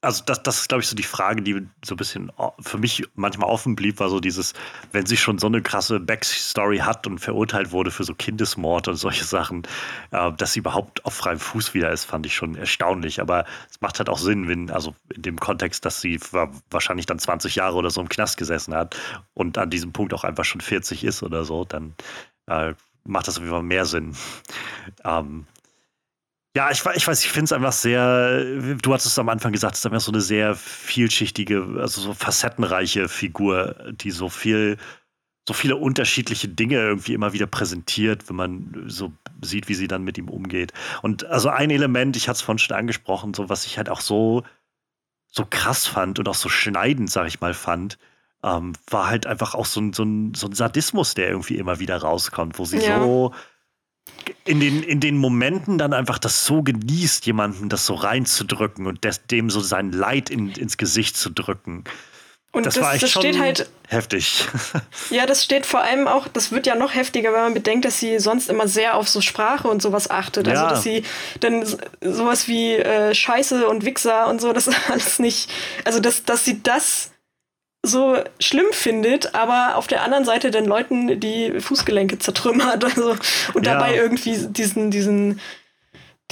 [0.06, 3.04] also das, das ist, glaube ich, so die Frage, die so ein bisschen für mich
[3.16, 4.54] manchmal offen blieb, war so dieses,
[4.92, 8.96] wenn sie schon so eine krasse Backstory hat und verurteilt wurde für so Kindesmord und
[8.96, 9.64] solche Sachen,
[10.12, 13.20] äh, dass sie überhaupt auf freiem Fuß wieder ist, fand ich schon erstaunlich.
[13.20, 16.20] Aber es macht halt auch Sinn, wenn, also in dem Kontext, dass sie
[16.70, 18.96] wahrscheinlich dann 20 Jahre oder so im Knast gesessen hat
[19.34, 21.96] und an diesem Punkt auch einfach schon 40 ist oder so, dann
[22.48, 22.74] äh,
[23.06, 24.16] macht das auf jeden Fall mehr Sinn.
[25.04, 25.48] Ähm,
[26.56, 28.44] ja, ich, ich weiß, ich finde es einfach sehr,
[28.76, 32.14] du hattest es am Anfang gesagt, es ist einfach so eine sehr vielschichtige, also so
[32.14, 34.78] facettenreiche Figur, die so viel,
[35.46, 40.06] so viele unterschiedliche Dinge irgendwie immer wieder präsentiert, wenn man so sieht, wie sie dann
[40.06, 40.72] mit ihm umgeht.
[41.02, 44.00] Und also ein Element, ich hatte es vorhin schon angesprochen, so was ich halt auch
[44.00, 44.44] so,
[45.28, 47.98] so krass fand und auch so schneidend, sag ich mal, fand,
[48.44, 51.82] ähm, war halt einfach auch so ein, so, ein, so ein Sadismus, der irgendwie immer
[51.82, 53.02] wieder rauskommt, wo sie ja.
[53.02, 53.34] so
[54.46, 59.04] in den, in den Momenten dann einfach das so genießt, jemanden das so reinzudrücken und
[59.04, 61.84] des, dem so sein Leid in, ins Gesicht zu drücken.
[62.56, 64.46] Und das, das war echt das steht halt heftig.
[65.10, 68.00] Ja, das steht vor allem auch, das wird ja noch heftiger, wenn man bedenkt, dass
[68.00, 70.48] sie sonst immer sehr auf so Sprache und sowas achtet.
[70.48, 70.70] Also, ja.
[70.70, 71.04] Also, dass sie
[71.42, 71.66] dann
[72.02, 75.52] sowas wie äh, Scheiße und Wichser und so, das alles nicht,
[75.84, 77.12] also, dass, dass sie das
[77.86, 83.16] so schlimm findet, aber auf der anderen Seite den Leuten die Fußgelenke zertrümmert also,
[83.54, 83.74] und ja.
[83.74, 85.40] dabei irgendwie diesen, diesen,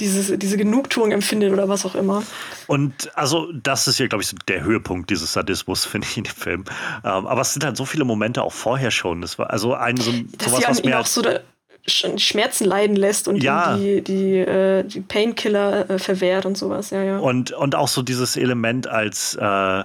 [0.00, 2.22] dieses, diese Genugtuung empfindet oder was auch immer.
[2.66, 6.24] Und also, das ist ja, glaube ich, so der Höhepunkt dieses Sadismus, finde ich, in
[6.24, 6.64] dem Film.
[7.04, 9.20] Ähm, aber es sind halt so viele Momente auch vorher schon.
[9.20, 10.98] Das war also ein so Dass sowas, was mir.
[10.98, 11.22] Auch so
[11.86, 13.76] Schmerzen leiden lässt und ja.
[13.76, 17.18] die, die, äh, die Painkiller äh, verwehrt und sowas, ja, ja.
[17.18, 19.84] Und, und auch so dieses Element als äh,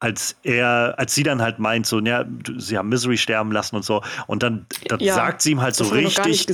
[0.00, 2.24] als er, als sie dann halt meint, so, ja,
[2.56, 5.74] sie haben Misery sterben lassen und so, und dann, dann ja, sagt sie ihm halt
[5.74, 6.46] so richtig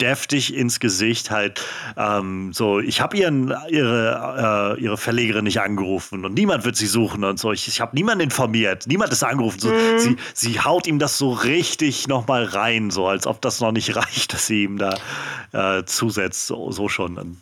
[0.00, 1.62] deftig ins Gesicht halt,
[1.96, 6.88] ähm, so, ich habe ihren, ihre, äh, ihre Verlegerin nicht angerufen und niemand wird sie
[6.88, 9.98] suchen und so, ich, ich habe niemanden informiert, niemand ist angerufen, so, mhm.
[9.98, 13.94] sie, sie haut ihm das so richtig nochmal rein, so, als ob das noch nicht
[13.94, 14.94] reicht, dass sie ihm da
[15.52, 17.18] äh, zusetzt, so, so schon.
[17.18, 17.38] Und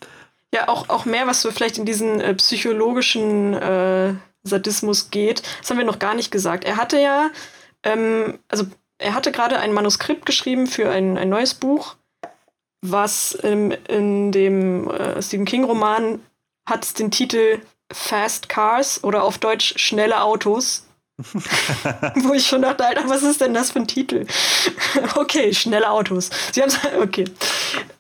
[0.52, 4.14] ja auch, auch mehr, was so vielleicht in diesen äh, psychologischen äh,
[4.48, 5.42] Sadismus geht.
[5.60, 6.64] Das haben wir noch gar nicht gesagt.
[6.64, 7.30] Er hatte ja,
[7.82, 8.66] ähm, also
[8.98, 11.96] er hatte gerade ein Manuskript geschrieben für ein, ein neues Buch,
[12.80, 16.20] was ähm, in dem äh, Stephen King-Roman
[16.68, 17.60] hat den Titel
[17.92, 20.87] Fast Cars oder auf Deutsch schnelle Autos.
[21.18, 24.24] Wo ich schon dachte, Alter, was ist denn das für ein Titel?
[25.16, 26.30] okay, schnelle Autos.
[26.52, 27.24] Sie haben es, okay,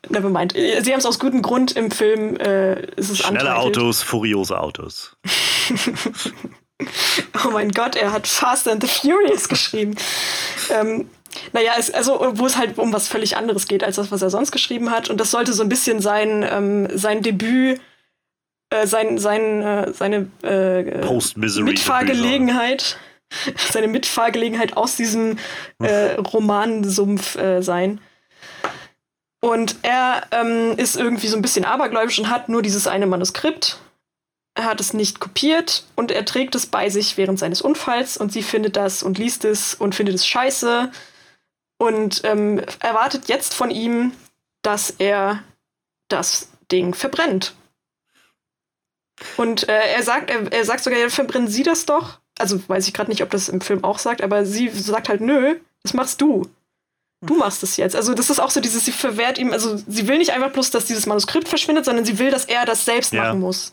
[0.08, 0.52] never mind.
[0.52, 5.16] Sie haben es aus gutem Grund im Film, äh, ist es Schnelle Autos, furiose Autos.
[7.44, 9.96] oh mein Gott, er hat Fast and the Furious geschrieben.
[10.70, 11.10] ähm,
[11.52, 14.30] naja, es, also wo es halt um was völlig anderes geht, als das, was er
[14.30, 15.10] sonst geschrieben hat.
[15.10, 17.80] Und das sollte so ein bisschen sein, ähm, sein Debüt
[18.70, 20.82] äh, sein, sein, äh, seine äh,
[21.36, 22.98] Mitfahrgelegenheit
[23.70, 25.38] seine Mitfahrgelegenheit aus diesem
[25.78, 28.00] äh, Romansumpf äh, sein.
[29.40, 33.78] Und er ähm, ist irgendwie so ein bisschen abergläubisch und hat nur dieses eine Manuskript.
[34.54, 38.32] Er hat es nicht kopiert und er trägt es bei sich während seines Unfalls und
[38.32, 40.90] sie findet das und liest es und findet es scheiße
[41.78, 44.12] und ähm, erwartet jetzt von ihm,
[44.62, 45.44] dass er
[46.08, 47.54] das Ding verbrennt.
[49.36, 52.86] Und äh, er sagt, er, er sagt sogar, ja, verbrennen Sie das doch also weiß
[52.88, 55.94] ich gerade nicht, ob das im Film auch sagt, aber sie sagt halt, nö, das
[55.94, 56.48] machst du.
[57.20, 57.96] Du machst es jetzt.
[57.96, 60.70] Also das ist auch so dieses, sie verwehrt ihm, also sie will nicht einfach bloß,
[60.70, 63.24] dass dieses Manuskript verschwindet, sondern sie will, dass er das selbst ja.
[63.24, 63.72] machen muss.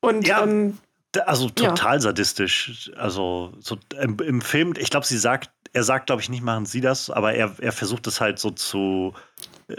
[0.00, 0.78] Und ja, ähm,
[1.26, 2.00] also total ja.
[2.00, 2.90] sadistisch.
[2.96, 6.66] Also so im, im Film, ich glaube, sie sagt, er sagt, glaube ich, nicht, machen
[6.66, 9.14] Sie das, aber er, er versucht es halt so zu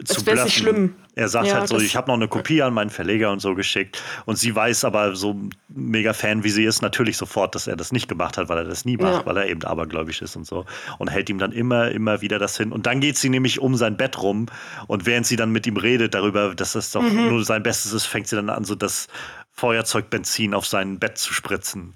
[0.05, 0.43] zu bluffen.
[0.43, 0.95] Nicht schlimm.
[1.15, 3.55] Er sagt ja, halt so, ich habe noch eine Kopie an meinen Verleger und so
[3.55, 4.01] geschickt.
[4.25, 5.35] Und sie weiß aber, so
[5.67, 8.63] mega Fan wie sie ist, natürlich sofort, dass er das nicht gemacht hat, weil er
[8.65, 9.25] das nie macht, ja.
[9.25, 10.65] weil er eben abergläubisch ist und so.
[10.99, 12.71] Und hält ihm dann immer, immer wieder das hin.
[12.71, 14.45] Und dann geht sie nämlich um sein Bett rum.
[14.87, 17.29] Und während sie dann mit ihm redet darüber, dass das doch mhm.
[17.29, 19.07] nur sein Bestes ist, fängt sie dann an, so das
[19.51, 21.95] Feuerzeugbenzin auf sein Bett zu spritzen.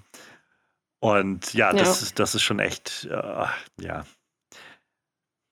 [0.98, 2.06] Und ja, das, ja.
[2.06, 3.44] Ist, das ist schon echt, äh,
[3.80, 4.04] ja,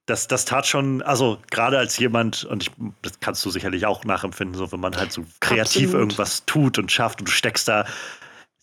[0.07, 2.71] das, das tat schon, also gerade als jemand, und ich,
[3.03, 5.95] das kannst du sicherlich auch nachempfinden, so wenn man halt so kreativ Absolut.
[5.95, 7.87] irgendwas tut und schafft und du steckst da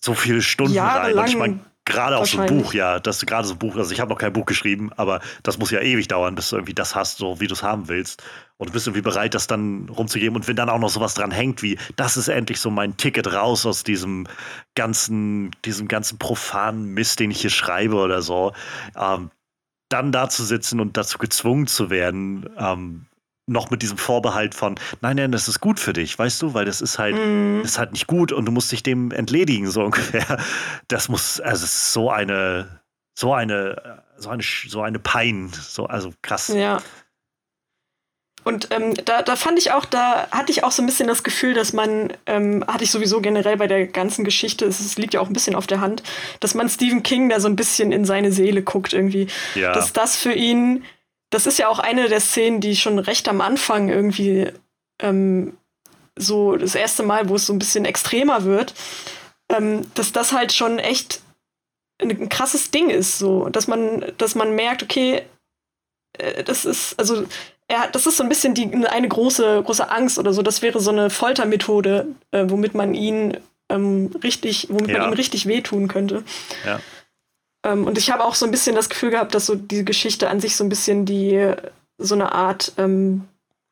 [0.01, 1.17] so viele Stunden rein.
[1.17, 3.91] Und ich meine, gerade auch so ein Buch, ja, das gerade so ein Buch, also
[3.91, 6.73] ich habe noch kein Buch geschrieben, aber das muss ja ewig dauern, bis du irgendwie
[6.73, 8.21] das hast, so wie du es haben willst.
[8.57, 10.35] Und du bist irgendwie bereit, das dann rumzugeben.
[10.35, 13.31] Und wenn dann auch noch sowas dran hängt, wie, das ist endlich so mein Ticket
[13.31, 14.27] raus aus diesem
[14.75, 18.51] ganzen, diesem ganzen profanen Mist, den ich hier schreibe oder so,
[18.97, 19.31] ähm,
[19.89, 23.05] dann da zu sitzen und dazu gezwungen zu werden, ähm,
[23.49, 26.65] noch mit diesem Vorbehalt von, nein, nein, das ist gut für dich, weißt du, weil
[26.65, 27.61] das ist halt, mm.
[27.61, 30.39] ist halt nicht gut und du musst dich dem entledigen, so ungefähr.
[30.87, 32.79] Das muss, also es ist so eine,
[33.17, 36.49] so eine, so eine, so eine Pein, so, also krass.
[36.49, 36.81] Ja.
[38.43, 41.23] Und ähm, da, da fand ich auch, da hatte ich auch so ein bisschen das
[41.23, 45.19] Gefühl, dass man, ähm, hatte ich sowieso generell bei der ganzen Geschichte, es, liegt ja
[45.19, 46.03] auch ein bisschen auf der Hand,
[46.39, 49.27] dass man Stephen King da so ein bisschen in seine Seele guckt irgendwie.
[49.55, 49.73] Ja.
[49.73, 50.83] Dass das für ihn,
[51.29, 54.51] das ist ja auch eine der Szenen, die schon recht am Anfang irgendwie
[55.01, 55.57] ähm,
[56.15, 58.73] so das erste Mal, wo es so ein bisschen extremer wird,
[59.49, 61.21] ähm, dass das halt schon echt
[62.01, 65.23] ein, ein krasses Ding ist, so, dass man, dass man merkt, okay,
[66.13, 67.25] äh, das ist, also
[67.69, 70.41] er, das ist so ein bisschen die, eine große, große Angst oder so.
[70.41, 73.37] Das wäre so eine Foltermethode, äh, womit man ihn
[73.69, 74.99] ähm, richtig, womit ja.
[74.99, 76.23] man ihm richtig wehtun könnte.
[76.65, 76.79] Ja.
[77.63, 80.29] Ähm, und ich habe auch so ein bisschen das Gefühl gehabt, dass so die Geschichte
[80.29, 81.53] an sich so ein bisschen die,
[81.99, 83.27] so eine Art ähm,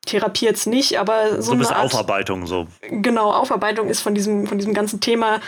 [0.05, 2.67] Therapie jetzt nicht, aber so, so eine Art, Aufarbeitung so.
[2.81, 5.41] Genau, Aufarbeitung ist von diesem, von diesem ganzen Thema.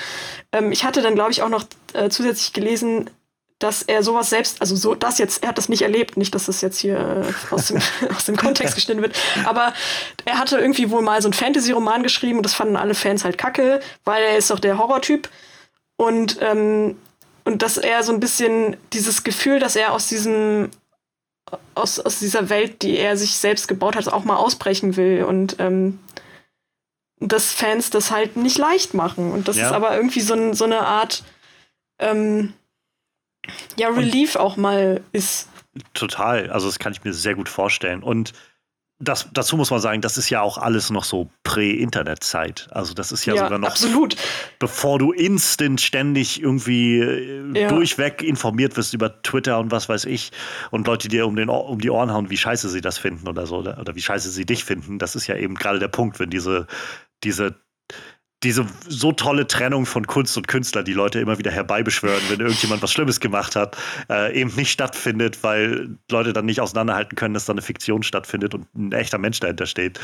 [0.52, 3.12] Ähm, ich hatte dann, glaube ich, auch noch äh, zusätzlich gelesen,
[3.60, 6.46] dass er sowas selbst, also so das jetzt, er hat das nicht erlebt, nicht, dass
[6.46, 7.82] das jetzt hier äh, aus, dem,
[8.16, 9.74] aus dem Kontext geschnitten wird, aber
[10.26, 13.38] er hatte irgendwie wohl mal so einen Fantasy-Roman geschrieben und das fanden alle Fans halt
[13.38, 15.30] kacke, weil er ist doch der Horrortyp
[15.98, 16.98] und ähm,
[17.46, 20.70] und dass er so ein bisschen dieses Gefühl, dass er aus diesem
[21.74, 25.56] aus, aus dieser Welt, die er sich selbst gebaut hat, auch mal ausbrechen will und
[25.60, 26.00] ähm,
[27.20, 29.66] dass Fans das halt nicht leicht machen und das ja.
[29.66, 31.24] ist aber irgendwie so, so eine Art
[32.00, 32.54] ähm,
[33.78, 35.50] ja, Relief und auch mal ist.
[35.94, 38.04] Total, also das kann ich mir sehr gut vorstellen.
[38.04, 38.34] Und
[39.02, 42.68] das, dazu muss man sagen, das ist ja auch alles noch so Prä-Internet-Zeit.
[42.72, 44.18] Also das ist ja, ja, sogar noch, absolut.
[44.60, 47.70] bevor du instant ständig irgendwie äh, ja.
[47.70, 50.32] durchweg informiert wirst über Twitter und was weiß ich
[50.72, 53.48] und Leute dir um, den, um die Ohren hauen, wie scheiße sie das finden oder
[53.48, 55.00] so oder, oder wie scheiße sie dich finden.
[55.00, 56.68] Das ist ja eben gerade der Punkt, wenn diese,
[57.24, 57.56] diese
[58.44, 62.82] diese so tolle Trennung von Kunst und Künstler, die Leute immer wieder herbeibeschwören, wenn irgendjemand
[62.82, 63.76] was Schlimmes gemacht hat,
[64.10, 68.54] äh, eben nicht stattfindet, weil Leute dann nicht auseinanderhalten können, dass da eine Fiktion stattfindet
[68.54, 70.00] und ein echter Mensch dahinter steht.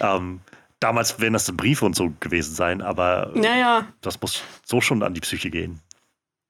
[0.00, 0.40] Ähm,
[0.78, 3.86] damals werden das Briefe und so gewesen sein, aber naja.
[4.02, 5.80] das muss so schon an die Psyche gehen.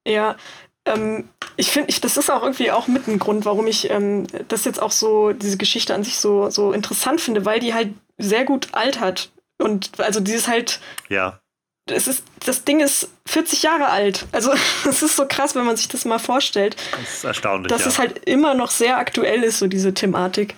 [0.07, 0.37] Ja,
[0.85, 4.65] ähm, ich finde, das ist auch irgendwie auch mit ein Grund, warum ich ähm, das
[4.65, 8.45] jetzt auch so, diese Geschichte an sich so, so interessant finde, weil die halt sehr
[8.45, 9.31] gut altert.
[9.61, 10.81] Und also dieses halt.
[11.09, 11.41] Ja.
[11.87, 14.27] Es ist, das Ding ist 40 Jahre alt.
[14.33, 14.53] Also
[14.89, 16.77] es ist so krass, wenn man sich das mal vorstellt.
[16.93, 17.71] Das ist erstaunlich.
[17.71, 17.89] Dass ja.
[17.89, 20.55] es halt immer noch sehr aktuell ist, so diese Thematik.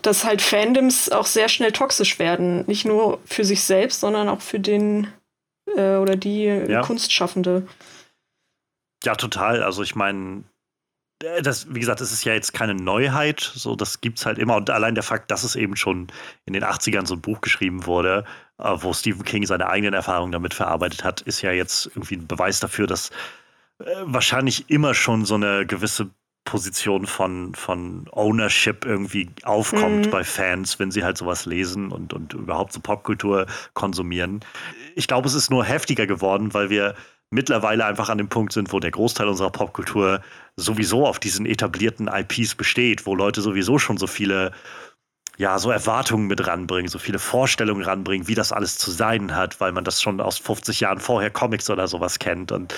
[0.00, 2.64] Dass halt Fandoms auch sehr schnell toxisch werden.
[2.66, 5.12] Nicht nur für sich selbst, sondern auch für den
[5.76, 6.80] äh, oder die ja.
[6.82, 7.66] Kunstschaffende.
[9.04, 9.62] Ja, total.
[9.62, 10.44] Also ich meine,
[11.42, 14.56] das, wie gesagt, es ist ja jetzt keine Neuheit, so das gibt es halt immer.
[14.56, 16.08] Und allein der Fakt, dass es eben schon
[16.44, 18.24] in den 80ern so ein Buch geschrieben wurde,
[18.58, 22.26] äh, wo Stephen King seine eigenen Erfahrungen damit verarbeitet hat, ist ja jetzt irgendwie ein
[22.26, 23.10] Beweis dafür, dass
[23.78, 26.10] äh, wahrscheinlich immer schon so eine gewisse
[26.44, 30.10] Position von, von Ownership irgendwie aufkommt mhm.
[30.10, 34.40] bei Fans, wenn sie halt sowas lesen und, und überhaupt so Popkultur konsumieren.
[34.96, 36.94] Ich glaube, es ist nur heftiger geworden, weil wir
[37.32, 40.20] mittlerweile einfach an dem Punkt sind, wo der Großteil unserer Popkultur
[40.56, 44.52] sowieso auf diesen etablierten IPs besteht, wo Leute sowieso schon so viele
[45.38, 49.60] ja, so Erwartungen mit ranbringen, so viele Vorstellungen ranbringen, wie das alles zu sein hat,
[49.60, 52.52] weil man das schon aus 50 Jahren vorher Comics oder sowas kennt.
[52.52, 52.74] Und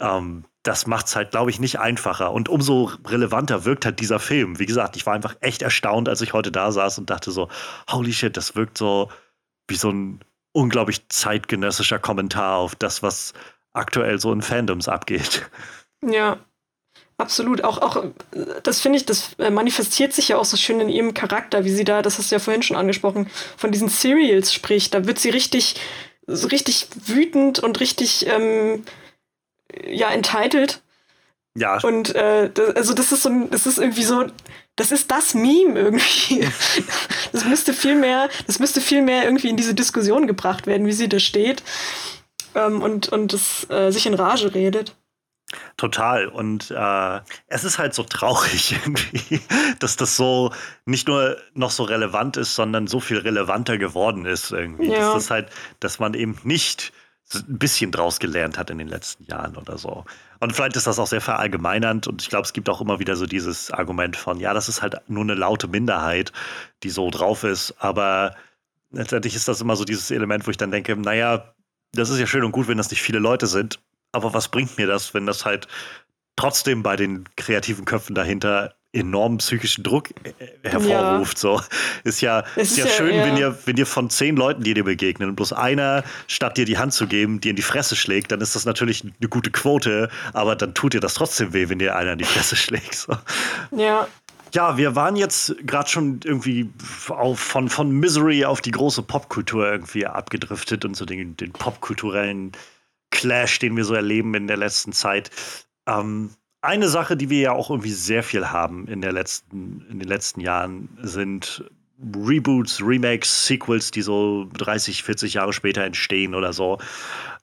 [0.00, 2.32] ähm, das macht es halt, glaube ich, nicht einfacher.
[2.32, 4.58] Und umso relevanter wirkt halt dieser Film.
[4.58, 7.48] Wie gesagt, ich war einfach echt erstaunt, als ich heute da saß und dachte so,
[7.88, 9.08] holy shit, das wirkt so
[9.68, 10.20] wie so ein
[10.52, 13.32] unglaublich zeitgenössischer Kommentar auf das, was
[13.72, 15.48] aktuell so in Fandoms abgeht.
[16.04, 16.38] Ja,
[17.16, 17.64] absolut.
[17.64, 18.04] Auch, auch
[18.62, 21.70] das finde ich, das äh, manifestiert sich ja auch so schön in ihrem Charakter, wie
[21.70, 24.94] sie da, das hast du ja vorhin schon angesprochen, von diesen Serials spricht.
[24.94, 25.76] Da wird sie richtig,
[26.26, 28.84] so richtig wütend und richtig, ähm,
[29.86, 30.82] ja, entitled.
[31.54, 31.78] Ja.
[31.82, 34.24] Und äh, das, also das ist so, das ist irgendwie so,
[34.76, 36.48] das ist das Meme irgendwie.
[37.32, 40.92] das müsste viel mehr, das müsste viel mehr irgendwie in diese Diskussion gebracht werden, wie
[40.92, 41.62] sie da steht
[42.54, 44.96] ähm, und, und das, äh, sich in Rage redet.
[45.76, 46.26] Total.
[46.28, 49.40] Und äh, es ist halt so traurig irgendwie,
[49.78, 50.52] dass das so
[50.84, 54.90] nicht nur noch so relevant ist, sondern so viel relevanter geworden ist irgendwie.
[54.90, 55.12] Ja.
[55.12, 55.48] Das ist halt,
[55.80, 56.92] dass man eben nicht
[57.34, 60.04] ein bisschen draus gelernt hat in den letzten Jahren oder so.
[60.40, 63.16] Und vielleicht ist das auch sehr verallgemeinernd und ich glaube, es gibt auch immer wieder
[63.16, 66.32] so dieses Argument von, ja, das ist halt nur eine laute Minderheit,
[66.82, 68.34] die so drauf ist, aber
[68.90, 71.54] letztendlich ist das immer so dieses Element, wo ich dann denke, naja,
[71.92, 73.80] das ist ja schön und gut, wenn das nicht viele Leute sind,
[74.12, 75.68] aber was bringt mir das, wenn das halt
[76.36, 81.38] trotzdem bei den kreativen Köpfen dahinter enormen psychischen Druck äh, hervorruft.
[81.38, 81.40] Ja.
[81.40, 81.62] So
[82.04, 83.26] ist ja, ist, ist ja, ja, schön, ja.
[83.26, 86.78] wenn ihr, wenn ihr von zehn Leuten, die dir begegnen, bloß einer statt dir die
[86.78, 90.10] Hand zu geben, dir in die Fresse schlägt, dann ist das natürlich eine gute Quote,
[90.34, 92.94] aber dann tut dir das trotzdem weh, wenn dir einer in die Fresse schlägt.
[92.94, 93.16] So.
[93.70, 94.08] Ja,
[94.52, 96.70] ja, wir waren jetzt gerade schon irgendwie
[97.08, 102.52] auf, von, von Misery auf die große Popkultur irgendwie abgedriftet und so den, den popkulturellen
[103.10, 105.30] Clash, den wir so erleben in der letzten Zeit.
[105.86, 106.30] Ähm,
[106.60, 110.08] eine Sache, die wir ja auch irgendwie sehr viel haben in, der letzten, in den
[110.08, 111.64] letzten Jahren, sind
[112.14, 116.78] Reboots, Remakes, Sequels, die so 30, 40 Jahre später entstehen oder so.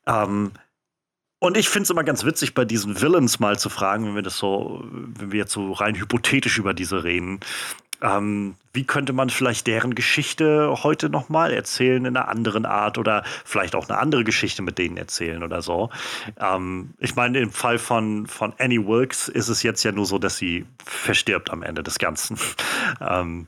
[0.05, 0.51] Ähm,
[1.39, 4.21] und ich finde es immer ganz witzig, bei diesen Villains mal zu fragen, wenn wir
[4.21, 7.39] das so, wenn wir jetzt so rein hypothetisch über diese reden.
[8.01, 13.23] Ähm, wie könnte man vielleicht deren Geschichte heute nochmal erzählen in einer anderen Art oder
[13.43, 15.89] vielleicht auch eine andere Geschichte mit denen erzählen oder so?
[16.39, 20.17] Ähm, ich meine, im Fall von, von Annie Wilkes ist es jetzt ja nur so,
[20.17, 22.37] dass sie verstirbt am Ende des Ganzen.
[23.01, 23.47] ähm,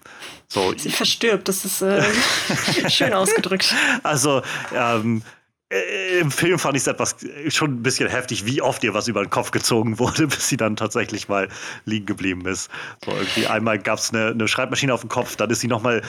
[0.49, 0.73] so.
[0.75, 2.03] Sie verstirbt, das ist äh,
[2.89, 3.73] schön ausgedrückt.
[4.03, 4.41] Also,
[4.75, 5.40] ähm, äh,
[6.19, 7.15] im Film fand ich es etwas
[7.47, 10.57] schon ein bisschen heftig, wie oft ihr was über den Kopf gezogen wurde, bis sie
[10.57, 11.47] dann tatsächlich mal
[11.85, 12.69] liegen geblieben ist.
[13.05, 16.01] So irgendwie einmal gab es eine, eine, Schreibmaschine auf dem Kopf, dann ist sie nochmal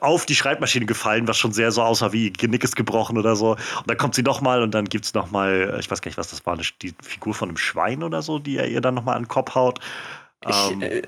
[0.00, 3.52] auf die Schreibmaschine gefallen, was schon sehr so aussah wie Genick ist gebrochen oder so.
[3.52, 6.30] Und dann kommt sie nochmal und dann gibt es nochmal, ich weiß gar nicht, was
[6.30, 9.24] das war, die Figur von einem Schwein oder so, die er ihr dann nochmal an
[9.24, 9.80] den Kopf haut.
[10.48, 11.02] Ich, ähm, äh,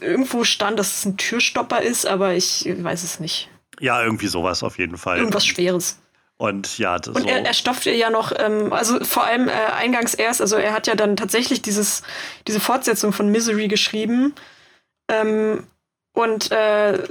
[0.00, 3.48] irgendwo stand, dass es ein Türstopper ist, aber ich weiß es nicht.
[3.80, 5.18] Ja, irgendwie sowas auf jeden Fall.
[5.18, 5.98] Irgendwas Schweres.
[6.38, 7.28] Und ja, das Und so.
[7.28, 10.72] er, er stopft ihr ja noch, ähm, also vor allem äh, eingangs erst, also er
[10.72, 12.02] hat ja dann tatsächlich dieses,
[12.46, 14.34] diese Fortsetzung von Misery geschrieben
[15.08, 15.66] ähm,
[16.12, 17.02] und äh,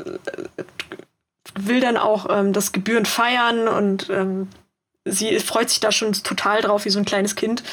[1.56, 4.48] will dann auch ähm, das Gebühren feiern und ähm,
[5.04, 7.64] sie freut sich da schon total drauf, wie so ein kleines Kind.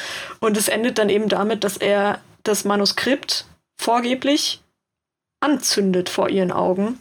[0.41, 4.61] Und es endet dann eben damit, dass er das Manuskript vorgeblich
[5.39, 6.99] anzündet vor ihren Augen.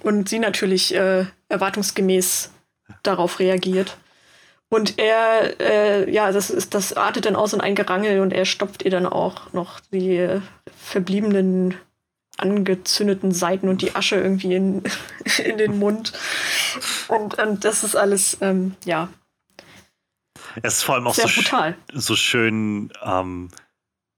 [0.00, 2.51] Und sie natürlich äh, erwartungsgemäß
[3.02, 3.96] darauf reagiert.
[4.68, 8.46] Und er, äh, ja, das, ist, das artet dann aus in ein Gerangel und er
[8.46, 10.40] stopft ihr dann auch noch die äh,
[10.74, 11.74] verbliebenen
[12.38, 14.82] angezündeten Seiten und die Asche irgendwie in,
[15.44, 16.14] in den Mund.
[17.08, 19.08] Und, und das ist alles, ähm, ja.
[20.62, 21.76] Es ist vor allem auch so, brutal.
[21.92, 23.50] so schön ähm,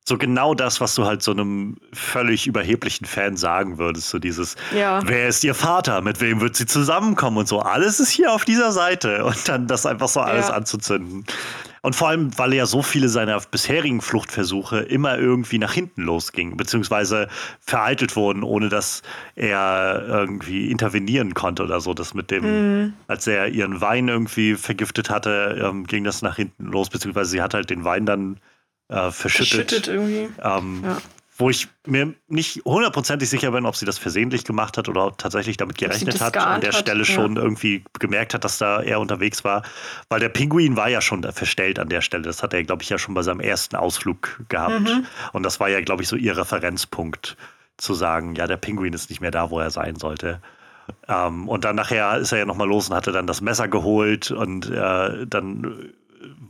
[0.07, 4.11] so genau das, was du halt so einem völlig überheblichen Fan sagen würdest.
[4.11, 5.01] So dieses, ja.
[5.07, 6.03] wer ist ihr Vater?
[6.03, 7.39] Mit wem wird sie zusammenkommen?
[7.39, 9.25] Und so, alles ist hier auf dieser Seite.
[9.25, 10.55] Und dann das einfach so alles ja.
[10.55, 11.25] anzuzünden.
[11.81, 16.57] Und vor allem, weil ja so viele seiner bisherigen Fluchtversuche immer irgendwie nach hinten losgingen,
[16.57, 17.29] beziehungsweise
[17.61, 19.03] vereitelt wurden, ohne dass
[19.37, 21.95] er irgendwie intervenieren konnte oder so.
[21.95, 22.45] Das mit dem,
[22.85, 22.93] mhm.
[23.07, 27.43] als er ihren Wein irgendwie vergiftet hatte, ähm, ging das nach hinten los, beziehungsweise sie
[27.43, 28.39] hat halt den Wein dann
[28.89, 29.71] äh, verschüttet.
[29.71, 30.29] verschüttet irgendwie.
[30.43, 30.99] Ähm, ja.
[31.37, 35.57] Wo ich mir nicht hundertprozentig sicher bin, ob sie das versehentlich gemacht hat oder tatsächlich
[35.57, 39.43] damit gerechnet hat, an der Stelle hat, schon irgendwie gemerkt hat, dass da er unterwegs
[39.43, 39.65] war.
[40.09, 42.23] Weil der Pinguin war ja schon verstellt an der Stelle.
[42.23, 44.83] Das hat er, glaube ich, ja schon bei seinem ersten Ausflug gehabt.
[44.83, 45.07] Mhm.
[45.33, 47.37] Und das war ja, glaube ich, so ihr Referenzpunkt,
[47.77, 50.41] zu sagen, ja, der Pinguin ist nicht mehr da, wo er sein sollte.
[51.09, 54.31] Ähm, und dann nachher ist er ja nochmal los und hatte dann das Messer geholt
[54.31, 55.93] und äh, dann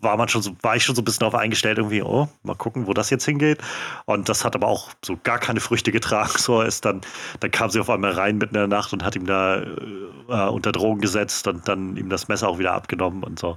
[0.00, 2.56] war man schon so, war ich schon so ein bisschen darauf eingestellt, irgendwie, oh, mal
[2.56, 3.58] gucken, wo das jetzt hingeht.
[4.06, 6.32] Und das hat aber auch so gar keine Früchte getragen.
[6.44, 7.00] So ist dann,
[7.40, 10.48] dann kam sie auf einmal rein mitten in der Nacht und hat ihm da äh,
[10.50, 13.56] unter Drogen gesetzt und dann ihm das Messer auch wieder abgenommen und so.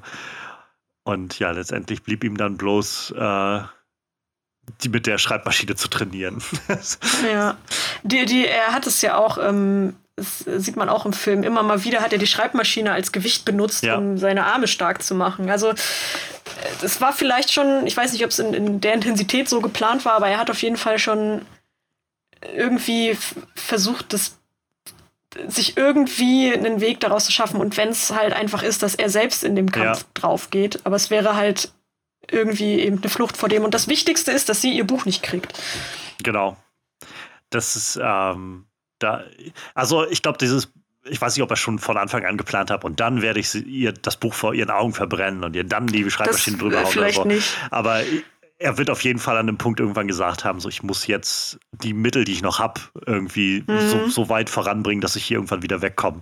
[1.03, 3.60] Und ja, letztendlich blieb ihm dann bloß äh,
[4.81, 6.41] die mit der Schreibmaschine zu trainieren.
[7.31, 7.57] ja.
[8.03, 11.44] Die, die, er hat es ja auch ähm, das sieht man auch im Film.
[11.44, 13.98] Immer mal wieder hat er die Schreibmaschine als Gewicht benutzt, ja.
[13.98, 15.49] um seine Arme stark zu machen.
[15.49, 15.73] Also
[16.81, 20.06] es war vielleicht schon, ich weiß nicht, ob es in, in, der Intensität so geplant
[20.06, 21.44] war, aber er hat auf jeden Fall schon
[22.56, 23.15] irgendwie
[23.53, 24.39] versucht, das,
[25.48, 27.61] sich irgendwie einen Weg daraus zu schaffen.
[27.61, 30.06] Und wenn es halt einfach ist, dass er selbst in dem Kampf ja.
[30.15, 31.72] drauf geht, aber es wäre halt
[32.30, 33.64] irgendwie eben eine Flucht vor dem.
[33.64, 35.53] Und das Wichtigste ist, dass sie ihr Buch nicht kriegt.
[36.23, 36.57] Genau.
[37.52, 38.66] Das ist, ähm,
[38.99, 39.23] da,
[39.73, 40.71] also ich glaube, dieses,
[41.05, 43.53] ich weiß nicht, ob er schon von Anfang an geplant hat und dann werde ich
[43.55, 47.11] ihr das Buch vor ihren Augen verbrennen und ihr dann die Schreibmaschine drüber hauen oder
[47.11, 47.23] so.
[47.25, 47.55] Nicht.
[47.71, 48.01] Aber
[48.59, 51.59] er wird auf jeden Fall an dem Punkt irgendwann gesagt haben, so ich muss jetzt
[51.71, 53.87] die Mittel, die ich noch habe, irgendwie mhm.
[53.87, 56.21] so, so, weit voranbringen, dass ich hier irgendwann wieder wegkomme.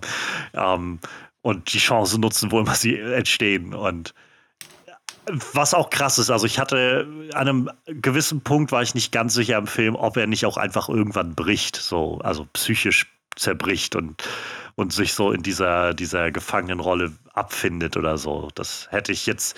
[0.52, 1.00] Ähm,
[1.40, 3.72] und die Chance nutzen, wo immer sie entstehen.
[3.72, 4.14] Und
[5.26, 9.34] was auch krass ist, also ich hatte an einem gewissen Punkt war ich nicht ganz
[9.34, 14.22] sicher im Film, ob er nicht auch einfach irgendwann bricht, so, also psychisch zerbricht und,
[14.74, 18.48] und sich so in dieser, dieser Gefangenenrolle abfindet oder so.
[18.54, 19.56] Das hätte ich jetzt,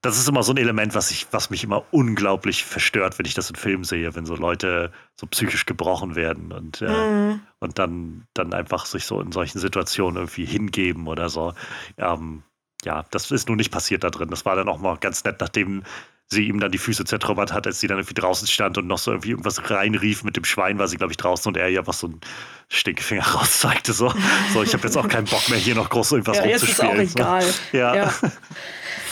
[0.00, 3.34] das ist immer so ein Element, was ich, was mich immer unglaublich verstört, wenn ich
[3.34, 7.40] das in Filmen sehe, wenn so Leute so psychisch gebrochen werden und, äh, mhm.
[7.58, 11.54] und dann, dann einfach sich so in solchen Situationen irgendwie hingeben oder so.
[11.98, 12.42] Ähm,
[12.84, 14.28] ja, das ist nun nicht passiert da drin.
[14.30, 15.82] Das war dann auch mal ganz nett, nachdem
[16.28, 18.98] sie ihm dann die Füße zertrümmert hat, als sie dann irgendwie draußen stand und noch
[18.98, 21.86] so irgendwie irgendwas reinrief mit dem Schwein, war sie, glaube ich, draußen und er ja
[21.86, 22.20] was so ein
[22.68, 23.92] Stinkefinger rauszeigte.
[23.92, 24.12] So,
[24.52, 26.98] so ich habe jetzt auch keinen Bock mehr, hier noch groß irgendwas ja, rumzuspielen.
[26.98, 27.42] Jetzt ist auch egal.
[27.42, 27.78] So.
[27.78, 27.94] Ja.
[27.94, 28.14] ja.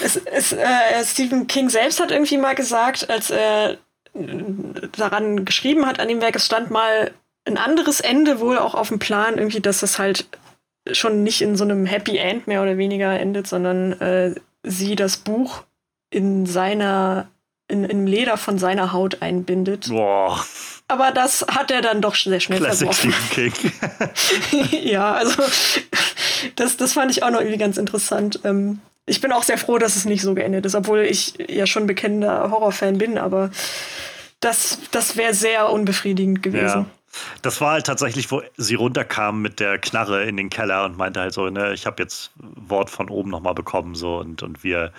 [0.00, 3.78] Es, es, äh, Stephen King selbst hat irgendwie mal gesagt, als er
[4.96, 7.12] daran geschrieben hat, an dem Werk, es stand mal
[7.44, 10.26] ein anderes Ende wohl auch auf dem Plan, irgendwie, dass es halt
[10.92, 15.16] schon nicht in so einem Happy End mehr oder weniger endet, sondern äh, sie das
[15.16, 15.64] Buch
[16.10, 17.28] in seiner,
[17.68, 19.88] in, im Leder von seiner Haut einbindet.
[19.88, 20.44] Boah.
[20.88, 23.62] Aber das hat er dann doch sehr schnell Classic verworfen.
[24.82, 25.42] ja, also
[26.56, 28.40] das, das fand ich auch noch irgendwie ganz interessant.
[28.44, 31.66] Ähm, ich bin auch sehr froh, dass es nicht so geendet ist, obwohl ich ja
[31.66, 33.50] schon bekennender Horrorfan bin, aber
[34.40, 36.80] das, das wäre sehr unbefriedigend gewesen.
[36.80, 36.86] Ja.
[37.42, 41.20] Das war halt tatsächlich, wo sie runterkam mit der Knarre in den Keller und meinte
[41.20, 44.92] halt so, ne, ich habe jetzt Wort von oben nochmal bekommen, so und, und wir,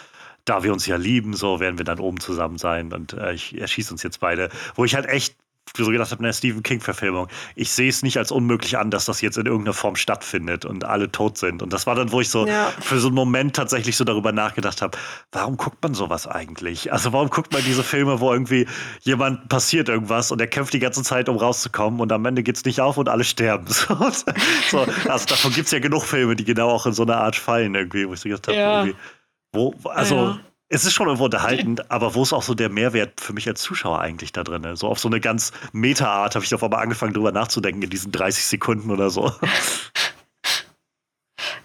[0.46, 3.60] da wir uns ja lieben, so werden wir dann oben zusammen sein und äh, ich
[3.60, 4.50] erschieße uns jetzt beide.
[4.76, 5.36] Wo ich halt echt
[5.78, 7.28] so gedacht habe, eine Stephen King-Verfilmung.
[7.56, 10.84] Ich sehe es nicht als unmöglich an, dass das jetzt in irgendeiner Form stattfindet und
[10.86, 11.62] alle tot sind.
[11.62, 12.72] Und das war dann, wo ich so ja.
[12.80, 14.98] für so einen Moment tatsächlich so darüber nachgedacht habe,
[15.32, 16.94] warum guckt man sowas eigentlich?
[16.94, 18.68] Also warum guckt man diese Filme, wo irgendwie
[19.02, 22.56] jemand passiert irgendwas und er kämpft die ganze Zeit, um rauszukommen und am Ende geht
[22.58, 23.66] es nicht auf und alle sterben.
[23.86, 23.96] So,
[24.72, 27.36] so, also davon gibt es ja genug Filme, die genau auch in so eine Art
[27.36, 28.88] fallen irgendwie, wo ich so gedacht habe, ja.
[29.52, 30.40] wo, also ja
[30.70, 33.62] es ist schon irgendwo unterhaltend, aber wo ist auch so der Mehrwert für mich als
[33.62, 34.76] Zuschauer eigentlich da drin?
[34.76, 38.12] So auf so eine ganz Meta-Art habe ich auf einmal angefangen, drüber nachzudenken in diesen
[38.12, 39.32] 30 Sekunden oder so.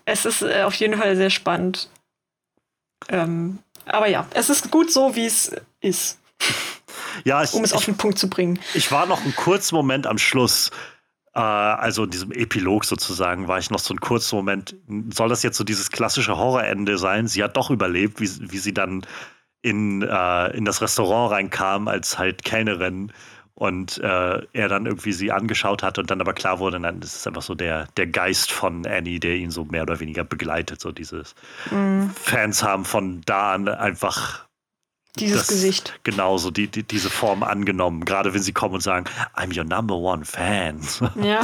[0.07, 1.89] Es ist äh, auf jeden Fall sehr spannend.
[3.09, 6.19] Ähm, aber ja, es ist gut so, wie es ist.
[7.25, 8.59] Ja, ich, um es auf den Punkt zu bringen.
[8.75, 10.71] Ich war noch einen kurzen Moment am Schluss,
[11.43, 14.77] also in diesem Epilog sozusagen, war ich noch so einen kurzen Moment,
[15.11, 17.29] soll das jetzt so dieses klassische Horrorende sein?
[17.29, 19.07] Sie hat doch überlebt, wie, wie sie dann
[19.63, 23.13] in, äh, in das Restaurant reinkam als halt Kellnerin
[23.55, 27.15] und äh, er dann irgendwie sie angeschaut hat und dann aber klar wurde, dann ist
[27.15, 30.81] es einfach so der, der Geist von Annie, der ihn so mehr oder weniger begleitet.
[30.81, 31.35] So dieses
[31.71, 32.11] mhm.
[32.15, 34.47] Fans haben von da an einfach
[35.17, 35.99] dieses das, Gesicht.
[36.03, 38.05] Genau, so die, die, diese Form angenommen.
[38.05, 39.07] Gerade wenn sie kommen und sagen,
[39.37, 40.81] I'm your number one fan.
[41.21, 41.43] Ja.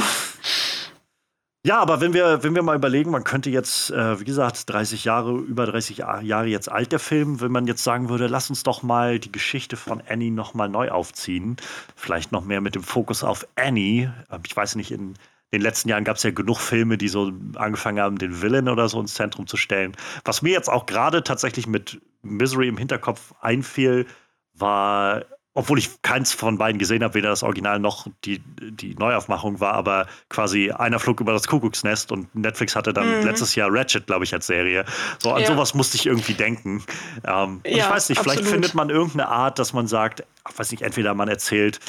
[1.67, 5.03] Ja, aber wenn wir, wenn wir mal überlegen, man könnte jetzt, äh, wie gesagt, 30
[5.03, 8.63] Jahre, über 30 Jahre jetzt alt der Film, wenn man jetzt sagen würde, lass uns
[8.63, 11.57] doch mal die Geschichte von Annie nochmal neu aufziehen.
[11.97, 14.13] Vielleicht noch mehr mit dem Fokus auf Annie.
[14.31, 15.15] Ähm, ich weiß nicht, in
[15.51, 18.87] den letzten Jahren gab es ja genug Filme, die so angefangen haben, den Villain oder
[18.87, 19.93] so ins Zentrum zu stellen.
[20.23, 24.05] Was mir jetzt auch gerade tatsächlich mit Misery im Hinterkopf einfiel,
[24.53, 25.25] war
[25.57, 29.73] obwohl ich keins von beiden gesehen habe, weder das Original noch die, die Neuaufmachung war,
[29.73, 33.25] aber quasi einer flog über das Kuckucksnest und Netflix hatte dann mhm.
[33.25, 34.85] letztes Jahr Ratchet, glaube ich, als Serie.
[35.17, 35.47] So an ja.
[35.47, 36.83] sowas musste ich irgendwie denken.
[37.23, 38.37] Ähm, ja, ich weiß nicht, absolut.
[38.37, 41.79] vielleicht findet man irgendeine Art, dass man sagt, ich weiß nicht, entweder man erzählt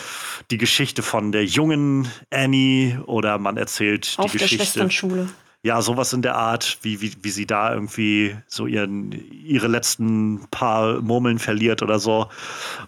[0.51, 4.57] die Geschichte von der jungen Annie oder man erzählt Auf die Geschichte.
[4.57, 5.29] Der Schwesternschule
[5.63, 10.47] ja, sowas in der Art, wie, wie, wie sie da irgendwie so ihren, ihre letzten
[10.51, 12.29] paar Murmeln verliert oder so.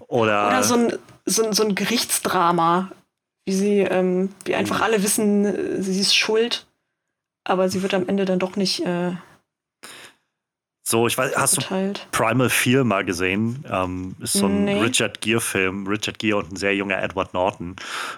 [0.07, 0.93] Oder, oder so, ein,
[1.27, 2.93] so, ein, so ein Gerichtsdrama,
[3.45, 4.83] wie sie, ähm, wie einfach mhm.
[4.85, 6.67] alle wissen, sie ist schuld,
[7.45, 9.13] aber sie wird am Ende dann doch nicht äh,
[10.91, 13.65] so, ich weiß, hast du Primal Fear mal gesehen?
[13.71, 14.81] Ähm, ist so ein nee.
[14.81, 15.87] Richard Gere-Film.
[15.87, 17.77] Richard Gere und ein sehr junger Edward Norton.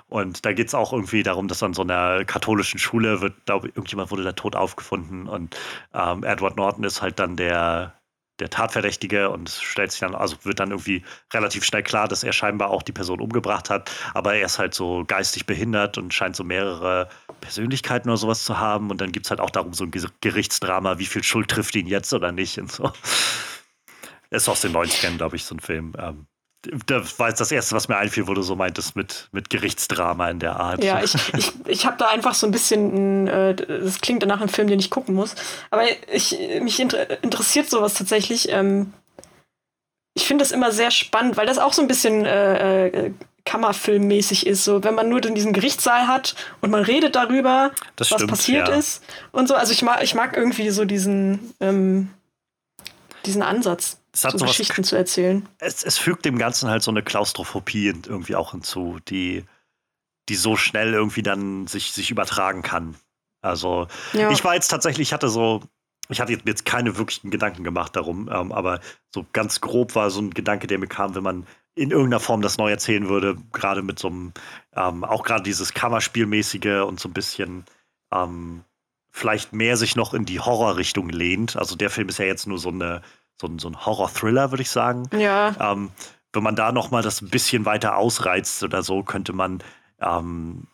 [0.09, 3.69] Und da geht es auch irgendwie darum, dass an so einer katholischen Schule wird, glaube
[3.69, 5.29] irgendjemand wurde da tot aufgefunden.
[5.29, 5.57] Und
[5.95, 7.95] ähm, Edward Norton ist halt dann der,
[8.39, 12.33] der Tatverdächtige und stellt sich dann, also wird dann irgendwie relativ schnell klar, dass er
[12.33, 16.35] scheinbar auch die Person umgebracht hat, aber er ist halt so geistig behindert und scheint
[16.35, 17.09] so mehrere
[17.41, 20.99] Persönlichkeiten oder sowas zu haben und dann gibt es halt auch darum so ein Gerichtsdrama,
[20.99, 22.93] wie viel Schuld trifft ihn jetzt oder nicht und so.
[24.31, 25.93] Ist aus den 90ern, glaube ich, so ein Film.
[25.99, 26.27] Ähm,
[26.87, 30.31] das war jetzt das Erste, was mir einfiel, wo du so meintest mit, mit Gerichtsdrama
[30.31, 30.83] in der Art.
[30.85, 34.49] Ja, ich, ich, ich habe da einfach so ein bisschen, äh, das klingt danach ein
[34.49, 35.35] Film, den ich gucken muss.
[35.71, 35.83] Aber
[36.13, 38.49] ich, mich inter interessiert sowas tatsächlich.
[38.51, 38.93] Ähm,
[40.15, 43.13] ich finde das immer sehr spannend, weil das auch so ein bisschen äh, äh,
[43.45, 44.65] Kammerfilmmäßig ist.
[44.65, 48.69] So, wenn man nur diesen Gerichtssaal hat und man redet darüber, das was stimmt, passiert
[48.69, 48.75] ja.
[48.75, 49.03] ist
[49.33, 49.55] und so.
[49.55, 52.11] Also ich mag, ich mag irgendwie so diesen, ähm,
[53.25, 55.49] diesen Ansatz es hat so Geschichten zu erzählen.
[55.59, 59.45] Es, es fügt dem Ganzen halt so eine Klaustrophobie irgendwie auch hinzu, die,
[60.29, 62.95] die so schnell irgendwie dann sich, sich übertragen kann.
[63.41, 64.31] Also ja.
[64.31, 65.63] ich war jetzt tatsächlich, ich hatte so,
[66.09, 68.81] ich hatte jetzt keine wirklichen Gedanken gemacht darum, ähm, aber
[69.15, 72.43] so ganz grob war so ein Gedanke, der mir kam, wenn man in irgendeiner Form
[72.43, 74.33] das neu erzählen würde, gerade mit so einem,
[74.77, 77.65] ähm, auch gerade dieses Kammerspielmäßige und so ein bisschen
[78.13, 78.63] ähm,
[79.11, 81.57] vielleicht mehr sich noch in die Horrorrichtung lehnt.
[81.57, 83.01] Also der Film ist ja jetzt nur so eine
[83.41, 85.09] so ein, so ein Horror-Thriller, würde ich sagen.
[85.17, 85.55] Ja.
[85.59, 85.91] Ähm,
[86.33, 89.63] wenn man da noch mal das ein bisschen weiter ausreizt oder so, könnte man
[90.01, 90.67] ähm,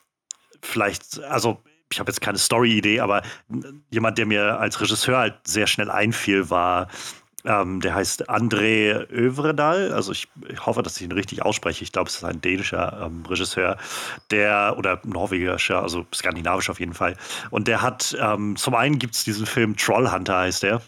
[0.62, 3.22] vielleicht, also ich habe jetzt keine Story-Idee, aber
[3.90, 6.88] jemand, der mir als Regisseur halt sehr schnell einfiel, war
[7.44, 9.92] ähm, der heißt André Övredal.
[9.92, 11.84] Also ich, ich, hoffe, dass ich ihn richtig ausspreche.
[11.84, 13.78] Ich glaube, es ist ein dänischer ähm, Regisseur,
[14.30, 17.16] der oder norwegischer, also skandinavisch auf jeden Fall.
[17.50, 20.82] Und der hat ähm, zum einen gibt es diesen Film Trollhunter heißt der.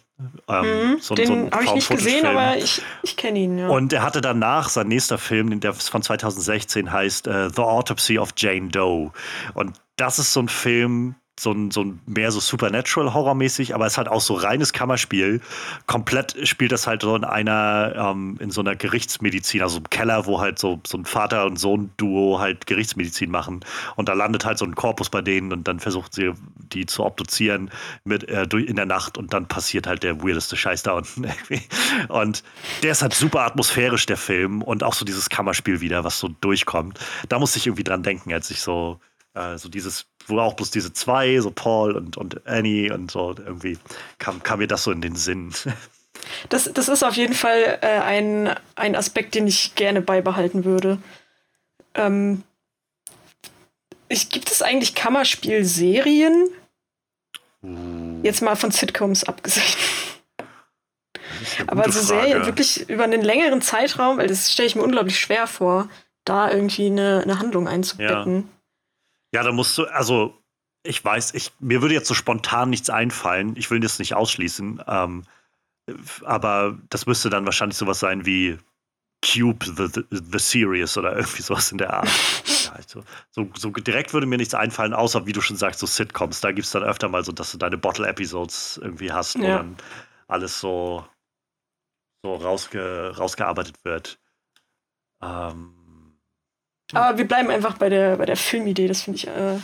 [0.48, 3.58] Ähm, mhm, so, den so habe ich nicht gesehen, aber ich, ich kenne ihn.
[3.58, 3.68] Ja.
[3.68, 8.30] Und er hatte danach, sein nächster Film, der von 2016 heißt uh, The Autopsy of
[8.36, 9.12] Jane Doe.
[9.54, 13.94] Und das ist so ein Film, so ein, so ein mehr so Supernatural-Horror-mäßig, aber es
[13.94, 15.40] ist halt auch so reines Kammerspiel.
[15.86, 20.26] Komplett spielt das halt so in einer, ähm, in so einer Gerichtsmedizin, also im Keller,
[20.26, 23.60] wo halt so, so ein Vater- und Sohn-Duo halt Gerichtsmedizin machen.
[23.96, 27.04] Und da landet halt so ein Korpus bei denen und dann versucht sie, die zu
[27.04, 27.70] obduzieren
[28.04, 31.62] mit, äh, in der Nacht und dann passiert halt der weirdeste Scheiß da unten irgendwie.
[32.08, 32.44] Und
[32.82, 36.28] der ist halt super atmosphärisch, der Film, und auch so dieses Kammerspiel wieder, was so
[36.28, 36.98] durchkommt.
[37.30, 39.00] Da musste ich irgendwie dran denken, als ich so
[39.34, 43.34] äh, so dieses, wo auch bloß diese zwei, so Paul und, und Annie und so,
[43.36, 43.78] irgendwie
[44.18, 45.52] kam, kam mir das so in den Sinn.
[46.48, 50.98] Das, das ist auf jeden Fall äh, ein, ein Aspekt, den ich gerne beibehalten würde.
[51.94, 52.42] Ähm,
[54.08, 56.48] ich, gibt es eigentlich Kammerspielserien?
[57.62, 58.20] Uh.
[58.22, 59.64] Jetzt mal von Sitcoms abgesehen.
[61.66, 65.46] Aber so Serien wirklich über einen längeren Zeitraum, weil das stelle ich mir unglaublich schwer
[65.46, 65.88] vor,
[66.24, 68.36] da irgendwie eine, eine Handlung einzubetten.
[68.36, 68.59] Ja.
[69.32, 70.36] Ja, da musst du, also
[70.82, 73.54] ich weiß, ich, mir würde jetzt so spontan nichts einfallen.
[73.56, 74.82] Ich will das nicht ausschließen.
[74.86, 75.24] Ähm,
[76.24, 78.58] aber das müsste dann wahrscheinlich sowas sein wie
[79.22, 82.08] Cube the, the, the Series oder irgendwie sowas in der Art.
[82.64, 85.86] ja, also, so, so direkt würde mir nichts einfallen, außer wie du schon sagst, so
[85.86, 86.40] Sitcoms.
[86.40, 89.58] Da gibt es dann öfter mal so, dass du deine Bottle-Episodes irgendwie hast, wo ja.
[89.58, 89.76] dann
[90.28, 91.06] alles so,
[92.22, 94.18] so rausge, rausgearbeitet wird.
[95.22, 95.79] Ähm,
[96.92, 99.26] Aber wir bleiben einfach bei der, bei der Filmidee, das finde ich.
[99.28, 99.58] Äh,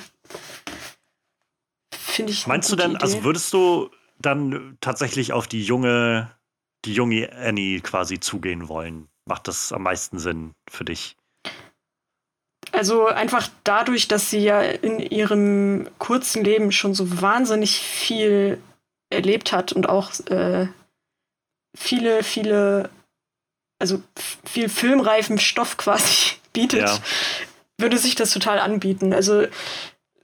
[1.90, 3.02] find ich Meinst du denn, Idee.
[3.02, 6.30] also würdest du dann tatsächlich auf die junge,
[6.84, 9.08] die junge Annie quasi zugehen wollen?
[9.26, 11.16] Macht das am meisten Sinn für dich?
[12.72, 18.60] Also einfach dadurch, dass sie ja in ihrem kurzen Leben schon so wahnsinnig viel
[19.10, 20.66] erlebt hat und auch äh,
[21.76, 22.90] viele, viele,
[23.78, 24.02] also
[24.44, 26.98] viel filmreifen Stoff quasi bietet, ja.
[27.78, 29.12] würde sich das total anbieten.
[29.12, 29.46] Also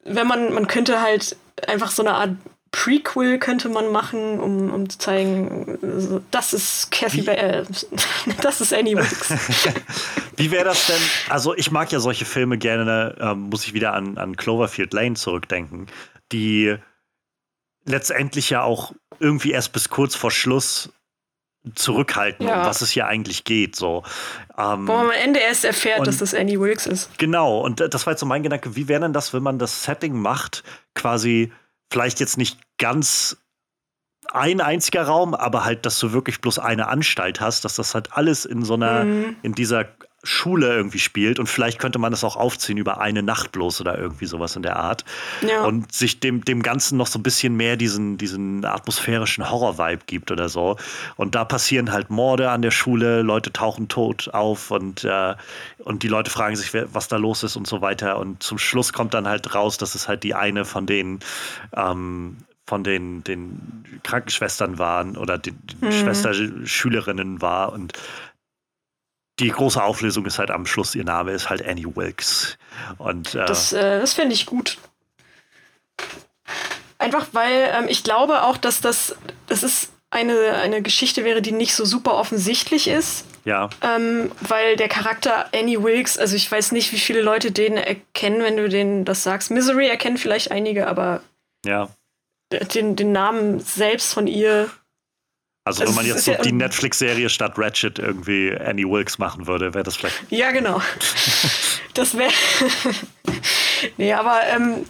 [0.04, 1.36] wenn man, man könnte halt
[1.68, 2.30] einfach so eine Art
[2.72, 7.64] Prequel könnte man machen, um, um zu zeigen, das ist Kathy, äh,
[8.40, 9.30] das ist Annie Wicks.
[10.36, 11.00] Wie wäre das denn?
[11.28, 15.16] Also ich mag ja solche Filme gerne, äh, muss ich wieder an, an Cloverfield Lane
[15.16, 15.86] zurückdenken,
[16.32, 16.76] die
[17.84, 20.88] letztendlich ja auch irgendwie erst bis kurz vor Schluss
[21.74, 22.60] zurückhalten, ja.
[22.60, 23.76] um was es hier eigentlich geht.
[23.76, 24.02] So.
[24.58, 27.18] Ähm, Wo man am Ende erst erfährt, und, dass das Annie Wilkes ist.
[27.18, 29.84] Genau, und das war jetzt so mein Gedanke, wie wäre denn das, wenn man das
[29.84, 30.64] Setting macht,
[30.94, 31.52] quasi
[31.90, 33.36] vielleicht jetzt nicht ganz
[34.32, 38.12] ein einziger Raum, aber halt, dass du wirklich bloß eine Anstalt hast, dass das halt
[38.12, 39.36] alles in so einer, mhm.
[39.42, 39.86] in dieser
[40.24, 43.98] Schule irgendwie spielt und vielleicht könnte man das auch aufziehen über eine Nacht bloß oder
[43.98, 45.04] irgendwie sowas in der Art
[45.46, 45.64] ja.
[45.64, 50.30] und sich dem, dem Ganzen noch so ein bisschen mehr diesen, diesen atmosphärischen Horror-Vibe gibt
[50.30, 50.76] oder so.
[51.16, 55.34] Und da passieren halt Morde an der Schule, Leute tauchen tot auf und, äh,
[55.78, 58.18] und die Leute fragen sich, was da los ist und so weiter.
[58.18, 61.18] Und zum Schluss kommt dann halt raus, dass es halt die eine von den
[61.76, 65.92] ähm, von den, den Krankenschwestern waren oder den, den mhm.
[65.92, 67.92] Schwesterschülerinnen war und
[69.38, 72.58] die große Auflösung ist halt am Schluss, ihr Name ist halt Annie Wilkes.
[72.98, 74.78] Und, äh, das äh, das finde ich gut.
[76.98, 81.52] Einfach weil ähm, ich glaube auch, dass das, das ist eine, eine Geschichte wäre, die
[81.52, 83.24] nicht so super offensichtlich ist.
[83.44, 83.70] Ja.
[83.80, 88.42] Ähm, weil der Charakter Annie Wilkes, also ich weiß nicht, wie viele Leute den erkennen,
[88.42, 89.50] wenn du denen das sagst.
[89.50, 91.22] Misery erkennen vielleicht einige, aber
[91.66, 91.88] ja.
[92.52, 94.70] den, den Namen selbst von ihr
[95.64, 99.84] also, wenn man jetzt so die Netflix-Serie statt Ratchet irgendwie Annie Wilkes machen würde, wäre
[99.84, 100.16] das vielleicht.
[100.30, 100.82] Ja, genau.
[101.94, 102.32] das wäre.
[103.96, 104.86] nee, aber ähm,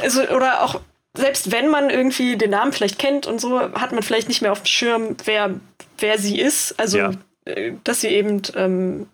[0.00, 0.80] also, oder auch
[1.14, 4.52] selbst wenn man irgendwie den Namen vielleicht kennt und so, hat man vielleicht nicht mehr
[4.52, 5.54] auf dem Schirm, wer,
[5.98, 6.78] wer sie ist.
[6.80, 7.10] Also, ja.
[7.44, 9.08] Äh, dass sie eben ähm,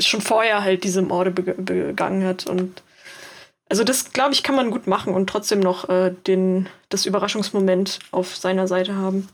[0.00, 2.82] schon vorher halt diese Morde begangen hat und
[3.70, 7.98] also das, glaube ich, kann man gut machen und trotzdem noch äh, den, das Überraschungsmoment
[8.12, 9.28] auf seiner Seite haben.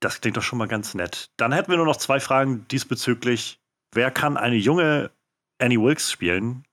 [0.00, 1.30] Das klingt doch schon mal ganz nett.
[1.36, 3.60] Dann hätten wir nur noch zwei Fragen diesbezüglich.
[3.92, 5.10] Wer kann eine junge
[5.58, 6.64] Annie Wilkes spielen?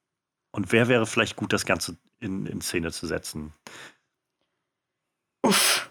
[0.51, 3.53] Und wer wäre vielleicht gut, das Ganze in, in Szene zu setzen?
[5.41, 5.89] Uff.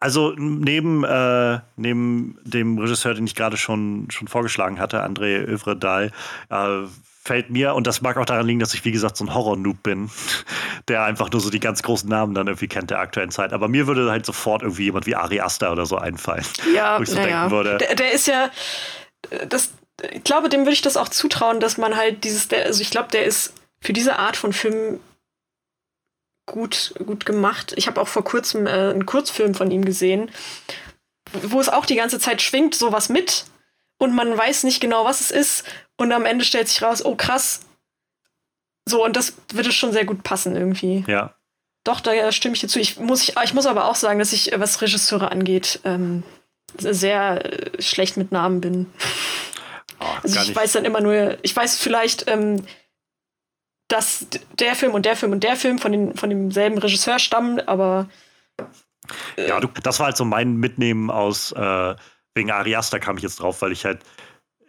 [0.00, 6.10] Also neben, äh, neben dem Regisseur, den ich gerade schon, schon vorgeschlagen hatte, André Övredal,
[6.48, 6.86] äh,
[7.24, 9.82] fällt mir, und das mag auch daran liegen, dass ich, wie gesagt, so ein Horror-Noob
[9.82, 10.10] bin,
[10.88, 13.52] der einfach nur so die ganz großen Namen dann irgendwie kennt der aktuellen Zeit.
[13.52, 16.44] Aber mir würde halt sofort irgendwie jemand wie Ari Aster oder so einfallen.
[16.74, 17.50] Ja, wo ich so denken ja.
[17.50, 17.78] würde.
[17.78, 18.50] Der, der, ist ja,
[19.48, 19.72] das,
[20.10, 22.90] ich glaube, dem würde ich das auch zutrauen, dass man halt dieses, der, also ich
[22.90, 25.00] glaube, der ist für diese Art von Film
[26.46, 27.74] gut, gut gemacht.
[27.76, 30.30] Ich habe auch vor kurzem äh, einen Kurzfilm von ihm gesehen,
[31.32, 33.44] wo es auch die ganze Zeit schwingt, sowas mit
[34.02, 35.64] und man weiß nicht genau, was es ist.
[35.96, 37.60] Und am Ende stellt sich raus, oh krass.
[38.84, 41.04] So, und das würde schon sehr gut passen irgendwie.
[41.06, 41.34] Ja.
[41.84, 42.80] Doch, da stimme ich dir zu.
[42.80, 46.24] Ich muss, ich, ich muss aber auch sagen, dass ich, was Regisseure angeht, ähm,
[46.76, 48.92] sehr äh, schlecht mit Namen bin.
[50.00, 52.66] Oh, also ich weiß dann immer nur, ich weiß vielleicht, ähm,
[53.86, 54.26] dass
[54.58, 58.08] der Film und der Film und der Film von, den, von demselben Regisseur stammen, aber.
[59.36, 61.94] Äh, ja, du, das war halt so mein Mitnehmen aus äh,
[62.34, 64.00] wegen Arias, kam ich jetzt drauf, weil ich halt,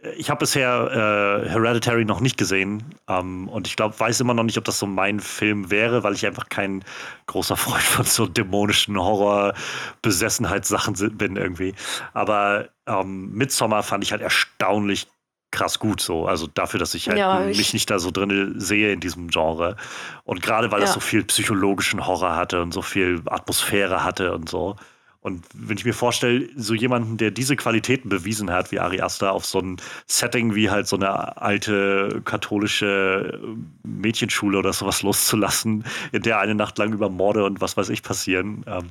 [0.03, 4.33] äh, ich habe bisher äh, Hereditary noch nicht gesehen ähm, und ich glaube, weiß immer
[4.33, 6.83] noch nicht, ob das so mein Film wäre, weil ich einfach kein
[7.27, 11.73] großer Freund von so dämonischen Horror-Besessenheitssachen bin irgendwie.
[12.13, 15.07] Aber ähm, Midsommar fand ich halt erstaunlich
[15.53, 16.25] krass gut so.
[16.25, 19.29] Also dafür, dass ich halt ja, ich mich nicht da so drin sehe in diesem
[19.29, 19.77] Genre.
[20.25, 20.87] Und gerade weil ja.
[20.87, 24.75] das so viel psychologischen Horror hatte und so viel Atmosphäre hatte und so.
[25.23, 29.31] Und wenn ich mir vorstelle, so jemanden, der diese Qualitäten bewiesen hat, wie Ari Aster,
[29.31, 33.39] auf so ein Setting wie halt so eine alte katholische
[33.83, 38.03] Mädchenschule oder sowas loszulassen, in der eine Nacht lang über Morde und was weiß ich
[38.03, 38.89] passieren, ähm,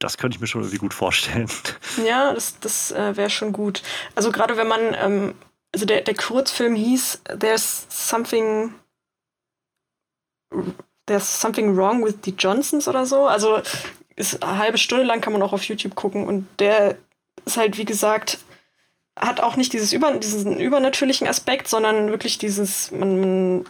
[0.00, 1.48] das könnte ich mir schon irgendwie gut vorstellen.
[2.04, 3.82] Ja, das, das äh, wäre schon gut.
[4.14, 5.34] Also gerade wenn man, ähm,
[5.72, 8.74] also der, der Kurzfilm hieß There's Something
[11.06, 13.26] There's Something Wrong with the Johnsons oder so.
[13.26, 13.62] Also
[14.16, 16.26] ist eine halbe Stunde lang, kann man auch auf YouTube gucken.
[16.26, 16.96] Und der
[17.44, 18.38] ist halt, wie gesagt,
[19.18, 23.64] hat auch nicht dieses über, diesen übernatürlichen Aspekt, sondern wirklich dieses, man, man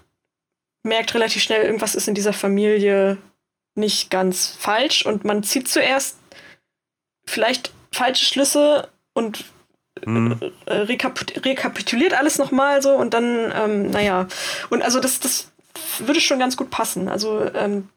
[0.83, 3.19] merkt relativ schnell, irgendwas ist in dieser Familie
[3.75, 6.17] nicht ganz falsch und man zieht zuerst
[7.27, 9.45] vielleicht falsche Schlüsse und
[10.03, 10.39] hm.
[10.67, 14.29] äh, rekap rekapituliert alles nochmal so und dann, ähm, naja.
[14.71, 15.53] Und also das, das
[15.99, 17.09] würde schon ganz gut passen.
[17.09, 17.89] Also ähm,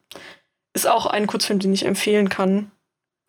[0.77, 2.71] ist auch ein Kurzfilm, den ich empfehlen kann.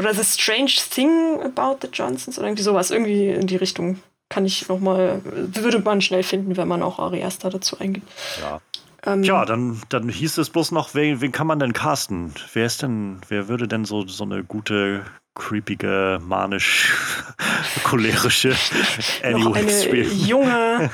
[0.01, 2.91] Oder The Strange Thing About the Johnsons oder irgendwie sowas.
[2.91, 7.51] Irgendwie in die Richtung kann ich nochmal, würde man schnell finden, wenn man auch Ariasta
[7.51, 8.09] dazu eingibt.
[8.41, 8.61] Ja.
[9.07, 12.35] Ähm, ja, dann, dann hieß es bloß noch, wen, wen kann man denn casten?
[12.53, 15.05] Wer ist denn, wer würde denn so, so eine gute,
[15.35, 16.93] creepige, manisch,
[17.85, 18.55] cholerische
[19.23, 20.27] Annie eine spielen?
[20.27, 20.91] junge,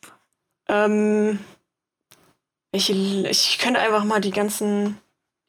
[0.68, 1.38] ähm,
[2.72, 4.99] ich, ich könnte einfach mal die ganzen,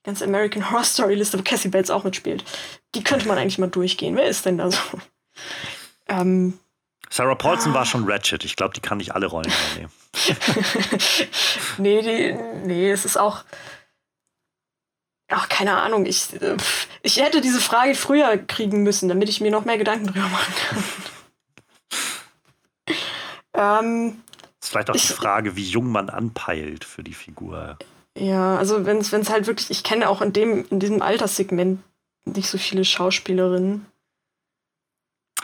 [0.04, 2.44] ganze American Horror Story Liste, wo Cassie Bates auch mitspielt,
[2.96, 4.16] die könnte man eigentlich mal durchgehen.
[4.16, 4.80] Wer ist denn da so?
[6.08, 6.60] Ähm,
[7.10, 7.76] Sarah Paulson ah.
[7.76, 8.44] war schon Ratchet.
[8.44, 9.92] Ich glaube, die kann nicht alle Rollen übernehmen.
[11.78, 12.34] nee, die,
[12.66, 13.44] nee, es ist auch.
[15.30, 16.06] Ach, keine Ahnung.
[16.06, 16.28] Ich,
[17.02, 20.54] ich hätte diese Frage früher kriegen müssen, damit ich mir noch mehr Gedanken drüber machen
[20.68, 20.84] kann.
[23.86, 24.22] ähm,
[24.60, 27.78] das ist vielleicht auch ich, die Frage, wie jung man anpeilt für die Figur.
[28.18, 31.82] Ja, also wenn es halt wirklich, ich kenne auch in dem, in diesem Alterssegment
[32.26, 33.86] nicht so viele Schauspielerinnen.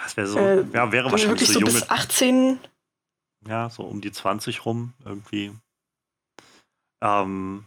[0.03, 2.59] Das wäre so, äh, ja, wäre wahrscheinlich wirklich so, so bis 18.
[3.47, 5.53] Ja, so um die 20 rum irgendwie.
[7.01, 7.65] Ähm,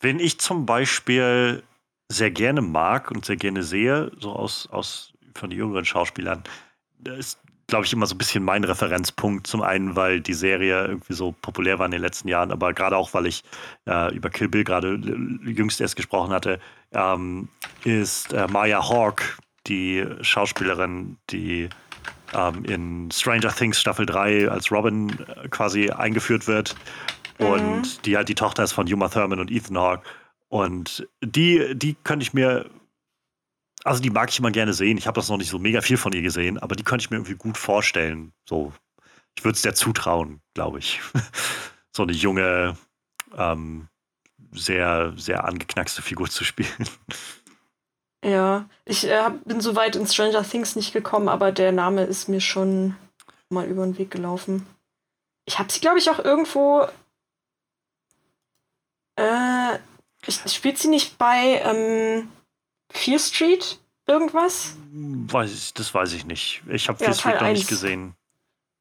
[0.00, 1.62] wenn ich zum Beispiel
[2.10, 6.44] sehr gerne mag und sehr gerne sehe, so aus, aus von den jüngeren Schauspielern,
[7.04, 9.46] ist, glaube ich, immer so ein bisschen mein Referenzpunkt.
[9.46, 12.96] Zum einen, weil die Serie irgendwie so populär war in den letzten Jahren, aber gerade
[12.96, 13.42] auch, weil ich
[13.86, 14.94] äh, über Kill Bill gerade
[15.44, 16.60] jüngst erst gesprochen hatte,
[16.92, 17.48] ähm,
[17.84, 21.68] ist äh, Maya Hawk, die Schauspielerin, die
[22.34, 26.74] ähm, in Stranger Things Staffel 3 als Robin äh, quasi eingeführt wird
[27.38, 27.46] mhm.
[27.46, 30.02] und die halt die Tochter ist von Uma Thurman und Ethan Hawke.
[30.48, 32.66] Und die, die könnte ich mir,
[33.84, 34.98] also die mag ich immer gerne sehen.
[34.98, 37.10] Ich habe das noch nicht so mega viel von ihr gesehen, aber die könnte ich
[37.10, 38.32] mir irgendwie gut vorstellen.
[38.48, 38.72] So,
[39.36, 41.00] ich würde es der zutrauen, glaube ich.
[41.94, 42.76] so eine junge,
[43.36, 43.88] ähm,
[44.52, 46.68] sehr, sehr angeknackste Figur zu spielen.
[48.26, 52.26] Ja, ich äh, bin so weit in Stranger Things nicht gekommen, aber der Name ist
[52.26, 52.96] mir schon
[53.50, 54.66] mal über den Weg gelaufen.
[55.44, 56.88] Ich habe sie, glaube ich, auch irgendwo.
[59.16, 59.78] Äh,
[60.26, 62.32] ich, spielt sie nicht bei ähm,
[62.94, 64.76] Fear Street irgendwas?
[64.92, 66.62] Weiß ich, das weiß ich nicht.
[66.68, 68.14] Ich habe ja, Fear Street noch nicht gesehen.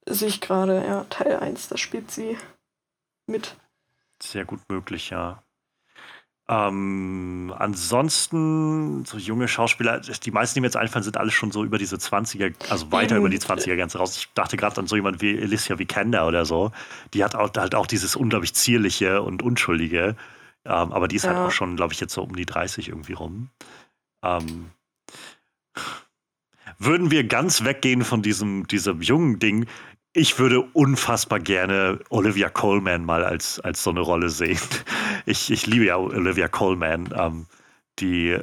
[0.06, 2.38] Sehe ich gerade, ja, Teil 1, da spielt sie
[3.26, 3.56] mit.
[4.22, 5.44] Sehr gut möglich, ja.
[6.49, 11.64] Ähm, ansonsten, so junge Schauspieler, die meisten, die mir jetzt einfallen, sind alle schon so
[11.64, 14.18] über diese 20er, also weiter über die 20er Grenze raus.
[14.18, 16.72] Ich dachte gerade an so jemand wie Alicia Vikander oder so.
[17.14, 20.18] Die hat auch, halt auch dieses unglaublich zierliche und unschuldige.
[20.65, 21.40] Ähm, aber die ist halt ja.
[21.40, 23.49] halt auch schon, glaube ich, jetzt so um die 30 irgendwie rum.
[24.24, 24.72] Ähm,
[26.80, 29.68] würden wir ganz weggehen von diesem, diesem jungen Ding,
[30.14, 34.60] ich würde unfassbar gerne Olivia Coleman mal als, als so eine Rolle sehen.
[35.26, 37.45] Ich, ich liebe ja Olivia Coleman, ähm,
[38.00, 38.38] die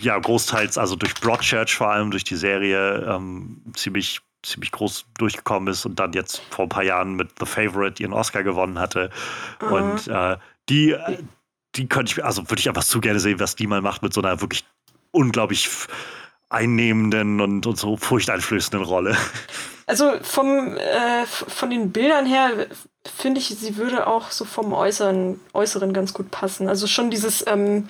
[0.00, 5.68] ja großteils, also durch Broadchurch vor allem, durch die Serie ähm, ziemlich, ziemlich groß durchgekommen
[5.68, 9.10] ist und dann jetzt vor ein paar Jahren mit The Favorite ihren Oscar gewonnen hatte.
[9.62, 9.72] Mhm.
[9.72, 10.36] Und äh,
[10.68, 10.96] die,
[11.76, 14.12] die könnte ich, also würde ich einfach zu gerne sehen, was die mal macht mit
[14.14, 14.64] so einer wirklich
[15.10, 15.68] unglaublich
[16.48, 19.16] einnehmenden und, und so furchteinflößenden Rolle.
[19.86, 22.66] Also vom, äh, von den Bildern her
[23.04, 26.68] finde ich, sie würde auch so vom Äußeren, Äußeren ganz gut passen.
[26.68, 27.88] Also schon dieses, ähm,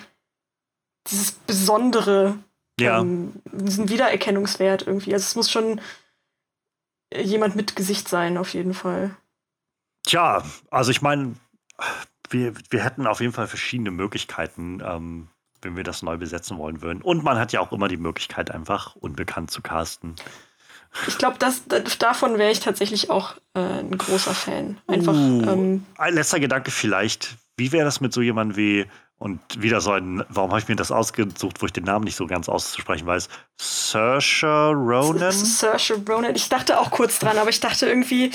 [1.07, 2.37] dieses Besondere,
[2.79, 2.99] ja.
[2.99, 5.13] ähm, diesen Wiedererkennungswert irgendwie.
[5.13, 5.81] Also es muss schon
[7.15, 9.15] jemand mit Gesicht sein, auf jeden Fall.
[10.03, 11.35] Tja, also ich meine,
[12.29, 15.27] wir, wir hätten auf jeden Fall verschiedene Möglichkeiten, ähm,
[15.61, 17.01] wenn wir das neu besetzen wollen würden.
[17.01, 20.15] Und man hat ja auch immer die Möglichkeit, einfach unbekannt zu casten.
[21.07, 21.63] Ich glaube, das,
[21.99, 24.77] davon wäre ich tatsächlich auch äh, ein großer Fan.
[24.87, 25.13] Einfach.
[25.13, 27.35] Uh, ähm, ein letzter Gedanke vielleicht.
[27.57, 28.85] Wie wäre das mit so jemandem wie,
[29.19, 32.15] und wieder so ein, warum habe ich mir das ausgesucht, wo ich den Namen nicht
[32.15, 33.29] so ganz auszusprechen weiß?
[33.57, 35.31] Saoirse Ronan?
[35.31, 36.35] Saoirse Ronan.
[36.35, 38.31] Ich dachte auch kurz dran, aber ich dachte irgendwie,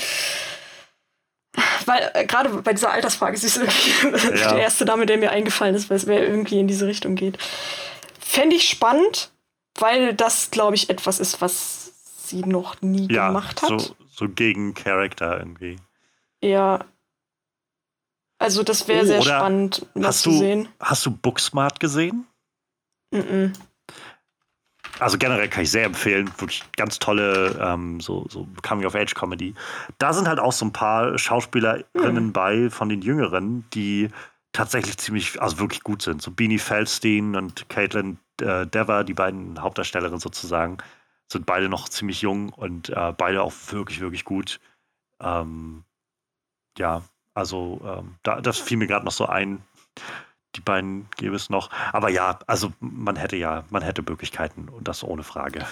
[1.85, 4.53] weil äh, gerade bei dieser Altersfrage ist es irgendwie ja.
[4.53, 7.37] der erste Name, der mir eingefallen ist, weil es irgendwie in diese Richtung geht.
[8.19, 9.31] Fände ich spannend,
[9.79, 11.91] weil das, glaube ich, etwas ist, was
[12.25, 13.69] sie noch nie ja, gemacht hat.
[13.69, 15.77] So, so gegen Charakter irgendwie.
[16.41, 16.85] Ja.
[18.39, 20.69] Also das wäre oh, sehr spannend, das zu du, sehen.
[20.79, 22.27] Hast du Booksmart gesehen?
[23.11, 23.53] Mm, -mm.
[24.99, 26.29] Also generell kann ich sehr empfehlen.
[26.37, 29.55] Wirklich ganz tolle ähm, so, so Coming-of-Age-Comedy.
[29.97, 32.33] Da sind halt auch so ein paar Schauspielerinnen mhm.
[32.33, 34.09] bei von den Jüngeren, die
[34.51, 36.21] tatsächlich ziemlich, also wirklich gut sind.
[36.21, 40.77] So Beanie Feldstein und Caitlin äh, Dever, die beiden Hauptdarstellerinnen sozusagen,
[41.31, 44.59] sind beide noch ziemlich jung und äh, beide auch wirklich, wirklich gut.
[45.19, 45.83] Ähm,
[46.77, 47.01] ja,
[47.33, 49.63] also ähm, da, das fiel mir gerade noch so ein.
[50.55, 51.69] Die beiden gäbe es noch.
[51.91, 55.65] Aber ja, also man hätte ja, man hätte Möglichkeiten und das ohne Frage.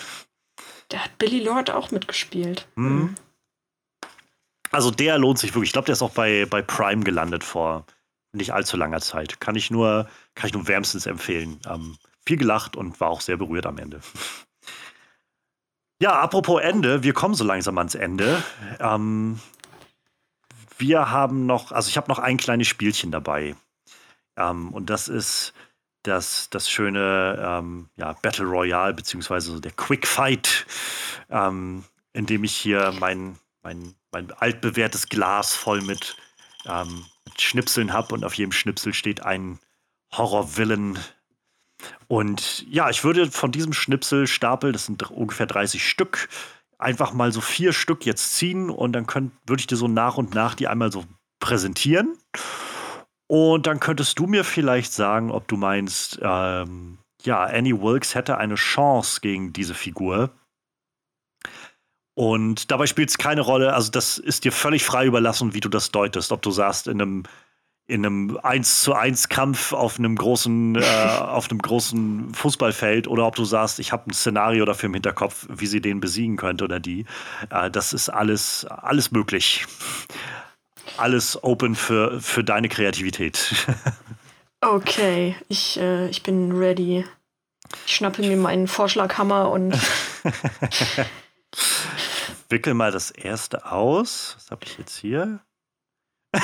[0.89, 2.67] Da hat Billy Lord auch mitgespielt.
[2.75, 3.15] Mhm.
[4.71, 5.69] Also der lohnt sich wirklich.
[5.69, 7.85] Ich glaube, der ist auch bei, bei Prime gelandet vor
[8.33, 9.39] nicht allzu langer Zeit.
[9.39, 11.59] Kann ich nur, kann ich nur wärmstens empfehlen.
[11.67, 14.01] Ähm, viel gelacht und war auch sehr berührt am Ende.
[16.01, 18.43] Ja, apropos Ende, wir kommen so langsam ans Ende.
[18.79, 19.39] Ähm,
[20.77, 23.55] wir haben noch, also ich habe noch ein kleines Spielchen dabei.
[24.37, 25.53] Ähm, und das ist
[26.03, 30.65] das, das schöne ähm, ja, Battle Royale, beziehungsweise der Quick Fight,
[31.29, 31.83] ähm,
[32.13, 36.15] in dem ich hier mein, mein, mein altbewährtes Glas voll mit,
[36.65, 39.59] ähm, mit Schnipseln habe und auf jedem Schnipsel steht ein
[40.13, 40.97] Horror-Villain.
[42.07, 46.29] Und ja, ich würde von diesem Schnipselstapel, das sind ungefähr 30 Stück,
[46.77, 49.07] einfach mal so vier Stück jetzt ziehen und dann
[49.45, 51.05] würde ich dir so nach und nach die einmal so
[51.39, 52.17] präsentieren.
[53.31, 58.37] Und dann könntest du mir vielleicht sagen, ob du meinst, ähm, ja, Annie Wilkes hätte
[58.37, 60.31] eine Chance gegen diese Figur.
[62.13, 65.69] Und dabei spielt es keine Rolle, also das ist dir völlig frei überlassen, wie du
[65.69, 66.33] das deutest.
[66.33, 67.23] Ob du sagst, in einem
[67.87, 73.25] in einem 1 zu 1 Kampf auf einem großen, äh, auf einem großen Fußballfeld oder
[73.25, 76.65] ob du sagst, ich habe ein Szenario dafür im Hinterkopf, wie sie den besiegen könnte
[76.65, 77.05] oder die.
[77.49, 79.65] Äh, das ist alles, alles möglich.
[80.97, 83.53] Alles open für, für deine Kreativität.
[84.61, 87.05] okay, ich, äh, ich bin ready.
[87.85, 89.73] Ich schnappe mir meinen Vorschlaghammer und.
[92.49, 94.35] Wickel mal das erste aus.
[94.37, 95.39] Was habe ich jetzt hier?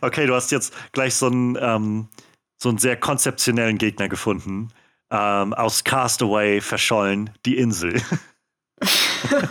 [0.00, 2.08] okay, du hast jetzt gleich so einen, ähm,
[2.56, 4.70] so einen sehr konzeptionellen Gegner gefunden.
[5.10, 8.02] Ähm, aus Castaway verschollen, die Insel.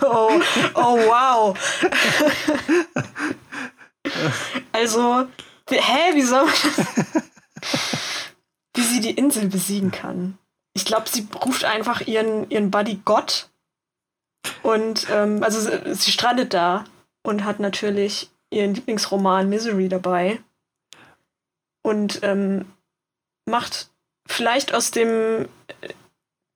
[0.02, 0.40] oh,
[0.74, 1.58] oh, wow.
[4.72, 5.26] also,
[5.68, 6.86] hä, wie soll man das?
[8.74, 10.38] Wie sie die Insel besiegen kann.
[10.74, 13.48] Ich glaube, sie ruft einfach ihren, ihren Buddy Gott.
[14.62, 16.84] Und, ähm, also, sie, sie strandet da
[17.24, 20.40] und hat natürlich ihren Lieblingsroman Misery dabei
[21.82, 22.66] und ähm,
[23.46, 23.90] macht
[24.26, 25.48] vielleicht aus dem,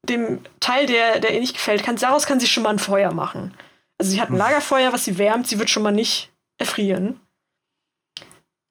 [0.09, 3.12] dem Teil, der, der ihr nicht gefällt, kann, daraus kann sie schon mal ein Feuer
[3.12, 3.55] machen.
[3.99, 4.39] Also sie hat ein hm.
[4.39, 7.20] Lagerfeuer, was sie wärmt, sie wird schon mal nicht erfrieren.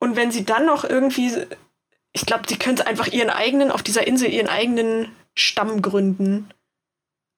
[0.01, 1.31] Und wenn sie dann noch irgendwie,
[2.11, 6.53] ich glaube, sie könnte einfach ihren eigenen, auf dieser Insel ihren eigenen Stamm gründen,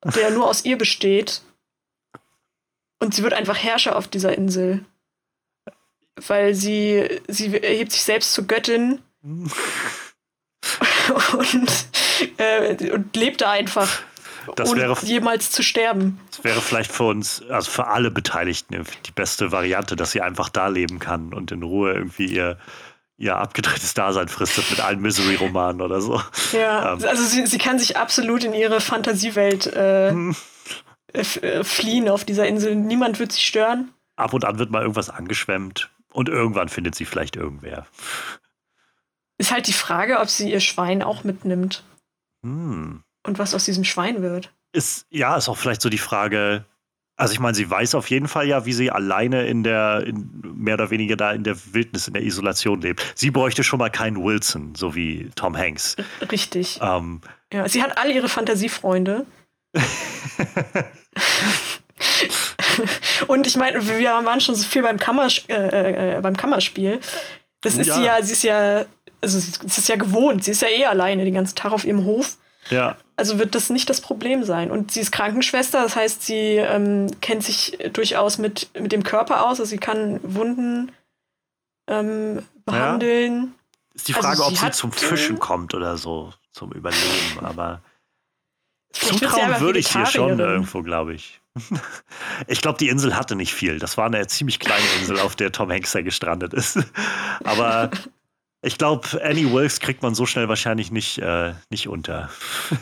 [0.04, 1.42] der nur aus ihr besteht.
[3.00, 4.84] Und sie wird einfach Herrscher auf dieser Insel
[6.28, 9.50] weil sie, sie erhebt sich selbst zur Göttin und,
[12.38, 14.02] äh, und lebt da einfach.
[14.56, 16.20] Das ohne wäre, jemals zu sterben.
[16.32, 20.50] Das wäre vielleicht für uns, also für alle Beteiligten, die beste Variante, dass sie einfach
[20.50, 22.58] da leben kann und in Ruhe irgendwie ihr,
[23.18, 26.22] ihr abgedrehtes Dasein fristet mit allen Misery-Romanen oder so.
[26.52, 27.06] Ja, ähm.
[27.08, 30.36] also sie, sie kann sich absolut in ihre Fantasiewelt äh, hm.
[31.14, 32.76] äh, fliehen auf dieser Insel.
[32.76, 33.92] Niemand wird sie stören.
[34.16, 35.90] Ab und an wird mal irgendwas angeschwemmt.
[36.12, 37.88] Und irgendwann findet sie vielleicht irgendwer.
[39.40, 41.84] Ist halt die Frage, ob sie ihr Schwein auch mitnimmt.
[42.44, 43.03] Hm.
[43.24, 44.52] Und was aus diesem Schwein wird.
[44.74, 46.66] Ist, ja, ist auch vielleicht so die Frage.
[47.16, 50.42] Also ich meine, sie weiß auf jeden Fall ja, wie sie alleine in der, in,
[50.56, 53.06] mehr oder weniger da in der Wildnis, in der Isolation lebt.
[53.16, 55.96] Sie bräuchte schon mal keinen Wilson, so wie Tom Hanks.
[56.32, 56.80] Richtig.
[56.82, 57.22] Ähm,
[57.52, 59.28] ja, sie hat alle ihre Fantasiefreunde.
[63.28, 67.00] Und ich meine, wir waren schon so viel beim, Kammers äh, äh, beim Kammerspiel.
[67.62, 68.02] Das ist ja.
[68.02, 68.86] ja, sie ist ja,
[69.22, 72.04] also sie ist ja gewohnt, sie ist ja eh alleine den ganzen Tag auf ihrem
[72.06, 72.38] Hof.
[72.70, 72.98] Ja.
[73.16, 74.72] Also wird das nicht das Problem sein.
[74.72, 79.46] Und sie ist Krankenschwester, das heißt, sie ähm, kennt sich durchaus mit, mit dem Körper
[79.46, 80.92] aus, also sie kann Wunden
[81.88, 83.36] ähm, behandeln.
[83.36, 83.50] Ja.
[83.96, 87.82] Ist die Frage, also ob sie, zum Fischen kommt oder so, zum Überleben, aber
[88.92, 91.40] zutrauen würde ich ihr schon irgendwo, glaube ich.
[92.48, 93.78] Ich glaube, die Insel hatte nicht viel.
[93.78, 96.80] Das war eine ziemlich kleine Insel, auf der Tom Hanks ja gestrandet ist.
[97.44, 97.92] Aber
[98.64, 102.30] ich glaube, Annie Wilkes kriegt man so schnell wahrscheinlich nicht, äh, nicht unter.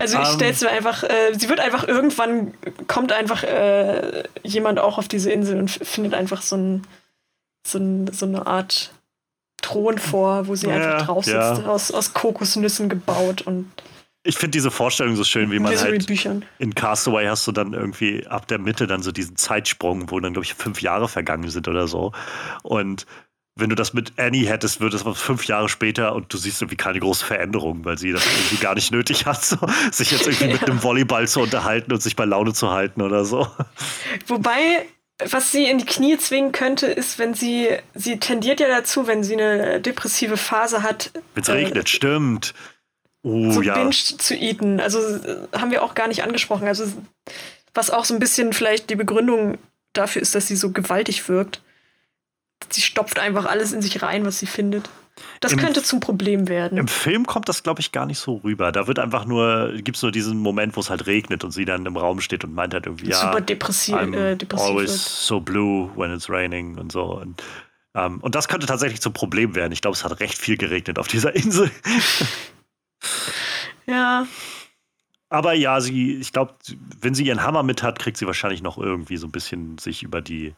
[0.00, 0.34] Also ich ähm.
[0.34, 2.52] stelle es mir einfach, äh, sie wird einfach irgendwann,
[2.88, 6.82] kommt einfach äh, jemand auch auf diese Insel und findet einfach so, ein,
[7.64, 8.92] so, ein, so eine Art
[9.62, 11.66] Thron vor, wo sie ja, einfach drauf sitzt, ja.
[11.66, 13.70] aus, aus Kokosnüssen gebaut und
[14.26, 16.44] ich finde diese Vorstellung so schön, wie man halt Büchern.
[16.58, 20.32] in Castaway hast du dann irgendwie ab der Mitte dann so diesen Zeitsprung, wo dann,
[20.32, 22.12] glaube ich, fünf Jahre vergangen sind oder so.
[22.62, 23.06] Und
[23.56, 26.76] wenn du das mit Annie hättest, würde es fünf Jahre später und du siehst irgendwie
[26.76, 29.56] keine große Veränderung, weil sie das irgendwie gar nicht nötig hat, so,
[29.92, 30.52] sich jetzt irgendwie ja.
[30.52, 33.46] mit einem Volleyball zu unterhalten und sich bei Laune zu halten oder so.
[34.26, 34.86] Wobei,
[35.24, 39.22] was sie in die Knie zwingen könnte, ist, wenn sie, sie tendiert ja dazu, wenn
[39.22, 41.12] sie eine depressive Phase hat.
[41.34, 42.54] Wenn es äh, regnet, stimmt.
[43.22, 43.74] Uh, so ja.
[43.74, 44.80] binge zu eaten.
[44.80, 44.98] Also
[45.52, 46.66] haben wir auch gar nicht angesprochen.
[46.66, 46.84] Also
[47.72, 49.58] was auch so ein bisschen vielleicht die Begründung
[49.92, 51.62] dafür ist, dass sie so gewaltig wirkt.
[52.70, 54.88] Sie stopft einfach alles in sich rein, was sie findet.
[55.40, 56.76] Das Im, könnte zum Problem werden.
[56.76, 58.72] Im Film kommt das, glaube ich, gar nicht so rüber.
[58.72, 61.64] Da wird einfach nur, gibt es nur diesen Moment, wo es halt regnet und sie
[61.64, 64.90] dann im Raum steht und meint halt irgendwie, ja, super depressiv, I'm äh, depressiv always
[64.90, 65.00] wird.
[65.00, 67.20] so blue when it's raining und so.
[67.20, 67.42] Und,
[67.94, 69.72] ähm, und das könnte tatsächlich zum Problem werden.
[69.72, 71.70] Ich glaube, es hat recht viel geregnet auf dieser Insel.
[73.86, 74.26] ja.
[75.28, 76.54] Aber ja, sie, ich glaube,
[77.00, 80.02] wenn sie ihren Hammer mit hat, kriegt sie wahrscheinlich noch irgendwie so ein bisschen sich
[80.02, 80.54] über die,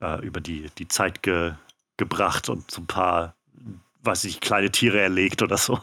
[0.00, 1.52] äh, über die, die Zeit ge,
[1.96, 3.34] gebracht und so ein paar
[4.06, 5.80] weiß ich, kleine Tiere erlegt oder so.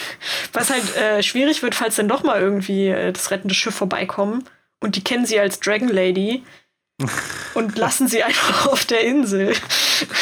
[0.52, 4.44] Was halt äh, schwierig wird, falls dann doch mal irgendwie äh, das rettende Schiff vorbeikommen
[4.80, 6.44] und die kennen sie als Dragon Lady
[7.54, 9.54] und lassen sie einfach auf der Insel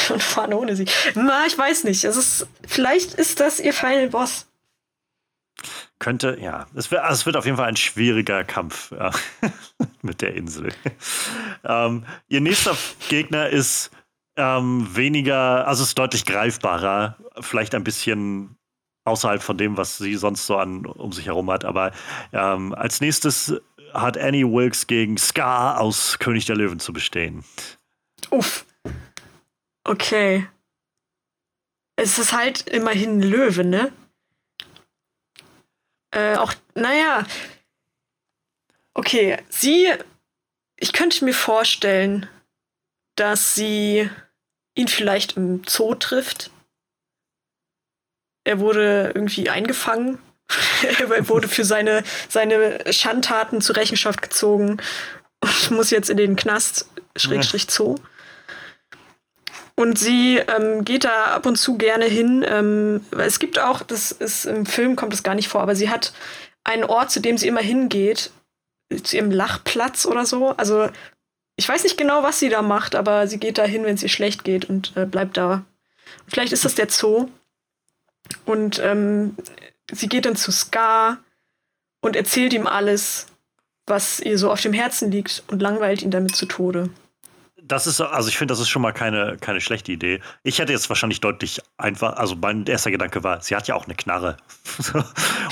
[0.09, 0.87] und fahren ohne sie.
[1.15, 2.05] Na, ich weiß nicht.
[2.05, 4.47] Es ist, vielleicht ist das ihr Final Boss.
[6.01, 6.67] Könnte, ja.
[6.75, 9.11] Es wird, also es wird auf jeden Fall ein schwieriger Kampf ja,
[10.03, 10.73] mit der Insel.
[11.63, 12.75] Ähm, ihr nächster
[13.11, 13.91] Gegner ist
[14.37, 18.57] ähm, weniger, also ist deutlich greifbarer, vielleicht ein bisschen
[19.05, 21.67] außerhalb von dem, was sie sonst so an um sich herum hat.
[21.67, 21.93] Aber
[22.33, 23.61] ähm, als nächstes
[23.93, 27.45] hat Annie Wilkes gegen Scar aus König der Löwen zu bestehen.
[28.31, 28.65] Uff.
[29.85, 30.49] Okay.
[31.97, 33.93] Es ist halt immerhin ein Löwe, ne?
[36.11, 37.27] Äh, auch, naja.
[38.95, 39.89] Okay, sie.
[40.77, 42.29] Ich könnte mir vorstellen,
[43.17, 44.09] dass sie
[44.75, 46.51] ihn vielleicht im Zoo trifft.
[48.45, 50.19] Er wurde irgendwie eingefangen.
[50.83, 54.81] er wurde für seine, seine Schandtaten zur Rechenschaft gezogen
[55.41, 57.97] und muss jetzt in den Knast, Schrägstrich Zoo.
[59.81, 62.45] Und sie ähm, geht da ab und zu gerne hin.
[62.47, 65.89] Ähm, es gibt auch, das ist im Film kommt das gar nicht vor, aber sie
[65.89, 66.13] hat
[66.65, 68.31] einen Ort, zu dem sie immer hingeht,
[69.03, 70.49] zu ihrem Lachplatz oder so.
[70.49, 70.91] Also
[71.57, 74.03] ich weiß nicht genau, was sie da macht, aber sie geht da hin, wenn es
[74.03, 75.65] ihr schlecht geht und äh, bleibt da.
[76.29, 77.31] Vielleicht ist das der Zoo.
[78.45, 79.35] Und ähm,
[79.91, 81.17] sie geht dann zu Scar
[82.03, 83.29] und erzählt ihm alles,
[83.87, 86.91] was ihr so auf dem Herzen liegt und langweilt ihn damit zu Tode.
[87.71, 90.21] Das ist, also ich finde, das ist schon mal keine, keine schlechte Idee.
[90.43, 93.85] Ich hätte jetzt wahrscheinlich deutlich einfach, also mein erster Gedanke war, sie hat ja auch
[93.85, 94.37] eine Knarre.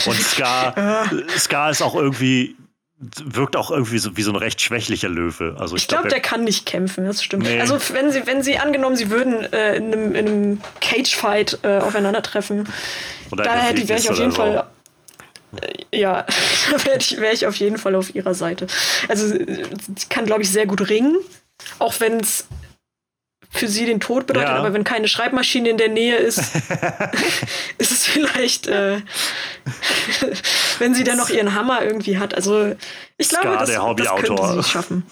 [0.06, 1.06] und Scar,
[1.38, 2.56] Scar ist auch irgendwie
[2.98, 5.54] wirkt auch irgendwie so wie so ein recht schwächlicher Löwe.
[5.60, 7.44] Also ich, ich glaube, glaub, der kann nicht kämpfen, das stimmt.
[7.44, 7.60] Nee.
[7.60, 11.78] Also wenn sie, wenn sie angenommen, sie würden äh, in einem, in einem Cage-Fight äh,
[11.78, 12.68] aufeinandertreffen,
[13.30, 14.38] Oder da hätte wäre ich auf jeden so.
[14.38, 14.66] Fall.
[15.60, 16.26] Äh, ja,
[16.72, 18.66] da wäre ich, wär ich auf jeden Fall auf ihrer Seite.
[19.06, 21.18] Also sie kann, glaube ich, sehr gut ringen,
[21.78, 22.46] auch wenn es
[23.50, 24.56] für sie den Tod bedeutet, ja.
[24.56, 26.38] aber wenn keine Schreibmaschine in der Nähe ist,
[27.78, 29.00] ist es vielleicht, äh,
[30.78, 32.34] wenn sie dann noch ihren Hammer irgendwie hat.
[32.34, 32.74] Also
[33.16, 34.36] ich glaube, das, der Hobbyautor.
[34.36, 35.06] das könnte sie schaffen.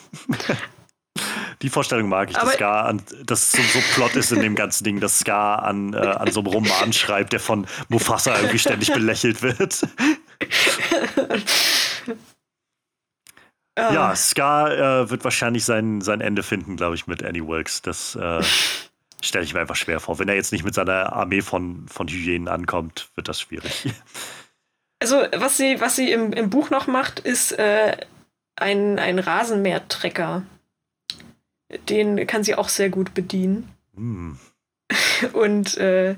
[1.62, 4.84] Die Vorstellung mag ich, dass Scar an, dass so, so Plot ist in dem ganzen
[4.84, 8.92] Ding, dass Scar an, äh, an so einem Roman schreibt, der von Mufasa irgendwie ständig
[8.92, 9.80] belächelt wird.
[13.78, 13.92] Uh.
[13.92, 17.82] Ja, Scar äh, wird wahrscheinlich sein, sein Ende finden, glaube ich, mit Annie Wilkes.
[17.82, 18.42] Das äh,
[19.22, 20.18] stelle ich mir einfach schwer vor.
[20.18, 23.92] Wenn er jetzt nicht mit seiner Armee von, von Hyänen ankommt, wird das schwierig.
[24.98, 27.98] Also, was sie, was sie im, im Buch noch macht, ist äh,
[28.56, 30.42] ein, ein Rasenmähertrecker.
[31.90, 33.70] Den kann sie auch sehr gut bedienen.
[33.92, 34.32] Mm.
[35.34, 36.16] Und äh,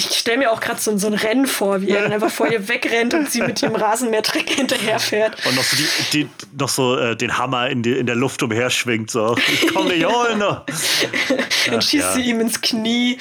[0.00, 2.50] ich stelle mir auch gerade so, so ein Rennen vor, wie er dann einfach vor
[2.50, 5.44] ihr wegrennt und sie mit ihrem Rasenmähertrick hinterherfährt.
[5.46, 6.28] Und noch so, die, die,
[6.58, 9.10] noch so äh, den Hammer in, die, in der Luft umherschwingt.
[9.10, 9.36] So.
[9.36, 10.40] Ich komme nicht holen.
[11.66, 12.12] Dann schießt ja.
[12.12, 13.18] sie ihm ins Knie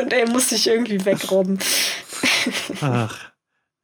[0.00, 1.58] und er muss sich irgendwie wegrobben.
[2.80, 3.18] Ach.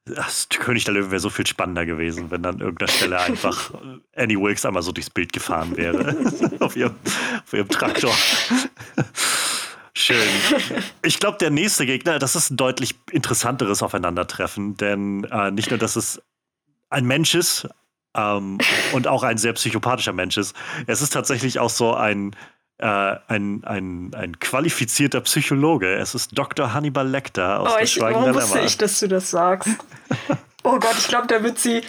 [0.05, 3.71] Das König der Löwen wäre so viel spannender gewesen, wenn dann irgendeiner Stelle einfach
[4.17, 6.17] Annie Wilkes einmal so durchs Bild gefahren wäre.
[6.59, 6.97] auf, ihrem,
[7.45, 8.13] auf ihrem Traktor.
[9.95, 10.23] Schön.
[11.05, 15.79] Ich glaube, der nächste Gegner, das ist ein deutlich interessanteres Aufeinandertreffen, denn äh, nicht nur,
[15.79, 16.23] dass es
[16.91, 17.69] ein Mensch ist
[18.15, 18.59] ähm,
[18.93, 20.55] und auch ein sehr psychopathischer Mensch ist,
[20.87, 22.37] es ist tatsächlich auch so ein,
[22.79, 25.93] äh, ein, ein, ein qualifizierter Psychologe.
[25.95, 26.73] Es ist Dr.
[26.73, 29.71] Hannibal Lecter aus oh, der ich, Warum wusste ich, dass du das sagst?
[30.63, 31.83] oh Gott, ich glaube, da wird sie.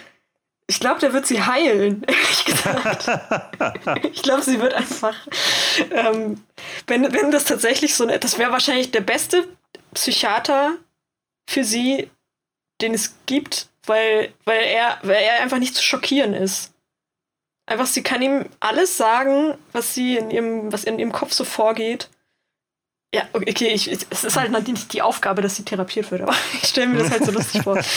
[0.67, 3.07] Ich glaube, der wird sie heilen, ehrlich gesagt.
[4.11, 5.15] ich glaube, sie wird einfach.
[5.91, 6.43] Ähm,
[6.87, 8.05] wenn, wenn das tatsächlich so.
[8.05, 9.47] Das wäre wahrscheinlich der beste
[9.93, 10.77] Psychiater
[11.49, 12.09] für sie,
[12.81, 16.73] den es gibt, weil, weil, er, weil er einfach nicht zu schockieren ist.
[17.65, 21.45] Einfach, sie kann ihm alles sagen, was sie in ihrem, was in ihrem Kopf so
[21.45, 22.09] vorgeht.
[23.13, 26.69] Ja, okay, ich, es ist halt nicht die Aufgabe, dass sie therapiert wird, aber ich
[26.69, 27.75] stelle mir das halt so lustig vor.
[27.75, 27.87] das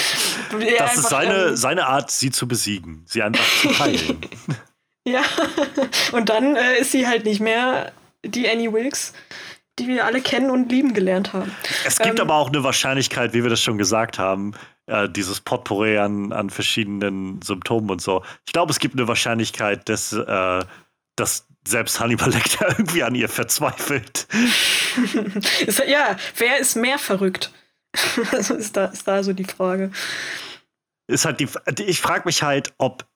[0.53, 4.21] einfach, ist seine, ähm, seine Art, sie zu besiegen, sie einfach zu heilen.
[5.09, 5.23] ja,
[6.13, 7.93] und dann äh, ist sie halt nicht mehr
[8.27, 9.15] die Annie Wilkes,
[9.79, 11.51] die wir alle kennen und lieben gelernt haben.
[11.87, 14.53] Es gibt ähm, aber auch eine Wahrscheinlichkeit, wie wir das schon gesagt haben,
[14.85, 18.23] äh, dieses Potpourri an, an verschiedenen Symptomen und so.
[18.47, 20.61] Ich glaube, es gibt eine Wahrscheinlichkeit, dass, äh,
[21.17, 24.27] dass selbst Hannibal Lecter irgendwie an ihr verzweifelt.
[25.87, 27.53] ja, wer ist mehr verrückt?
[28.33, 29.91] also ist da, ist da so die Frage.
[31.09, 31.49] Ist halt die,
[31.83, 33.07] ich frage mich halt, ob,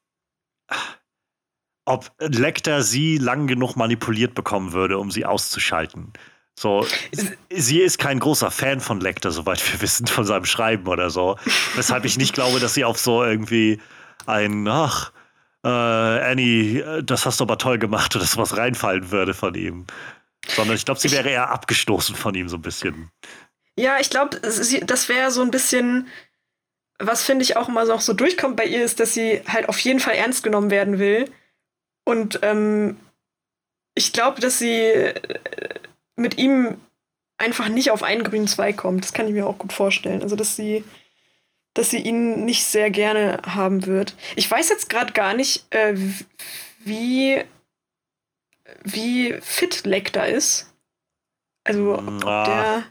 [1.85, 6.13] ob Lecter sie lang genug manipuliert bekommen würde, um sie auszuschalten.
[6.59, 6.87] So,
[7.49, 11.37] sie ist kein großer Fan von Lecter, soweit wir wissen, von seinem Schreiben oder so.
[11.75, 13.81] Weshalb ich nicht glaube, dass sie auf so irgendwie
[14.27, 15.11] ein, ach,
[15.65, 19.87] äh, Annie, das hast du aber toll gemacht oder sowas reinfallen würde von ihm.
[20.47, 23.11] Sondern ich glaube, sie wäre eher abgestoßen von ihm so ein bisschen.
[23.77, 26.09] Ja, ich glaube, das wäre so ein bisschen,
[26.99, 29.78] was finde ich auch immer noch so durchkommt bei ihr, ist, dass sie halt auf
[29.78, 31.31] jeden Fall ernst genommen werden will.
[32.05, 32.97] Und ähm,
[33.95, 35.12] ich glaube, dass sie
[36.16, 36.81] mit ihm
[37.39, 39.05] einfach nicht auf einen grünen Zweig kommt.
[39.05, 40.23] Das kann ich mir auch gut vorstellen.
[40.23, 40.85] Also, dass sie,
[41.75, 44.17] dass sie ihn nicht sehr gerne haben wird.
[44.37, 45.95] Ich weiß jetzt gerade gar nicht, äh,
[46.81, 47.43] wie,
[48.83, 50.73] wie fit Lecter ist.
[51.65, 52.45] Also, ah.
[52.45, 52.83] der.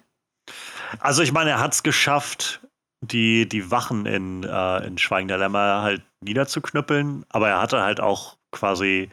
[1.00, 2.62] Also, ich meine, er hat es geschafft,
[3.02, 8.00] die, die Wachen in, äh, in Schweigen der Lämmer halt niederzuknüppeln, aber er hatte halt
[8.00, 9.10] auch quasi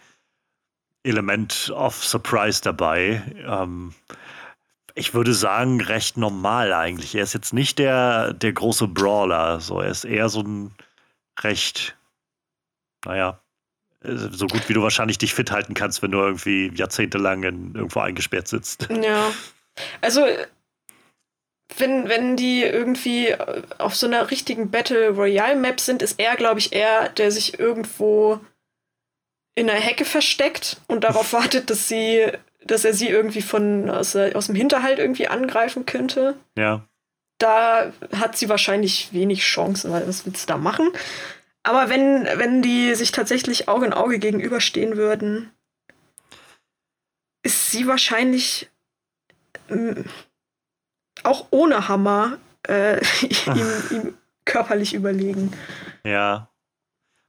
[1.05, 3.23] Element of Surprise dabei.
[3.47, 3.95] Ähm,
[4.97, 7.15] ich würde sagen, recht normal eigentlich.
[7.15, 9.61] Er ist jetzt nicht der, der große Brawler.
[9.61, 10.75] So, er ist eher so ein
[11.41, 11.97] recht,
[13.05, 13.39] naja,
[14.03, 18.01] so gut wie du wahrscheinlich dich fit halten kannst, wenn du irgendwie jahrzehntelang in, irgendwo
[18.01, 18.89] eingesperrt sitzt.
[19.03, 19.31] Ja.
[20.01, 20.27] Also,
[21.77, 23.35] wenn, wenn die irgendwie
[23.77, 27.59] auf so einer richtigen Battle Royale Map sind, ist er, glaube ich, eher, der sich
[27.59, 28.41] irgendwo
[29.55, 32.33] in einer Hecke versteckt und darauf wartet, dass sie,
[32.65, 36.37] dass er sie irgendwie von aus, aus dem Hinterhalt irgendwie angreifen könnte.
[36.57, 36.87] Ja.
[37.39, 40.89] Da hat sie wahrscheinlich wenig Chancen, weil was willst du da machen?
[41.63, 45.51] Aber wenn, wenn die sich tatsächlich Auge in Auge gegenüberstehen würden,
[47.43, 48.71] ist sie wahrscheinlich
[49.69, 49.95] äh,
[51.23, 52.39] auch ohne Hammer
[52.69, 53.01] äh,
[53.47, 55.53] ihm, ihm körperlich überlegen.
[56.05, 56.49] Ja,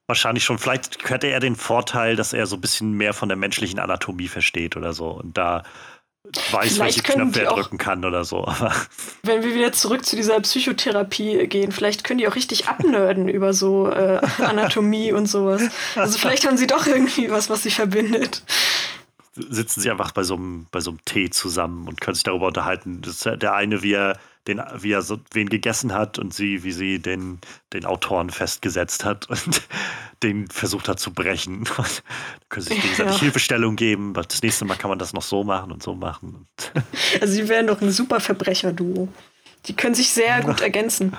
[0.07, 0.57] wahrscheinlich schon.
[0.57, 4.27] Vielleicht hätte er den Vorteil, dass er so ein bisschen mehr von der menschlichen Anatomie
[4.27, 5.63] versteht oder so und da
[6.51, 8.45] weiß, vielleicht welche Knöpfe er drücken kann oder so.
[9.23, 13.53] wenn wir wieder zurück zu dieser Psychotherapie gehen, vielleicht können die auch richtig abnörden über
[13.53, 15.63] so äh, Anatomie und sowas.
[15.95, 18.43] Also vielleicht haben sie doch irgendwie was, was sie verbindet.
[19.35, 22.47] Sitzen sie einfach bei so einem, bei so einem Tee zusammen und können sich darüber
[22.47, 23.01] unterhalten.
[23.01, 24.17] Das ist der eine, wie er
[24.47, 27.39] den, wie er so, wen gegessen hat und sie, wie sie den,
[27.73, 29.61] den Autoren festgesetzt hat und
[30.23, 31.63] den versucht hat zu brechen.
[31.77, 31.83] da
[32.49, 33.19] können sie sich gegenseitig ja.
[33.19, 34.13] Hilfestellung geben.
[34.13, 36.47] Das nächste Mal kann man das noch so machen und so machen.
[37.21, 39.07] also sie wären doch ein super Verbrecher-Duo.
[39.65, 41.15] Die können sich sehr gut ergänzen.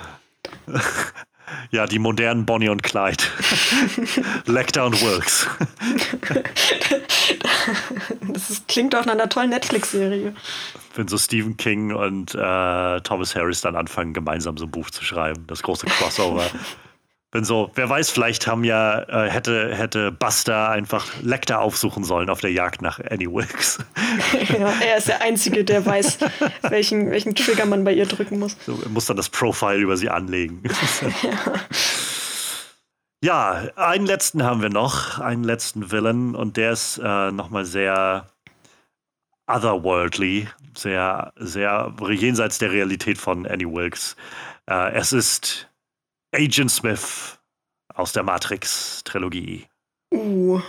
[1.70, 3.24] Ja, die modernen Bonnie und Clyde.
[4.46, 5.46] Lecter und Wilkes.
[8.32, 10.34] das ist, klingt doch nach einer tollen Netflix-Serie
[10.98, 15.04] wenn so Stephen King und äh, Thomas Harris dann anfangen, gemeinsam so ein Buch zu
[15.04, 15.44] schreiben.
[15.46, 16.44] Das große Crossover.
[17.30, 22.30] Wenn so, wer weiß, vielleicht haben ja, äh, hätte, hätte Buster einfach Lecter aufsuchen sollen
[22.30, 23.78] auf der Jagd nach Annie Wilkes.
[24.58, 26.18] ja, er ist der Einzige, der weiß,
[26.62, 28.56] welchen, welchen Trigger man bei ihr drücken muss.
[28.64, 30.62] So, er muss dann das Profile über sie anlegen.
[31.22, 31.52] ja.
[33.64, 38.30] ja, einen letzten haben wir noch, einen letzten Villain und der ist äh, nochmal sehr
[39.46, 44.16] otherworldly, sehr, sehr jenseits der Realität von Annie Wilkes.
[44.66, 45.67] Äh, es ist
[46.34, 47.38] Agent Smith
[47.94, 49.66] aus der Matrix-Trilogie.
[50.12, 50.60] Uh.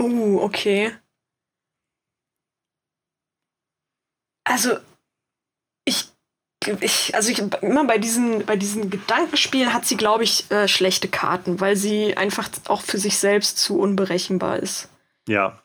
[0.00, 0.96] Uh, okay.
[4.44, 4.78] Also,
[5.84, 6.12] ich,
[6.80, 11.08] ich also ich, immer bei diesen, bei diesen Gedankenspielen hat sie, glaube ich, äh, schlechte
[11.08, 14.88] Karten, weil sie einfach auch für sich selbst zu unberechenbar ist.
[15.28, 15.62] Ja,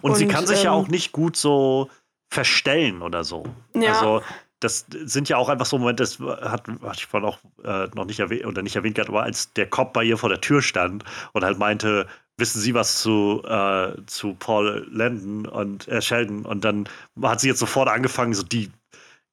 [0.00, 1.90] Und, und sie kann sich ähm, ja auch nicht gut so
[2.30, 3.44] verstellen oder so.
[3.74, 3.92] Ja.
[3.92, 4.22] Also
[4.62, 8.04] das sind ja auch einfach so Momente, das hat, hatte ich vorhin auch äh, noch
[8.04, 10.62] nicht erwähnt oder nicht erwähnt gehabt, aber als der Cop bei ihr vor der Tür
[10.62, 12.06] stand und halt meinte,
[12.36, 16.88] wissen Sie was zu, äh, zu Paul Landon und äh, Sheldon und dann
[17.22, 18.70] hat sie jetzt sofort angefangen, so die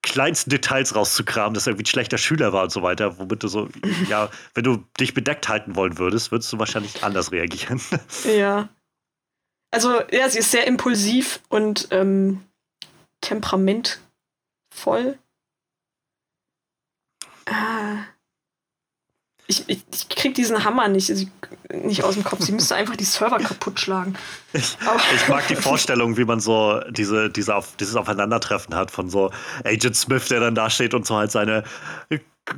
[0.02, 3.48] kleinsten Details rauszukramen, dass er irgendwie ein schlechter Schüler war und so weiter, womit du
[3.48, 3.70] so,
[4.08, 7.82] ja, wenn du dich bedeckt halten wollen würdest, würdest du wahrscheinlich anders reagieren.
[8.26, 8.70] Ja.
[9.72, 12.42] Also, ja, sie ist sehr impulsiv und ähm,
[14.80, 15.18] temperamentvoll.
[17.46, 18.06] Ah.
[19.48, 21.12] Ich, ich, ich krieg diesen Hammer nicht,
[21.74, 22.42] nicht aus dem Kopf.
[22.42, 24.16] Sie müsste einfach die Server kaputt schlagen.
[24.54, 24.78] Ich,
[25.16, 29.32] ich, mag die Vorstellung, wie man so diese, diese auf, dieses Aufeinandertreffen hat von so
[29.64, 31.64] Agent Smith, der dann da steht und so halt seine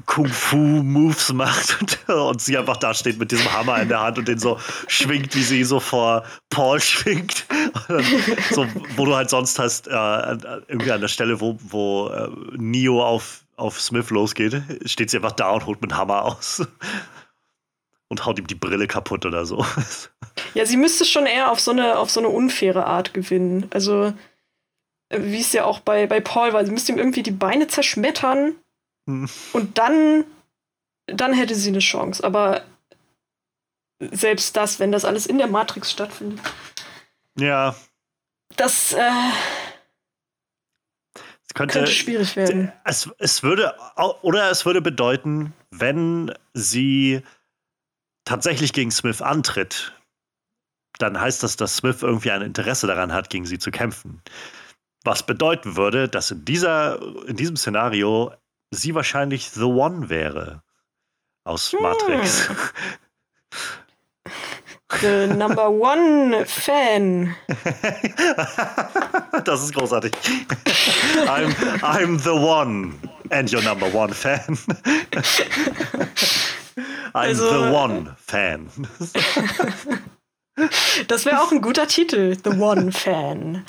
[0.06, 1.78] Kung-Fu-Moves macht
[2.08, 4.60] und, und, sie einfach da steht mit diesem Hammer in der Hand und den so
[4.88, 7.46] schwingt, wie sie so vor Paul schwingt.
[8.52, 9.92] so, wo du halt sonst hast, äh,
[10.68, 15.34] irgendwie an der Stelle, wo, wo äh, Neo auf auf Smith losgeht, steht sie einfach
[15.34, 16.66] da und holt mit Hammer aus.
[18.10, 19.66] Und haut ihm die Brille kaputt oder so.
[20.54, 23.68] Ja, sie müsste schon eher auf so eine, auf so eine unfaire Art gewinnen.
[23.70, 24.14] Also,
[25.10, 28.56] wie es ja auch bei, bei Paul war, sie müsste ihm irgendwie die Beine zerschmettern.
[29.08, 29.30] Hm.
[29.54, 30.26] Und dann,
[31.08, 32.24] dann hätte sie eine Chance.
[32.24, 32.64] Aber
[34.00, 36.40] selbst das, wenn das alles in der Matrix stattfindet.
[37.38, 37.76] Ja.
[38.58, 39.12] Das, äh,
[41.54, 42.72] könnte, könnte schwierig werden.
[42.84, 43.76] Es, es würde,
[44.22, 47.22] oder es würde bedeuten, wenn sie
[48.26, 49.94] tatsächlich gegen Smith antritt,
[50.98, 54.22] dann heißt das, dass Smith irgendwie ein Interesse daran hat, gegen sie zu kämpfen.
[55.04, 58.34] Was bedeuten würde, dass in, dieser, in diesem Szenario
[58.72, 60.64] sie wahrscheinlich The One wäre
[61.44, 61.82] aus hm.
[61.82, 62.50] Matrix.
[65.00, 67.34] The number one fan.
[69.46, 70.12] das ist großartig.
[71.26, 73.00] I'm, I'm the one
[73.30, 74.42] and your number one fan.
[77.14, 78.70] I'm also, the one fan.
[81.08, 83.66] Das wäre auch ein guter Titel, The One Fan.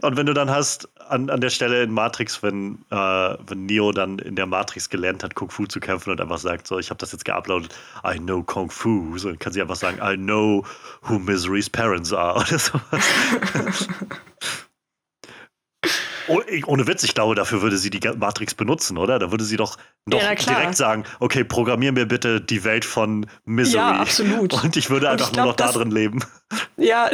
[0.00, 3.92] Und wenn du dann hast, an, an der Stelle in Matrix, wenn, äh, wenn Neo
[3.92, 6.90] dann in der Matrix gelernt hat, Kung Fu zu kämpfen und einfach sagt, so, ich
[6.90, 7.74] habe das jetzt geuploadet,
[8.04, 10.64] I know Kung Fu, so kann sie einfach sagen, I know
[11.02, 13.88] who Misery's parents are oder sowas.
[16.28, 19.18] Oh, ohne Witz, ich glaube, dafür würde sie die Matrix benutzen, oder?
[19.18, 19.76] Da würde sie doch
[20.06, 23.76] noch ja, direkt sagen, okay, programmier mir bitte die Welt von Misery.
[23.76, 24.52] Ja, absolut.
[24.64, 26.24] Und ich würde einfach ich glaub, nur noch da drin leben.
[26.76, 27.10] Ja,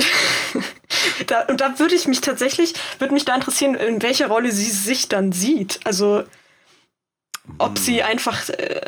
[1.26, 4.70] da, und da würde ich mich tatsächlich, würde mich da interessieren, in welcher Rolle sie
[4.70, 5.80] sich dann sieht.
[5.84, 6.24] Also,
[7.56, 7.76] ob hm.
[7.76, 8.82] sie einfach, äh,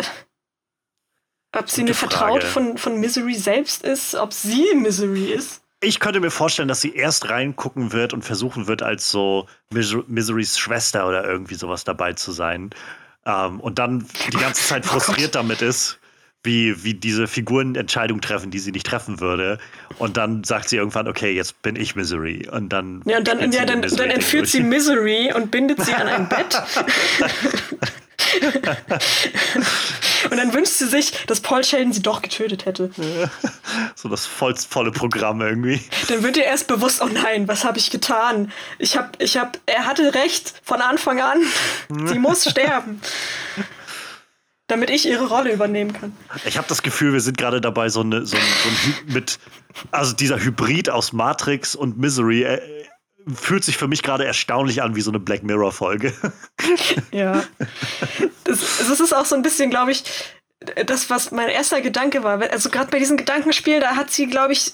[1.57, 5.64] ob sie Gute eine Vertraute von, von Misery selbst ist, ob sie Misery ist.
[5.85, 10.59] Ich könnte mir vorstellen, dass sie erst reingucken wird und versuchen wird, als so Miserys
[10.59, 12.71] Schwester oder irgendwie sowas dabei zu sein.
[13.27, 16.01] Ähm, und dann die ganze Zeit oh frustriert damit ist,
[16.45, 19.59] wie, wie diese Figuren Entscheidungen treffen, die sie nicht treffen würde.
[19.99, 22.49] Und dann sagt sie irgendwann, okay, jetzt bin ich Misery.
[22.49, 23.03] Und dann.
[23.07, 26.63] Ja, und dann, ja, dann, dann entführt sie Misery und bindet sie an ein Bett.
[30.31, 32.91] Und dann wünscht sie sich, dass Paul Sheldon sie doch getötet hätte.
[33.97, 35.81] So das voll, volle Programm irgendwie.
[36.09, 38.53] Dann wird ihr erst bewusst, oh nein, was habe ich getan?
[38.79, 41.41] Ich habe, ich habe, er hatte recht von Anfang an.
[42.07, 43.01] sie muss sterben.
[44.67, 46.17] Damit ich ihre Rolle übernehmen kann.
[46.47, 49.39] Ich habe das Gefühl, wir sind gerade dabei, so, eine, so, ein, so ein mit,
[49.91, 52.61] also dieser Hybrid aus Matrix und Misery äh,
[53.35, 56.13] fühlt sich für mich gerade erstaunlich an wie so eine Black Mirror-Folge.
[57.11, 57.45] Ja.
[58.45, 60.05] Das, das ist auch so ein bisschen, glaube ich,
[60.87, 62.41] das, was mein erster Gedanke war.
[62.51, 64.73] Also gerade bei diesem Gedankenspiel, da hat sie, glaube ich,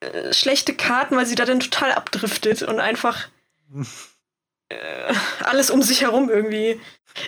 [0.00, 3.28] äh, schlechte Karten, weil sie da dann total abdriftet und einfach
[4.68, 5.14] äh,
[5.44, 6.80] alles um sich herum irgendwie.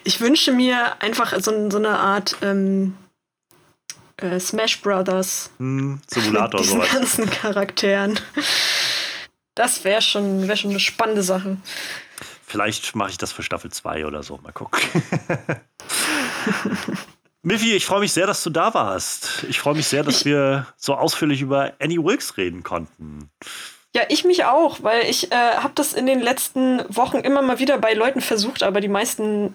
[0.04, 2.96] Ich wünsche mir einfach so, so eine Art ähm,
[4.16, 5.50] äh, Smash Brothers.
[5.59, 6.92] Hm, Simulator mit diesen sowas.
[6.92, 8.18] ganzen Charakteren.
[9.54, 11.59] Das wäre schon, wär schon eine spannende Sache.
[12.46, 14.38] Vielleicht mache ich das für Staffel 2 oder so.
[14.38, 14.80] Mal gucken.
[17.42, 19.44] Miffy, ich freue mich sehr, dass du da warst.
[19.48, 23.30] Ich freue mich sehr, dass ich, wir so ausführlich über Annie Wilkes reden konnten.
[23.94, 27.59] Ja, ich mich auch, weil ich äh, habe das in den letzten Wochen immer mal
[27.59, 29.54] wieder bei Leuten versucht, aber die meisten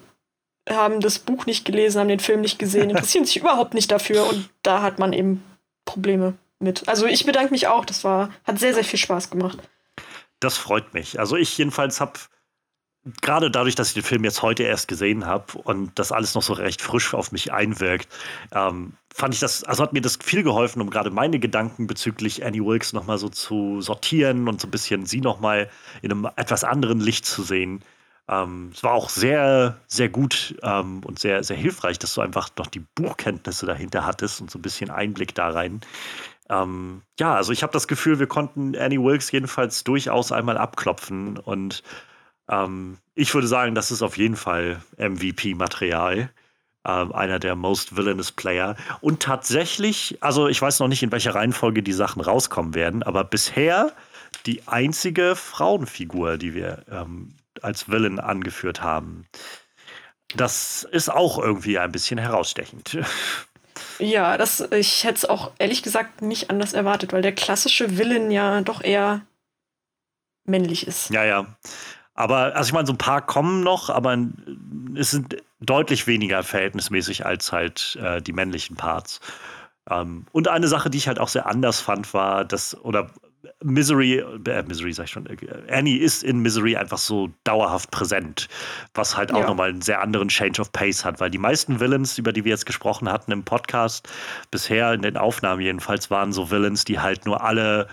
[0.70, 4.28] haben das Buch nicht gelesen, haben den Film nicht gesehen, interessieren sich überhaupt nicht dafür
[4.28, 5.44] und da hat man eben
[5.86, 6.88] Probleme mit.
[6.88, 9.58] Also ich bedanke mich auch, das war, hat sehr, sehr viel Spaß gemacht.
[10.40, 11.20] Das freut mich.
[11.20, 12.20] Also ich jedenfalls habe
[13.22, 16.42] gerade dadurch, dass ich den Film jetzt heute erst gesehen habe und das alles noch
[16.42, 18.08] so recht frisch auf mich einwirkt,
[18.52, 22.46] ähm, fand ich das, also hat mir das viel geholfen, um gerade meine Gedanken bezüglich
[22.46, 25.70] Annie Wilkes nochmal so zu sortieren und so ein bisschen sie nochmal
[26.02, 27.82] in einem etwas anderen Licht zu sehen.
[28.30, 32.50] Ähm, es war auch sehr, sehr gut ähm, und sehr, sehr hilfreich, dass du einfach
[32.58, 35.82] noch die Buchkenntnisse dahinter hattest und so ein bisschen Einblick da rein.
[36.50, 41.38] Ähm, ja, also ich habe das Gefühl, wir konnten Annie Wilkes jedenfalls durchaus einmal abklopfen
[41.38, 41.84] und
[42.50, 46.30] ähm, ich würde sagen, das ist auf jeden Fall MVP-Material.
[46.88, 48.78] Ähm, einer der most villainous Player.
[49.02, 53.26] Und tatsächlich, also ich weiß noch nicht, in welcher Reihenfolge die Sachen rauskommen werden, aber
[53.26, 53.92] bisher
[54.46, 57.34] die einzige Frauenfigur, die wir ähm,
[57.64, 59.26] als Villain angeführt haben.
[60.36, 62.98] Das ist auch irgendwie ein bisschen herausstechend.
[64.00, 68.32] Ja, das, ich hätte es auch ehrlich gesagt nicht anders erwartet, weil der klassische Villain
[68.32, 69.22] ja doch eher
[70.46, 71.10] männlich ist.
[71.10, 71.46] Ja, ja.
[72.14, 74.18] Aber, also ich meine, so ein paar kommen noch, aber
[74.96, 79.20] es sind deutlich weniger verhältnismäßig als halt äh, die männlichen Parts.
[79.90, 83.12] Ähm, und eine Sache, die ich halt auch sehr anders fand, war, dass, oder
[83.64, 85.38] Misery, äh, Misery sag ich schon, äh,
[85.70, 88.48] Annie ist in Misery einfach so dauerhaft präsent,
[88.94, 89.48] was halt auch ja.
[89.48, 92.52] nochmal einen sehr anderen Change of Pace hat, weil die meisten Villains, über die wir
[92.52, 94.08] jetzt gesprochen hatten im Podcast,
[94.52, 97.88] bisher in den Aufnahmen jedenfalls, waren so Villains, die halt nur alle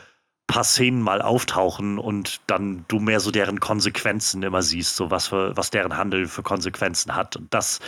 [0.46, 5.28] paar Szenen mal auftauchen und dann du mehr so deren Konsequenzen immer siehst, so was
[5.28, 7.80] für, was deren Handel für Konsequenzen hat und das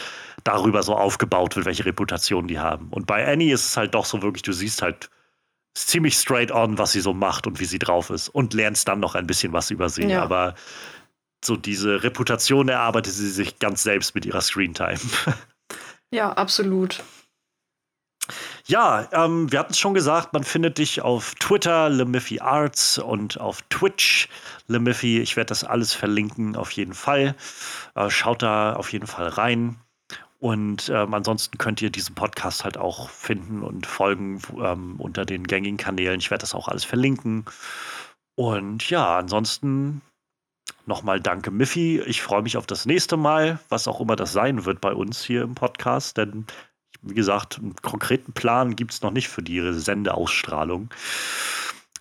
[0.43, 2.89] darüber so aufgebaut wird, welche Reputation die haben.
[2.91, 5.11] Und bei Annie ist es halt doch so wirklich, du siehst halt
[5.77, 9.01] ziemlich straight on, was sie so macht und wie sie drauf ist und lernst dann
[9.01, 10.07] noch ein bisschen was über sie.
[10.07, 10.23] Ja.
[10.23, 10.55] Aber
[11.45, 14.99] so diese Reputation erarbeitet sie sich ganz selbst mit ihrer Screentime.
[16.13, 17.03] Ja, absolut.
[18.67, 23.41] Ja, ähm, wir hatten es schon gesagt, man findet dich auf Twitter, Lemiffy Arts und
[23.41, 24.29] auf Twitch,
[24.69, 25.21] Lemiffy.
[25.21, 27.35] Ich werde das alles verlinken, auf jeden Fall.
[27.97, 29.81] Äh, schaut da auf jeden Fall rein.
[30.39, 35.45] Und ähm, ansonsten könnt ihr diesen Podcast halt auch finden und folgen ähm, unter den
[35.45, 36.21] gängigen Kanälen.
[36.21, 37.47] Ich werde das auch alles verlinken.
[38.35, 40.03] Und ja, ansonsten
[40.85, 42.01] nochmal danke, Miffy.
[42.01, 45.25] Ich freue mich auf das nächste Mal, was auch immer das sein wird bei uns
[45.25, 46.47] hier im Podcast, denn
[47.03, 50.91] wie gesagt, einen konkreten Plan gibt es noch nicht für die Sendeausstrahlung.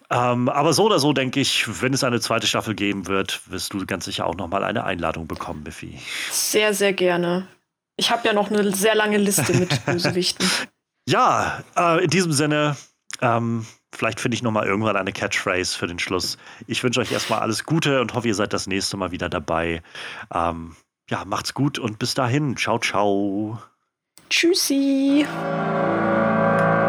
[0.10, 3.74] Ähm, aber so oder so denke ich, wenn es eine zweite Staffel geben wird, wirst
[3.74, 6.00] du ganz sicher auch noch mal eine Einladung bekommen, Biffy.
[6.32, 7.48] Sehr, sehr gerne.
[7.98, 10.50] Ich habe ja noch eine sehr lange Liste mit Bösewichten.
[11.08, 12.76] ja, äh, in diesem Sinne,
[13.22, 16.38] ähm, vielleicht finde ich noch mal irgendwann eine Catchphrase für den Schluss.
[16.68, 19.82] Ich wünsche euch erstmal alles Gute und hoffe, ihr seid das nächste Mal wieder dabei.
[20.34, 20.76] Ähm,
[21.10, 22.58] ja, macht's gut und bis dahin.
[22.58, 23.62] Ciao, ciao.
[24.30, 25.26] Tschüssi.